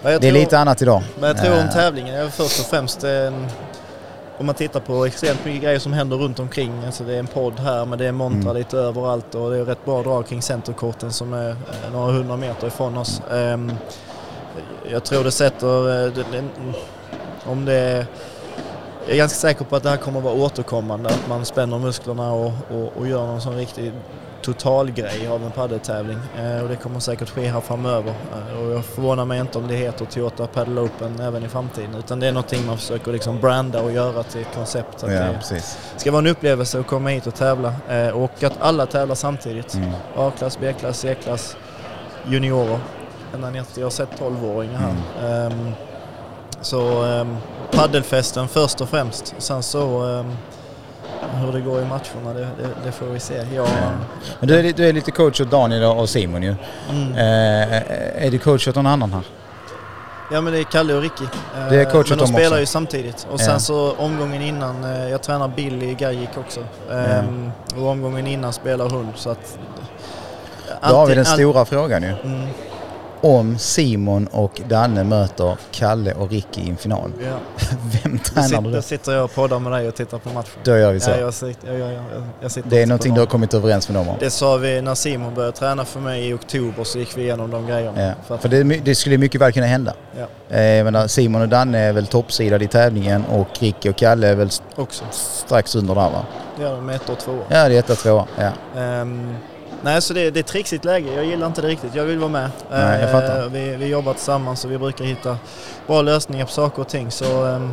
Jag 0.04 0.22
Det 0.22 0.28
är 0.28 0.32
lite 0.32 0.60
annat 0.60 0.82
idag. 0.82 1.04
Men 1.20 1.28
jag 1.28 1.38
tror 1.38 1.54
om 1.54 1.60
Eh, 1.60 1.74
tävlingen 1.74 2.16
är 2.16 2.30
först 2.30 2.60
och 2.60 2.66
främst 2.66 3.04
en, 3.04 3.48
om 4.38 4.46
man 4.46 4.56
tittar 4.56 4.80
på 4.80 5.06
extremt 5.06 5.46
mycket 5.46 5.62
grejer 5.64 5.80
som 5.80 5.94
händer 5.94 6.18
runt 6.18 6.40
omkring. 6.40 6.86
Alltså 6.86 7.04
det 7.04 7.16
är 7.16 7.20
en 7.20 7.28
podd 7.28 7.60
här 7.60 7.86
men 7.86 8.00
det 8.00 8.06
är 8.06 8.12
montrar 8.12 8.42
Mm. 8.42 8.56
lite 8.56 8.78
överallt 8.78 9.36
och 9.36 9.52
det 9.52 9.58
är 9.58 9.66
rätt 9.66 9.86
bra 9.86 10.02
drag 10.04 10.28
kring 10.28 10.42
centerkorten 10.42 11.14
som 11.14 11.34
är 11.34 11.56
några 11.94 12.12
hundra 12.12 12.38
meter 12.38 12.68
ifrån 12.68 12.98
oss. 12.98 13.22
Ehm, 13.34 13.72
jag 14.92 15.04
tror 15.04 15.24
det 15.24 15.32
sätter, 15.32 16.06
eh, 16.08 16.44
om 17.46 17.66
det 17.66 18.08
jag 19.06 19.14
är 19.14 19.18
ganska 19.18 19.38
säker 19.38 19.66
på 19.66 19.76
att 19.76 19.84
det 19.84 19.90
här 19.90 19.98
kommer 19.98 20.18
att 20.20 20.24
vara 20.26 20.34
återkommande, 20.34 21.10
att 21.10 21.28
man 21.30 21.46
spänner 21.46 21.80
musklerna 21.80 22.32
och, 22.34 22.52
och, 22.72 22.98
och 22.98 23.08
gör 23.08 23.26
någon 23.26 23.42
sån 23.42 23.56
riktig 23.56 23.92
totalgrej 24.42 25.28
av 25.28 25.44
en 25.44 25.52
paddeltävling. 25.52 26.18
Eh, 26.40 26.62
och 26.64 26.70
det 26.70 26.76
kommer 26.76 27.00
säkert 27.00 27.30
ske 27.30 27.48
här 27.48 27.62
framöver. 27.62 28.14
Eh, 28.34 28.60
och 28.62 28.72
jag 28.72 28.86
förvånar 28.86 29.26
mig 29.26 29.40
inte 29.40 29.58
om 29.58 29.68
det 29.68 29.76
heter 29.76 30.06
Toyota 30.06 30.48
Padel 30.48 30.80
Open 30.80 31.20
även 31.20 31.46
i 31.46 31.48
framtiden. 31.48 31.96
Utan 31.96 32.20
det 32.20 32.28
är 32.28 32.32
någonting 32.32 32.66
man 32.66 32.78
försöker 32.78 33.12
liksom 33.12 33.40
branda 33.40 33.82
och 33.82 33.92
göra 33.92 34.24
till 34.24 34.42
ett 34.42 34.56
koncept. 34.56 35.04
Att 35.04 35.12
Ja, 35.14 35.20
det 35.20 35.34
precis. 35.40 35.78
ska 35.98 36.12
vara 36.12 36.20
en 36.20 36.28
upplevelse 36.28 36.80
att 36.80 36.88
komma 36.88 37.10
hit 37.10 37.28
och 37.28 37.36
tävla. 37.36 37.74
Eh, 37.90 38.08
och 38.10 38.44
att 38.44 38.54
alla 38.60 38.86
tävlar 38.86 39.16
samtidigt. 39.16 39.74
Mm. 39.74 39.90
A-klass, 40.16 40.58
B-klass, 40.62 41.00
C-klass, 41.00 41.58
juniorer. 42.28 42.80
Ner 43.38 43.52
till, 43.52 43.64
jag 43.76 43.86
har 43.86 43.90
sett 43.92 44.20
12-åringar 44.20 44.80
här. 45.22 45.46
Ehm, 45.48 45.72
så 46.62 47.04
um, 47.04 47.38
paddelfesten 47.72 48.48
först 48.48 48.82
och 48.82 48.90
främst. 48.90 49.36
Sen 49.38 49.64
så 49.64 50.04
ehm, 50.04 50.32
hur 51.34 51.52
det 51.54 51.62
går 51.62 51.82
i 51.82 51.86
matcherna, 51.86 52.34
det, 52.34 52.40
det, 52.40 52.70
det 52.86 52.92
får 52.92 53.06
vi 53.06 53.20
se. 53.20 53.46
Jag, 53.56 53.68
Men 54.40 54.48
du 54.48 54.60
är, 54.60 54.74
du 54.74 54.88
är 54.90 54.94
lite 54.94 55.12
coach 55.12 55.42
åt 55.42 55.52
Daniel 55.52 55.84
och 55.84 56.10
Simon 56.10 56.44
ju. 56.44 56.56
mm. 56.90 57.12
Eh, 57.12 58.26
är 58.26 58.32
du 58.32 58.38
coach 58.40 58.68
åt 58.68 58.76
någon 58.76 58.88
annan 58.88 59.14
här? 59.14 59.24
Ja 60.32 60.42
men 60.42 60.54
det 60.54 60.60
är 60.60 60.64
Kalle 60.64 60.94
och 60.94 61.02
Ricky. 61.02 61.24
Eh, 61.24 61.70
Det 61.70 61.82
är 61.82 61.86
coach 61.86 62.10
men 62.10 62.18
de 62.18 62.28
spelar 62.28 62.48
också. 62.48 62.60
ju 62.60 62.66
samtidigt. 62.66 63.28
Och 63.32 63.40
sen 63.40 63.54
Ja. 63.54 63.60
så 63.60 63.94
omgången 63.98 64.42
innan, 64.42 64.84
eh, 64.84 65.10
jag 65.10 65.22
tränar 65.24 65.48
Billy 65.48 65.94
Gajik 65.94 66.30
också. 66.38 66.60
Ehm, 66.92 67.52
Och 67.78 67.88
omgången 67.88 68.28
innan 68.28 68.54
spelar 68.54 68.90
hon 68.90 69.08
så 69.16 69.30
att... 69.30 69.58
Då 70.90 70.96
har 70.96 71.06
vi 71.08 71.16
den 71.16 71.26
all- 71.28 71.34
stora 71.34 71.66
frågan 71.66 72.04
ju. 72.04 72.10
Mm, 72.24 72.48
Om 73.22 73.58
Simon 73.58 74.28
och 74.28 74.62
Danne 74.68 75.04
möter 75.04 75.58
Kalle 75.72 76.14
och 76.14 76.30
Ricky 76.32 76.62
i 76.62 76.70
en 76.70 76.78
final. 76.78 77.12
ja. 77.26 77.38
Vem 78.04 78.20
tränar 78.20 78.44
sitter, 78.48 78.62
du 78.62 78.70
då 78.70 78.76
då? 78.76 78.82
sitter 78.82 79.12
jag 79.12 79.24
och 79.24 79.34
poddar 79.36 79.60
med 79.60 79.72
dig 79.72 79.88
och 79.88 79.96
tittar 79.96 80.18
på 80.18 80.30
matchen. 80.30 80.60
Då 80.64 80.78
gör 80.78 80.92
vi 80.94 81.00
så. 81.00 81.12
Ja, 81.12 81.18
jag, 81.18 81.34
sitter, 81.34 81.74
jag, 81.78 81.94
jag, 81.94 82.04
jag, 82.42 82.52
sitter 82.52 82.70
Det 82.70 82.82
är 82.82 82.86
någonting 82.88 83.14
du 83.14 83.20
har 83.20 83.28
kommit 83.28 83.54
överens 83.54 83.90
med 83.90 83.96
dem 83.96 84.08
om? 84.10 84.16
Det 84.20 84.30
sa 84.30 84.58
vi 84.58 84.82
när 84.82 84.96
Simon 84.96 85.34
började 85.36 85.58
träna 85.58 85.86
för 85.86 86.00
mig 86.00 86.30
i 86.30 86.34
oktober 86.34 86.84
så 86.84 87.00
gick 87.00 87.18
vi 87.18 87.22
igenom 87.22 87.52
de 87.52 87.68
grejerna. 87.68 88.02
Ja. 88.02 88.12
För 88.28 88.38
För 88.38 88.50
det, 88.50 88.58
är 88.58 88.82
det 88.84 88.96
skulle 88.96 89.18
mycket 89.18 89.42
väl 89.42 89.52
kunna 89.54 89.66
hända. 89.66 89.94
Ja. 90.50 90.56
Eh, 90.58 90.84
menar, 90.84 91.08
Simon 91.08 91.42
och 91.42 91.50
Danne 91.50 91.80
är 91.80 91.94
väl 91.94 92.08
toppsidade 92.08 92.66
i 92.66 92.68
tävlingen 92.68 93.26
och 93.26 93.48
Ricky 93.60 93.90
och 93.90 93.96
Kalle 93.96 94.28
är 94.28 94.36
väl 94.36 94.48
st- 94.48 94.66
också. 94.76 95.04
strax 95.12 95.76
under 95.76 95.96
där 95.96 96.02
va? 96.10 96.26
Gör 96.60 96.76
de 96.76 96.86
med 96.86 96.96
ett 96.96 97.10
och 97.10 97.20
två. 97.20 97.38
Ja, 97.50 97.70
det 97.70 97.76
är 97.76 97.80
etta, 97.80 97.96
tvåa. 97.96 98.26
Ja. 98.40 98.80
Ehm, 98.82 99.36
nej, 99.82 100.02
så 100.02 100.14
det, 100.14 100.32
det 100.32 100.40
är 100.40 100.42
ett 100.42 100.48
trixigt 100.48 100.86
läge. 100.86 101.14
Jag 101.16 101.26
gillar 101.26 101.48
inte 101.48 101.62
det 101.62 101.68
riktigt. 101.68 101.96
Jag 101.96 102.06
vill 102.06 102.20
vara 102.20 102.32
med. 102.32 102.50
Nej, 102.72 103.02
jag 103.02 103.12
fattar. 103.12 103.46
Ehm, 103.46 103.54
vi, 103.54 103.76
vi 103.76 103.88
jobbar 103.88 104.14
tillsammans 104.14 104.66
och 104.66 104.72
vi 104.72 104.78
brukar 104.78 105.06
hitta 105.06 105.38
bra 105.88 106.02
lösningar 106.02 106.46
på 106.46 106.52
saker 106.52 106.82
och 106.82 106.90
ting. 106.90 107.12
Så 107.12 107.46
ehm, 107.46 107.72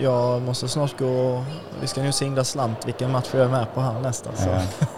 jag 0.00 0.42
måste 0.42 0.68
snart 0.68 0.98
gå 0.98 1.44
vi 1.80 1.86
ska 1.86 2.02
nu 2.02 2.12
singla 2.12 2.44
slant 2.44 2.86
vilken 2.86 3.10
match 3.10 3.26
jag 3.32 3.42
är 3.42 3.48
med 3.48 3.66
på 3.74 3.80
här 3.80 4.00
nästa. 4.00 4.30
Så. 4.36 4.48
Ja. 4.48 4.88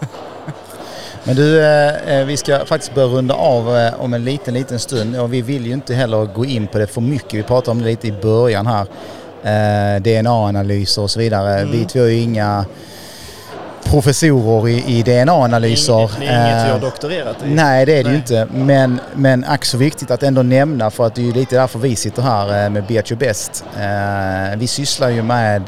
Men 1.23 1.35
du, 1.35 1.61
eh, 1.61 2.19
eh, 2.19 2.25
vi 2.25 2.37
ska 2.37 2.65
faktiskt 2.65 2.95
börja 2.95 3.07
runda 3.07 3.33
av 3.33 3.77
eh, 3.77 4.01
om 4.01 4.13
en 4.13 4.23
liten, 4.23 4.53
liten 4.53 4.79
stund 4.79 5.19
och 5.19 5.33
vi 5.33 5.41
vill 5.41 5.65
ju 5.65 5.73
inte 5.73 5.93
heller 5.93 6.25
gå 6.25 6.45
in 6.45 6.67
på 6.67 6.77
det 6.77 6.87
för 6.87 7.01
mycket. 7.01 7.33
Vi 7.33 7.43
pratade 7.43 7.71
om 7.71 7.79
det 7.79 7.85
lite 7.85 8.07
i 8.07 8.11
början 8.11 8.67
här. 8.67 8.87
Eh, 9.43 10.01
DNA-analyser 10.01 11.01
och 11.01 11.11
så 11.11 11.19
vidare. 11.19 11.59
Mm. 11.59 11.71
Vi 11.71 11.85
två 11.85 11.99
är 11.99 12.07
ju 12.07 12.19
inga 12.19 12.65
professorer 13.83 14.67
i, 14.67 14.97
i 14.97 15.03
DNA-analyser. 15.03 16.11
Det 16.19 16.25
är 16.25 16.51
inget, 16.51 16.65
vi 16.65 16.69
har 16.69 16.75
Eh, 16.75 16.81
doktorerat 16.81 17.35
i. 17.45 17.49
Nej, 17.49 17.85
det 17.85 17.99
är 17.99 18.03
det 18.03 18.09
ju 18.09 18.15
inte. 18.15 18.47
Men, 18.51 18.99
men 19.13 19.43
ack 19.43 19.65
så 19.65 19.77
viktigt 19.77 20.11
att 20.11 20.23
ändå 20.23 20.43
nämna 20.43 20.89
för 20.89 21.07
att 21.07 21.15
det 21.15 21.21
är 21.21 21.25
ju 21.25 21.33
lite 21.33 21.55
därför 21.55 21.79
vi 21.79 21.95
sitter 21.95 22.21
här 22.21 22.63
eh, 22.63 22.69
med 22.69 22.91
Your 22.91 23.15
Best. 23.15 23.65
Eh, 23.77 24.57
vi 24.57 24.67
sysslar 24.67 25.09
ju 25.09 25.21
med 25.21 25.61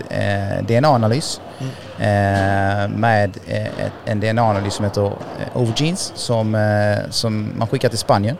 DNA-analys. 0.68 1.42
Eh, 1.98 2.88
med 2.90 3.38
en 4.06 4.20
DNA-analys 4.20 4.74
som 4.74 4.86
heter 4.86 5.12
Overgenes 5.54 6.12
som, 6.16 6.58
som 7.10 7.52
man 7.58 7.68
skickar 7.68 7.90
till 7.90 7.98
Spanien. 7.98 8.38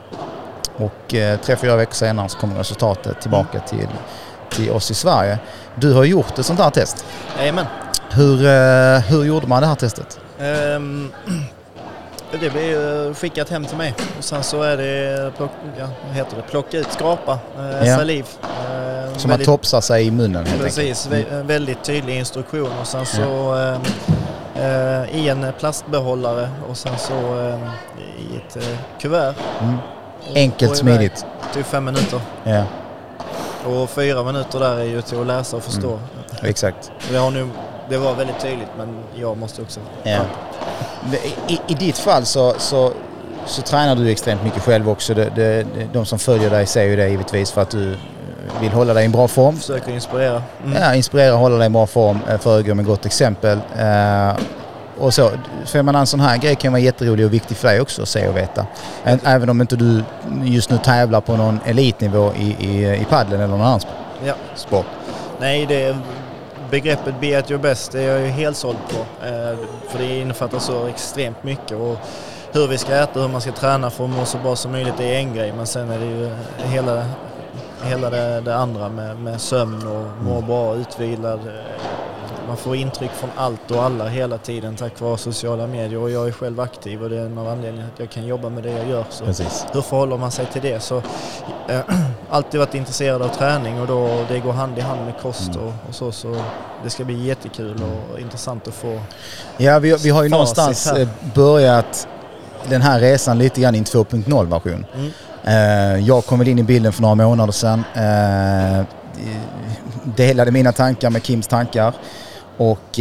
Och 0.78 1.16
tre, 1.42 1.56
fyra 1.56 1.76
veckor 1.76 1.94
senare 1.94 2.30
så 2.30 2.38
kommer 2.38 2.56
resultatet 2.56 3.22
tillbaka 3.22 3.60
till, 3.60 3.88
till 4.50 4.72
oss 4.72 4.92
i 4.92 4.94
Sverige. 4.94 5.40
Du 5.76 5.94
har 5.94 6.04
gjort 6.04 6.40
ett 6.40 6.46
sånt 6.46 6.60
här 6.60 6.70
test. 6.70 7.06
Jajamän. 7.40 7.66
Hur, 8.16 8.46
eh, 8.46 9.00
hur 9.00 9.24
gjorde 9.24 9.48
man 9.48 9.62
det 9.62 9.68
här 9.68 9.76
testet? 9.76 10.20
Ehm, 10.40 11.12
det 12.40 12.50
blir 12.50 12.64
ju 12.70 13.14
skickat 13.14 13.50
hem 13.50 13.66
till 13.66 13.78
mig 13.78 13.94
och 14.18 14.24
sen 14.24 14.44
så 14.44 14.62
är 14.62 14.78
det 14.78 15.32
plock, 15.38 15.52
ja, 15.80 15.88
heter 16.12 16.36
det? 16.36 16.42
plocka 16.42 16.78
ut, 16.78 16.88
skrapa, 16.92 17.40
eh, 17.60 17.88
Ja. 17.88 17.98
saliv. 17.98 18.26
Eh, 18.44 19.18
Som 19.18 19.30
man 19.30 19.40
topsar 19.40 19.82
sig 19.82 20.08
i 20.08 20.12
munnen 20.12 20.46
helt 20.46 20.62
Precis, 20.64 21.08
enkelt. 21.12 21.28
vä- 21.32 21.44
väldigt 21.44 21.84
tydlig 21.84 22.18
instruktion 22.18 22.72
och 22.82 22.88
sen 22.88 23.06
så 23.06 23.54
ehm, 23.54 23.82
eh, 24.56 25.16
i 25.20 25.30
en 25.30 25.46
plastbehållare 25.60 26.50
och 26.70 26.78
sen 26.78 26.98
så 26.98 27.14
ehm, 27.14 27.60
i 28.32 28.38
ett 28.38 28.56
eh, 28.56 28.78
kuvert. 29.02 29.36
Mm. 29.62 29.76
Enkelt, 30.36 30.78
smidigt. 30.78 31.26
Typ 31.54 31.66
fem 31.66 31.86
minuter. 31.86 32.20
Ja, 32.44 32.64
Och 33.66 33.90
fyra 33.90 34.24
minuter 34.24 34.60
där 34.60 34.78
är 34.78 34.84
ju 34.84 35.02
till 35.02 35.20
att 35.22 35.28
läsa 35.28 35.58
och 35.58 35.64
förstå. 35.64 35.88
Mm. 35.90 36.00
exakt. 36.42 36.92
Det, 37.12 37.18
har 37.18 37.32
nu, 37.32 37.50
det 37.94 38.00
var 38.00 38.14
väldigt 38.14 38.40
tydligt 38.40 38.68
men 38.78 38.88
jag 39.16 39.38
måste 39.38 39.62
också... 39.62 39.80
Ja. 40.04 40.20
I, 41.48 41.60
I 41.68 41.74
ditt 41.74 41.98
fall 41.98 42.26
så, 42.26 42.54
så, 42.58 42.92
så 43.46 43.62
tränar 43.62 43.96
du 43.96 44.10
extremt 44.12 44.44
mycket 44.44 44.62
själv 44.64 44.90
också. 44.90 45.14
Det, 45.14 45.30
det, 45.36 45.66
de 45.94 46.06
som 46.06 46.20
följer 46.20 46.50
dig 46.50 46.66
ser 46.66 46.84
ju 46.84 46.96
det 46.96 47.10
givetvis 47.10 47.52
för 47.52 47.62
att 47.62 47.70
du 47.70 47.92
eh, 47.94 47.98
vill 48.62 48.72
hålla 48.72 48.94
dig 48.94 49.04
i 49.04 49.06
en 49.06 49.12
bra 49.12 49.28
form. 49.28 49.58
Försöker 49.58 49.92
inspirera. 49.92 50.44
Mm. 50.66 50.82
Ja, 50.82 50.96
inspirera 50.96 51.34
och 51.34 51.40
hålla 51.40 51.56
dig 51.56 51.64
i 51.64 51.66
en 51.66 51.74
bra 51.74 51.88
form, 51.88 52.20
eh, 52.30 52.38
föregå 52.40 52.76
med 52.76 52.86
gott 52.86 53.06
exempel. 53.06 53.60
Eh, 53.80 54.34
och 55.00 55.14
så, 55.14 55.30
för 55.66 55.84
menar, 55.84 56.00
en 56.00 56.08
sån 56.08 56.20
här 56.20 56.38
grej 56.38 56.56
kan 56.56 56.72
vara 56.74 56.82
jätterolig 56.82 57.26
och 57.26 57.34
viktig 57.34 57.58
för 57.58 57.68
dig 57.68 57.82
också 57.82 58.02
att 58.02 58.10
se 58.10 58.28
och 58.28 58.38
veta. 58.38 58.66
Även 59.24 59.50
om 59.50 59.62
inte 59.62 59.76
du 59.76 60.04
just 60.44 60.70
nu 60.70 60.78
tävlar 60.78 61.22
på 61.22 61.36
någon 61.38 61.60
elitnivå 61.66 62.32
i, 62.40 62.56
i, 62.60 62.96
i 63.02 63.06
paddeln 63.10 63.42
eller 63.42 63.48
någon 63.58 63.62
annan 63.62 63.80
sp- 63.80 63.88
Ja. 64.26 64.34
sport. 64.56 64.86
Nej, 65.40 65.66
det 65.66 65.96
begreppet 66.74 67.22
be 67.22 67.38
at 67.38 67.52
your 67.52 67.62
best 67.62 67.96
är 67.96 68.02
jag 68.02 68.22
ju 68.22 68.28
helt 68.28 68.58
såld 68.58 68.78
på. 68.90 69.26
Eh, 69.26 69.58
för 69.90 70.00
det 70.00 70.20
innefattar 70.20 70.60
så 70.60 70.86
extremt 70.86 71.44
mycket. 71.44 71.78
Och 71.78 71.98
hur 72.52 72.68
vi 72.68 72.78
ska 72.78 72.96
äta, 72.96 73.22
hur 73.22 73.28
man 73.28 73.42
ska 73.42 73.52
träna 73.52 73.90
för 73.90 74.04
att 74.04 74.10
må 74.10 74.26
så 74.26 74.38
bra 74.38 74.56
som 74.56 74.72
möjligt 74.72 75.00
är 75.00 75.14
en 75.14 75.34
grej. 75.34 75.54
Men 75.58 75.68
sen 75.68 75.90
är 75.90 76.00
det 76.00 76.06
ju 76.06 76.32
hela, 76.58 77.06
hela 77.84 78.10
det, 78.10 78.42
det 78.42 78.56
andra 78.56 78.90
med, 78.90 79.18
med 79.18 79.42
sömn 79.42 79.88
och 79.88 80.24
må 80.24 80.42
bra, 80.42 80.76
utvilad. 80.76 81.40
Man 82.48 82.58
får 82.58 82.76
intryck 82.76 83.12
från 83.12 83.30
allt 83.36 83.72
och 83.72 83.84
alla 83.84 84.08
hela 84.08 84.38
tiden 84.38 84.76
tack 84.76 85.00
vare 85.02 85.18
sociala 85.18 85.68
medier 85.68 86.00
och 86.00 86.12
jag 86.12 86.28
är 86.28 86.32
själv 86.32 86.60
aktiv 86.60 87.04
och 87.04 87.10
det 87.10 87.18
är 87.18 87.26
en 87.26 87.38
av 87.38 87.48
anledningarna 87.48 87.90
att 87.94 88.00
jag 88.00 88.10
kan 88.10 88.26
jobba 88.26 88.50
med 88.50 88.64
det 88.64 88.72
jag 88.72 88.90
gör. 88.90 89.06
Så 89.10 89.26
Precis. 89.26 89.66
hur 89.72 89.82
förhåller 89.82 90.18
man 90.18 90.32
sig 90.32 90.46
till 90.46 90.62
det? 90.62 90.80
Så, 90.80 90.98
äh, 91.68 91.80
alltid 92.34 92.60
varit 92.60 92.76
intresserad 92.76 93.22
av 93.22 93.28
träning 93.28 93.82
och 93.82 93.88
då, 93.88 94.26
det 94.30 94.40
går 94.40 94.52
hand 94.54 94.78
i 94.78 94.82
hand 94.82 95.06
med 95.06 95.14
kost 95.22 95.56
Mm. 95.56 95.68
och, 95.68 95.74
och 95.90 95.96
så. 95.96 96.12
Så 96.12 96.36
det 96.84 96.90
ska 96.90 97.04
bli 97.04 97.24
jättekul 97.28 97.82
och 98.14 98.20
intressant 98.20 98.68
att 98.68 98.74
få. 98.74 99.00
Ja, 99.58 99.80
vi, 99.80 99.96
vi 100.04 100.10
har 100.10 100.24
ju 100.24 100.30
någonstans 100.30 100.86
här. 100.86 101.00
eh, 101.02 101.08
börjat 101.36 102.08
den 102.70 102.82
här 102.82 103.00
resan 103.00 103.38
lite 103.38 103.62
grann 103.62 103.76
i 103.76 103.78
en 103.78 103.84
2.0-version. 103.84 104.86
Mm. 104.96 105.12
Eh, 105.44 106.06
Jag 106.08 106.26
kom 106.26 106.40
väl 106.40 106.48
in 106.48 106.60
i 106.60 106.64
bilden 106.64 106.94
för 106.94 107.02
några 107.02 107.16
månader 107.16 107.52
sedan. 107.54 107.84
eh, 107.96 108.86
Delade 110.04 110.52
mina 110.52 110.72
tankar 110.72 111.10
med 111.10 111.26
Kims 111.26 111.48
tankar. 111.48 111.94
Och 112.58 113.00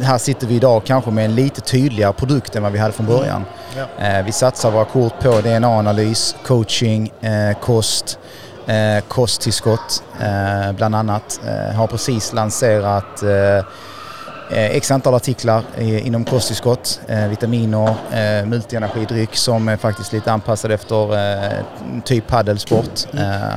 här 0.00 0.18
sitter 0.18 0.46
vi 0.46 0.54
idag 0.54 0.82
kanske 0.84 1.10
med 1.10 1.24
en 1.24 1.34
lite 1.34 1.60
tydligare 1.60 2.12
produkt 2.12 2.56
än 2.56 2.62
vad 2.62 2.72
vi 2.72 2.78
hade 2.78 2.92
från 2.92 3.06
början. 3.06 3.44
Ja. 3.76 3.86
Eh, 3.98 4.24
Vi 4.24 4.32
satsar 4.32 4.70
våra 4.70 4.84
kort 4.84 5.20
på 5.22 5.40
DNA-analys, 5.40 6.36
coaching, 6.44 7.12
eh, 7.20 7.58
kost, 7.60 8.18
eh, 8.66 9.04
kosttillskott 9.08 10.02
bland 10.76 10.94
annat. 10.94 11.40
Har 11.76 11.86
precis 11.86 12.32
lanserat 12.32 13.22
x 14.50 14.90
antal 14.90 15.14
artiklar 15.14 15.62
inom 15.78 16.24
kosttillskott, 16.24 17.00
vitaminer, 17.28 17.94
multienergidryck 18.44 19.36
som 19.36 19.68
är 19.68 19.76
faktiskt 19.76 20.12
lite 20.12 20.32
anpassad 20.32 20.72
efter 20.72 21.08
typ 22.04 22.26
paddelsport. 22.26 23.06
Eh, 23.14 23.54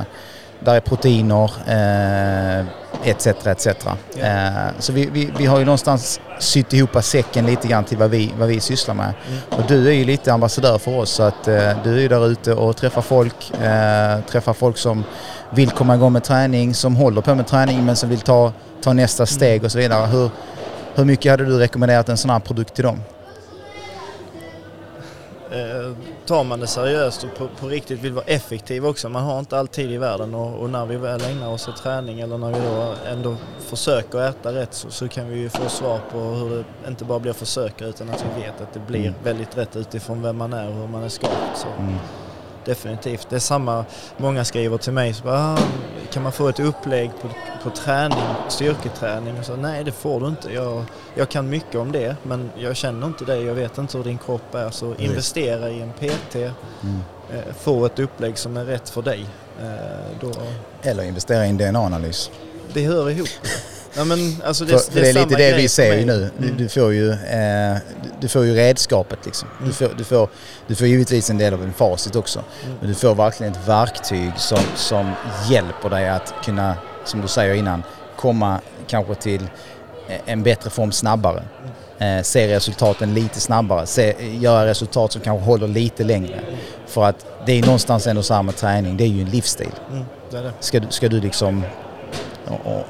där 0.64 0.74
är 0.74 0.80
proteiner 0.80 1.50
etc. 3.04 3.26
etc. 3.26 3.66
Eh, 3.66 4.68
så 4.78 4.92
vi, 4.92 5.06
vi, 5.06 5.30
vi 5.38 5.46
har 5.46 5.58
ju 5.58 5.64
någonstans 5.64 6.20
sytt 6.38 6.72
ihop 6.72 7.04
säcken 7.04 7.46
lite 7.46 7.68
grann 7.68 7.84
till 7.84 7.98
vad 7.98 8.10
vi, 8.10 8.32
vad 8.38 8.48
vi 8.48 8.60
sysslar 8.60 8.94
med. 8.94 9.12
Mm. 9.28 9.38
Och 9.50 9.62
du 9.68 9.88
är 9.88 9.92
ju 9.92 10.04
lite 10.04 10.32
ambassadör 10.32 10.78
för 10.78 10.98
oss 10.98 11.10
så 11.10 11.22
att 11.22 11.48
eh, 11.48 11.82
du 11.84 11.96
är 11.96 12.00
ju 12.00 12.08
där 12.08 12.26
ute 12.26 12.54
och 12.54 12.76
träffar 12.76 13.02
folk, 13.02 13.50
eh, 13.50 14.20
träffar 14.20 14.52
folk 14.52 14.78
som 14.78 15.04
vill 15.50 15.70
komma 15.70 15.94
igång 15.94 16.12
med 16.12 16.24
träning, 16.24 16.74
som 16.74 16.96
håller 16.96 17.20
på 17.20 17.34
med 17.34 17.46
träning 17.46 17.84
men 17.84 17.96
som 17.96 18.08
vill 18.08 18.20
ta, 18.20 18.52
ta 18.82 18.92
nästa 18.92 19.26
steg 19.26 19.64
och 19.64 19.72
så 19.72 19.78
vidare. 19.78 20.06
Hur, 20.06 20.30
hur 20.94 21.04
mycket 21.04 21.30
hade 21.30 21.44
du 21.44 21.58
rekommenderat 21.58 22.08
en 22.08 22.16
sån 22.16 22.30
här 22.30 22.40
produkt 22.40 22.74
till 22.74 22.84
dem? 22.84 23.00
Eh, 25.50 25.96
tar 26.28 26.44
man 26.44 26.60
det 26.60 26.66
seriöst 26.66 27.24
och 27.24 27.38
på, 27.38 27.48
på 27.60 27.66
riktigt 27.68 28.00
vill 28.00 28.12
vara 28.12 28.24
effektiv 28.24 28.86
också, 28.86 29.08
man 29.08 29.22
har 29.22 29.38
inte 29.38 29.58
all 29.58 29.68
tid 29.68 29.92
i 29.92 29.96
världen 29.98 30.34
och, 30.34 30.62
och 30.62 30.70
när 30.70 30.86
vi 30.86 30.96
väl 30.96 31.20
ägnar 31.24 31.48
oss 31.48 31.68
åt 31.68 31.76
träning 31.76 32.20
eller 32.20 32.38
när 32.38 32.48
vi 32.52 32.60
då 32.66 32.94
ändå 33.12 33.36
försöker 33.60 34.18
äta 34.28 34.52
rätt 34.52 34.74
så, 34.74 34.90
så 34.90 35.08
kan 35.08 35.28
vi 35.28 35.38
ju 35.38 35.48
få 35.48 35.68
svar 35.68 36.00
på 36.12 36.18
hur 36.18 36.50
det 36.50 36.64
inte 36.88 37.04
bara 37.04 37.18
blir 37.18 37.32
försök 37.32 37.82
utan 37.82 38.10
att 38.10 38.24
vi 38.36 38.42
vet 38.42 38.60
att 38.60 38.72
det 38.74 38.80
blir 38.80 39.00
Mm. 39.00 39.14
väldigt 39.24 39.56
rätt 39.56 39.76
utifrån 39.76 40.22
vem 40.22 40.36
man 40.36 40.52
är 40.52 40.68
och 40.68 40.74
hur 40.74 40.86
man 40.86 41.02
är 41.02 41.08
skapt. 41.08 41.34
Så 41.56 41.68
Mm. 41.78 41.94
definitivt. 42.64 43.26
Det 43.30 43.36
är 43.36 43.40
samma, 43.40 43.84
många 44.16 44.44
skriver 44.44 44.78
till 44.78 44.92
mig 44.92 45.14
så 45.14 45.24
bara, 45.24 45.38
ah, 45.54 45.58
kan 46.12 46.22
man 46.22 46.32
få 46.32 46.48
ett 46.48 46.60
upplägg 46.60 47.10
på, 47.22 47.28
på 47.62 47.70
träning, 47.70 48.18
styrketräning? 48.48 49.38
Och 49.38 49.44
så, 49.44 49.56
Nej 49.56 49.84
det 49.84 49.92
får 49.92 50.20
du 50.20 50.26
inte. 50.26 50.52
Jag, 50.52 50.84
jag 51.14 51.28
kan 51.28 51.48
mycket 51.50 51.74
om 51.74 51.92
det 51.92 52.16
men 52.22 52.50
jag 52.58 52.76
känner 52.76 53.06
inte 53.06 53.24
dig, 53.24 53.44
jag 53.44 53.54
vet 53.54 53.78
inte 53.78 53.96
hur 53.96 54.04
din 54.04 54.18
kropp 54.18 54.54
är. 54.54 54.70
Så 54.70 54.90
Precis. 54.92 55.10
investera 55.10 55.70
i 55.70 55.80
en 55.82 55.92
PT, 55.92 56.34
Mm. 56.36 56.52
eh, 57.32 57.54
få 57.60 57.86
ett 57.86 57.98
upplägg 57.98 58.38
som 58.38 58.56
är 58.56 58.64
rätt 58.64 58.88
för 58.88 59.02
dig. 59.02 59.26
Eh, 59.62 59.66
då, 60.20 60.32
Eller 60.82 61.02
investera 61.02 61.46
i 61.46 61.48
en 61.48 61.56
DNA-analys. 61.58 62.30
det 62.72 62.84
hör 62.86 63.10
ihop. 63.10 63.28
Ja, 63.96 64.04
men, 64.04 64.18
alltså, 64.44 64.66
för 64.66 64.72
det 64.94 65.08
är 65.08 65.12
samma 65.12 65.24
lite 65.26 65.36
det 65.36 65.56
vi 65.56 65.68
ser 65.68 65.94
ju 65.98 66.04
nu. 66.04 66.30
Du, 66.38 66.44
Mm. 66.46 66.56
du, 66.58 66.68
får 66.68 66.92
ju, 66.92 67.10
eh, 67.10 67.76
du- 68.02 68.10
du 68.20 68.28
får 68.28 68.44
ju 68.44 68.54
redskapet 68.54 69.18
liksom. 69.26 69.48
Du, 69.58 69.64
Mm. 69.64 69.74
får, 69.74 69.88
du, 69.98 70.04
får, 70.04 70.28
du 70.66 70.74
får 70.74 70.86
givetvis 70.86 71.30
en 71.30 71.38
del 71.38 71.54
av 71.54 71.62
en 71.62 71.72
facit 71.72 72.16
också. 72.16 72.38
Mm. 72.64 72.76
Men 72.80 72.88
du 72.88 72.94
får 72.94 73.14
verkligen 73.14 73.52
ett 73.52 73.68
verktyg 73.68 74.32
som, 74.36 74.58
som 74.76 75.12
hjälper 75.50 75.90
dig 75.90 76.08
att 76.08 76.34
kunna, 76.44 76.74
som 77.08 77.20
du 77.20 77.28
säger 77.28 77.54
innan, 77.54 77.82
komma 78.16 78.60
kanske 78.86 79.14
till 79.14 79.42
eh, 80.08 80.20
en 80.26 80.42
bättre 80.42 80.70
form 80.70 80.92
snabbare. 80.92 81.42
Eh, 81.98 82.22
se 82.22 82.56
resultaten 82.56 83.14
lite 83.14 83.40
snabbare. 83.40 83.86
Se, 83.86 84.14
göra 84.40 84.66
resultat 84.66 85.12
som 85.12 85.20
kanske 85.22 85.44
håller 85.44 85.68
lite 85.68 86.04
längre. 86.04 86.40
För 86.86 87.04
att 87.04 87.26
det 87.46 87.52
är 87.52 87.62
någonstans 87.62 88.06
ändå 88.06 88.22
så 88.22 88.34
här 88.34 88.42
med 88.42 88.56
träning, 88.56 88.96
det 88.96 89.04
är 89.04 89.08
ju 89.08 89.22
en 89.22 89.30
livsstil. 89.30 89.72
Mm, 89.90 90.04
det 90.30 90.40
det. 90.40 90.52
Ska, 90.60 90.80
ska 90.90 91.08
du 91.08 91.20
liksom 91.20 91.62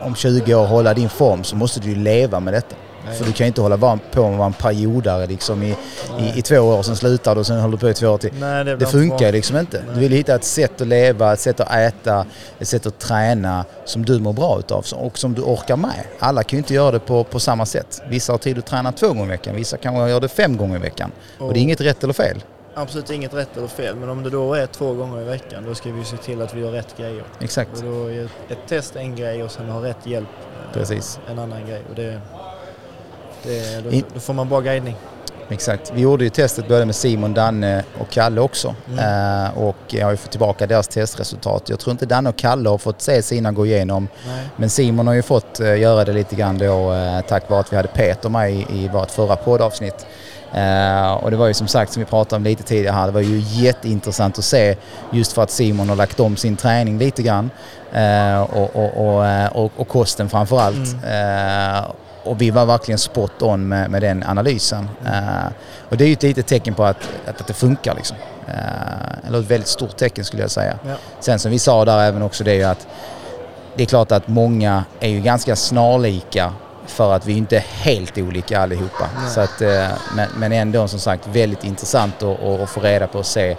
om 0.01 0.15
20 0.15 0.55
år 0.55 0.67
hålla 0.67 0.95
din 0.95 1.09
form 1.09 1.45
så 1.45 1.57
måste 1.57 1.81
du 1.81 1.89
ju 1.89 1.95
leva 1.95 2.41
med 2.41 2.55
detta. 2.55 2.77
För 3.15 3.25
du 3.25 3.33
kan 3.33 3.45
ju 3.45 3.49
inte 3.49 3.61
hålla 3.61 3.79
på 3.79 4.23
med 4.23 4.33
att 4.33 4.39
vara 4.39 4.47
en 4.47 4.53
periodare 4.53 5.27
liksom 5.27 5.63
i, 5.63 5.77
i, 6.19 6.39
i 6.39 6.43
två 6.43 6.59
år, 6.59 6.83
sen 6.83 6.97
slutar 6.97 7.35
du 7.35 7.41
och 7.41 7.47
sen 7.47 7.61
håller 7.61 7.77
du 7.77 7.81
på 7.81 7.89
i 7.91 7.95
två 7.95 8.09
år 8.09 8.19
till. 8.19 8.31
Nej, 8.41 8.65
det, 8.65 8.77
Det 8.77 8.87
funkar 8.87 9.15
inte 9.15 9.25
ju 9.25 9.33
liksom 9.33 9.57
inte. 9.57 9.83
Nej. 9.87 9.95
Du 9.95 10.01
vill 10.01 10.13
hitta 10.13 10.35
ett 10.35 10.45
sätt 10.45 10.81
att 10.81 10.87
leva, 10.87 11.33
ett 11.33 11.41
sätt 11.41 11.61
att 11.61 11.75
äta, 11.75 12.27
ett 12.59 12.69
sätt 12.69 12.87
att 12.87 12.99
träna 12.99 13.65
som 13.85 14.05
du 14.05 14.19
mår 14.19 14.33
bra 14.33 14.59
utav 14.59 14.85
och 14.93 15.19
som 15.19 15.35
du 15.35 15.43
orkar 15.43 15.77
med. 15.77 16.05
Alla 16.19 16.43
kan 16.43 16.57
ju 16.57 16.59
inte 16.59 16.75
göra 16.75 16.91
det 16.91 16.99
på, 17.01 17.25
på 17.25 17.41
samma 17.41 17.67
sätt. 17.67 18.03
Vissa 18.09 18.33
har 18.33 18.39
tid 18.39 18.59
att 18.59 18.67
träna 18.67 18.93
två 18.93 19.09
gånger 19.09 19.25
i 19.25 19.29
veckan, 19.29 19.55
vissa 19.57 19.77
kanske 19.77 20.11
gör 20.11 20.21
det 20.21 20.29
fem 20.29 20.57
gånger 20.57 20.77
i 20.77 20.81
veckan. 20.81 21.11
Och 21.39 21.53
det 21.53 21.59
är 21.59 21.63
inget 21.63 21.81
rätt 21.81 22.05
eller 22.05 22.15
fel. 22.15 22.45
Absolut 22.75 23.11
inget 23.11 23.35
rätt 23.35 23.57
eller 23.57 23.69
fel, 23.69 23.97
men 23.97 24.09
om 24.09 24.23
det 24.23 24.31
då 24.31 24.55
är 24.55 24.67
två 24.67 24.95
gånger 24.95 25.21
i 25.21 25.25
veckan 25.25 25.65
då 25.67 25.75
ska 25.75 25.93
vi 25.93 26.05
se 26.05 26.17
till 26.17 26.43
att 26.43 26.55
vi 26.55 26.61
gör 26.61 26.71
rätt 26.71 26.97
grejer. 26.97 27.25
Exakt. 27.41 27.71
Och 27.77 27.83
då 27.83 28.11
är 28.11 28.25
ett 28.49 28.59
test 28.69 28.97
en 28.97 29.17
grej 29.17 29.43
och 29.43 29.51
sen 29.51 29.69
ha 29.69 29.85
rätt 29.85 30.07
hjälp 30.07 30.29
eh, 30.29 30.73
Precis. 30.73 31.19
en 31.31 31.39
annan 31.39 31.67
grej. 31.67 31.83
Och 31.89 31.95
det, 31.95 32.21
det, 33.43 33.85
då, 33.85 34.01
då 34.15 34.21
får 34.21 34.35
man 34.35 34.49
bra 34.49 34.61
guidning. 34.61 34.97
Exakt. 35.51 35.93
Vi 35.95 36.01
gjorde 36.01 36.25
ju 36.25 36.31
testet 36.31 36.69
både 36.69 36.85
med 36.85 36.95
Simon, 36.95 37.35
Danne 37.35 37.85
och 38.01 38.11
Kalle 38.11 38.41
också. 38.41 38.75
Mm. 38.93 39.45
Eh, 39.45 39.59
och 39.59 39.77
jag 39.87 40.07
har 40.07 40.11
ju 40.11 40.17
fått 40.17 40.31
tillbaka 40.31 40.67
deras 40.67 40.89
testresultat. 40.89 41.69
Jag 41.69 41.81
tror 41.81 41.93
inte 41.93 42.07
Danne 42.07 42.29
och 42.29 42.37
Kalle 42.37 42.69
har 42.69 42.79
fått 42.79 43.01
se 43.01 43.23
sina 43.23 43.53
gå 43.53 43.67
igenom. 43.67 44.09
Nej. 44.27 44.49
Men 44.57 44.71
Simon 44.71 45.07
har 45.07 45.15
ju 45.15 45.23
fått 45.23 45.61
eh, 45.61 45.79
göra 45.79 46.05
det 46.05 46.13
lite 46.13 46.37
grann 46.37 46.59
då 46.59 46.93
eh, 46.93 47.21
tack 47.21 47.51
vare 47.51 47.61
att 47.61 47.73
vi 47.73 47.77
hade 47.77 47.89
Peter 47.89 48.29
med 48.29 48.53
i, 48.53 48.67
i 48.71 48.89
vårt 48.89 49.11
förra 49.11 49.37
poddavsnitt. 49.37 50.07
Eh, 50.53 51.13
och 51.13 51.31
det 51.31 51.37
var 51.37 51.47
ju 51.47 51.55
som 51.55 51.69
sagt 51.69 51.93
som 51.93 52.01
vi 52.03 52.07
pratade 52.07 52.37
om 52.37 52.45
lite 52.45 52.63
tidigare 52.63 52.95
här, 52.95 53.07
det 53.07 53.13
var 53.13 53.21
ju 53.21 53.39
jätteintressant 53.39 54.39
att 54.39 54.45
se 54.45 54.77
just 55.13 55.33
för 55.33 55.43
att 55.43 55.51
Simon 55.51 55.89
har 55.89 55.97
lagt 55.97 56.21
om 56.21 56.37
sin 56.37 56.57
träning 56.57 56.99
lite 56.99 57.23
grann. 57.23 57.51
Eh, 57.93 58.41
och, 58.41 58.77
och, 58.77 59.23
och, 59.55 59.71
och, 59.77 59.89
kosten 59.89 60.29
framför 60.29 60.61
allt. 60.61 60.97
Eh, 61.05 61.91
och 62.29 62.41
vi 62.41 62.51
var 62.51 62.67
verkligen 62.67 62.99
spot 62.99 63.43
on 63.43 63.69
med, 63.69 63.91
med 63.91 64.03
den 64.03 64.23
analysen. 64.23 64.89
Eh, 65.07 65.53
och 65.89 65.97
det 65.97 66.05
är 66.05 66.09
ju 66.09 66.13
ett 66.13 66.23
litet 66.23 66.47
tecken 66.47 66.75
på 66.75 66.85
att, 66.85 67.09
att, 67.27 67.41
att 67.41 67.47
det 67.47 67.55
funkar 67.55 67.95
liksom. 67.95 68.17
Eh, 68.49 69.27
eller 69.27 69.39
ett 69.39 69.51
väldigt 69.51 69.69
stort 69.69 69.97
tecken 69.97 70.25
skulle 70.25 70.43
jag 70.43 70.51
säga. 70.51 70.79
Ja. 70.87 70.95
Sen 71.21 71.39
som 71.39 71.51
vi 71.51 71.59
sa 71.59 71.85
där 71.85 71.99
även 72.03 72.23
också 72.23 72.45
det 72.45 72.51
är 72.51 72.55
ju 72.57 72.65
att 72.65 72.87
det 73.77 73.83
är 73.83 73.87
klart 73.87 74.13
att 74.13 74.29
många 74.29 74.85
är 75.01 75.09
ju 75.09 75.21
ganska 75.21 75.57
snarlika 75.57 76.53
för 76.87 77.13
att 77.13 77.27
vi 77.27 77.33
inte 77.33 77.57
är 77.57 77.65
helt 77.71 78.19
olika 78.19 78.61
allihopa. 78.61 79.09
Nej. 79.21 79.31
Så 79.31 79.41
att, 79.41 79.61
eh, 79.61 79.89
men, 80.17 80.29
men 80.37 80.53
ändå 80.53 80.89
som 80.89 81.01
sagt 81.01 81.27
väldigt 81.27 81.65
intressant 81.65 82.23
att, 82.23 82.43
att, 82.43 82.61
att 82.61 82.71
få 82.71 82.81
reda 82.81 83.07
på 83.07 83.19
och 83.19 83.27
se 83.27 83.57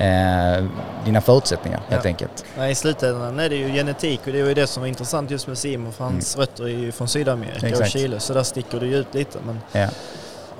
eh, 0.00 0.64
dina 1.04 1.20
förutsättningar 1.20 1.80
helt 1.88 2.04
Ja. 2.04 2.08
enkelt. 2.08 2.44
Nej, 2.58 2.72
i 2.72 2.74
slutändan 2.74 3.40
är 3.40 3.48
det 3.48 3.56
ju 3.56 3.72
genetik 3.72 4.20
och 4.26 4.32
det 4.32 4.40
är 4.40 4.44
ju 4.46 4.54
det 4.54 4.66
som 4.66 4.82
är 4.82 4.86
intressant 4.86 5.30
just 5.30 5.46
med 5.46 5.58
Simon 5.58 5.92
för 5.92 6.04
hans 6.04 6.36
rötter 6.36 6.64
är 6.64 6.68
ju 6.68 6.92
från 6.92 7.08
Sydamerika 7.08 7.56
och 7.58 7.64
Exakt. 7.72 7.90
Chile 7.90 8.20
så 8.20 8.34
där 8.34 8.42
sticker 8.42 8.80
det 8.80 8.86
ju 8.86 8.96
ut 8.96 9.14
lite. 9.14 9.38
Men 9.46 9.60
Ja. 9.72 9.88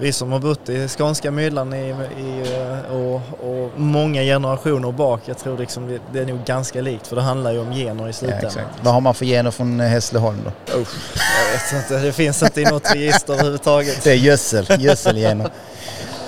vi 0.01 0.13
som 0.13 0.33
har 0.33 0.39
bott 0.39 0.69
i 0.69 0.89
skånska 0.89 1.31
myllan 1.31 1.75
i, 1.75 1.95
i, 2.19 2.57
eh, 2.57 2.97
och, 2.97 3.15
och 3.41 3.71
många 3.81 4.23
generationer 4.23 4.93
bak, 4.93 5.21
jag 5.25 5.39
tror 5.39 5.59
liksom 5.59 5.89
det, 5.89 5.99
det 6.13 6.19
är 6.21 6.27
nog 6.27 6.45
ganska 6.45 6.81
likt 6.81 7.07
för 7.07 7.17
det 7.17 7.23
handlar 7.23 7.53
ju 7.53 7.59
om 7.61 7.73
gener 7.73 8.05
i 8.05 8.07
Ja, 8.07 8.13
slutändan. 8.13 8.47
exakt. 8.47 8.67
Vad 8.83 8.95
har 8.95 9.01
man 9.01 9.15
för 9.15 9.25
gener 9.25 9.51
från 9.51 9.81
eh, 9.81 9.87
Hässleholm 9.89 10.39
då? 10.45 10.79
Usch, 10.81 10.89
jag 11.17 11.53
vet 11.77 11.85
inte, 11.85 12.07
det 12.07 12.13
finns 12.13 12.43
inte 12.43 12.61
i 12.61 12.65
något 12.65 12.95
register 12.95 13.33
överhuvudtaget. 13.33 14.05
Det 14.05 14.11
är 14.11 14.15
gödsel, 14.15 14.67
gödselgener. 14.79 15.51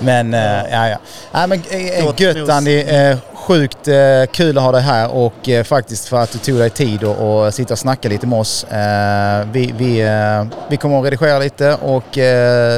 Men 0.01 0.33
eh, 0.33 0.71
ja, 0.71 0.89
ja. 0.89 0.97
Nej, 1.31 1.47
men 1.47 1.63
eh, 1.69 2.13
gött. 2.17 2.49
Andy. 2.49 2.79
Eh, 2.79 3.17
sjukt 3.33 3.87
kul 4.31 4.57
att 4.57 4.63
ha 4.63 4.71
dig 4.71 4.81
här 4.81 5.11
och 5.11 5.49
faktiskt 5.65 6.07
för 6.07 6.17
att 6.17 6.31
du 6.31 6.37
tog 6.37 6.57
dig 6.57 6.69
tid 6.69 7.03
och, 7.03 7.45
och 7.45 7.53
sitta 7.53 7.73
och 7.73 7.79
snacka 7.79 8.09
lite 8.09 8.27
med 8.27 8.39
oss. 8.39 8.65
Vi, 9.51 9.73
vi, 9.77 10.07
vi 10.69 10.77
kommer 10.77 10.99
att 10.99 11.05
redigera 11.05 11.39
lite 11.39 11.75
och 11.75 12.17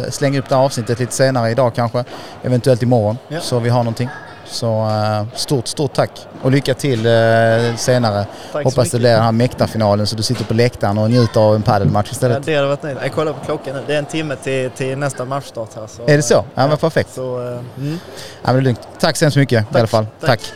slänga 0.10 0.40
upp 0.40 0.50
det 0.50 0.56
här 0.56 0.64
avsnittet 0.64 1.00
lite 1.00 1.14
senare 1.14 1.52
idag 1.52 1.76
kanske. 1.76 2.04
Eventuellt 2.44 2.84
imorgon. 2.84 3.18
Ja. 3.28 3.40
Så 3.40 3.60
vi 3.60 3.70
har 3.70 3.80
någonting. 3.80 4.10
Så 4.54 4.86
uh, 4.86 5.36
stort, 5.36 5.68
stort 5.68 5.94
tack 5.94 6.28
och 6.42 6.52
lycka 6.52 6.74
till 6.74 7.06
uh, 7.06 7.76
senare. 7.76 8.26
Tack 8.52 8.66
Hoppas 8.66 8.92
det 8.92 9.00
blir 9.00 9.10
den 9.10 9.24
här 9.24 9.32
mäktarfinalen 9.32 10.08
så 10.08 10.16
du 10.16 10.24
sitter 10.24 10.46
på 10.46 10.54
läktaren 10.54 10.98
och 10.98 11.10
njuter 11.10 11.40
av 11.42 11.56
en 11.56 11.62
padelmatch 11.62 12.12
istället. 12.12 12.38
Ja, 12.38 12.44
det 12.46 12.56
hade 12.56 12.68
varit 12.68 12.84
nöjd. 12.84 12.98
Jag 13.02 13.12
kollar 13.12 13.34
på 13.34 13.46
klockan 13.46 13.76
nu. 13.76 13.84
Det 13.88 13.94
är 13.94 14.00
en 14.00 14.06
timme 14.06 14.36
till, 14.36 14.70
till 14.70 14.98
nästa 14.98 15.26
matchstart 15.26 15.70
här. 15.76 15.88
Så, 15.88 16.04
är 16.08 16.18
det 16.18 16.24
så? 16.24 16.46
Ja, 16.56 16.68
men 16.68 16.78
perfekt. 16.78 17.14
Så, 17.14 17.40
uh, 17.40 17.48
mm. 17.48 17.64
ja, 17.78 17.90
men 18.44 18.56
det 18.56 18.60
är 18.60 18.64
lugnt. 18.64 18.88
Tack 19.00 19.18
så 19.18 19.26
hemskt 19.26 19.38
mycket 19.38 19.66
tack, 19.68 19.76
i 19.76 19.80
alla 19.80 19.88
fall. 19.88 20.08
tack. 20.20 20.30
tack. 20.30 20.54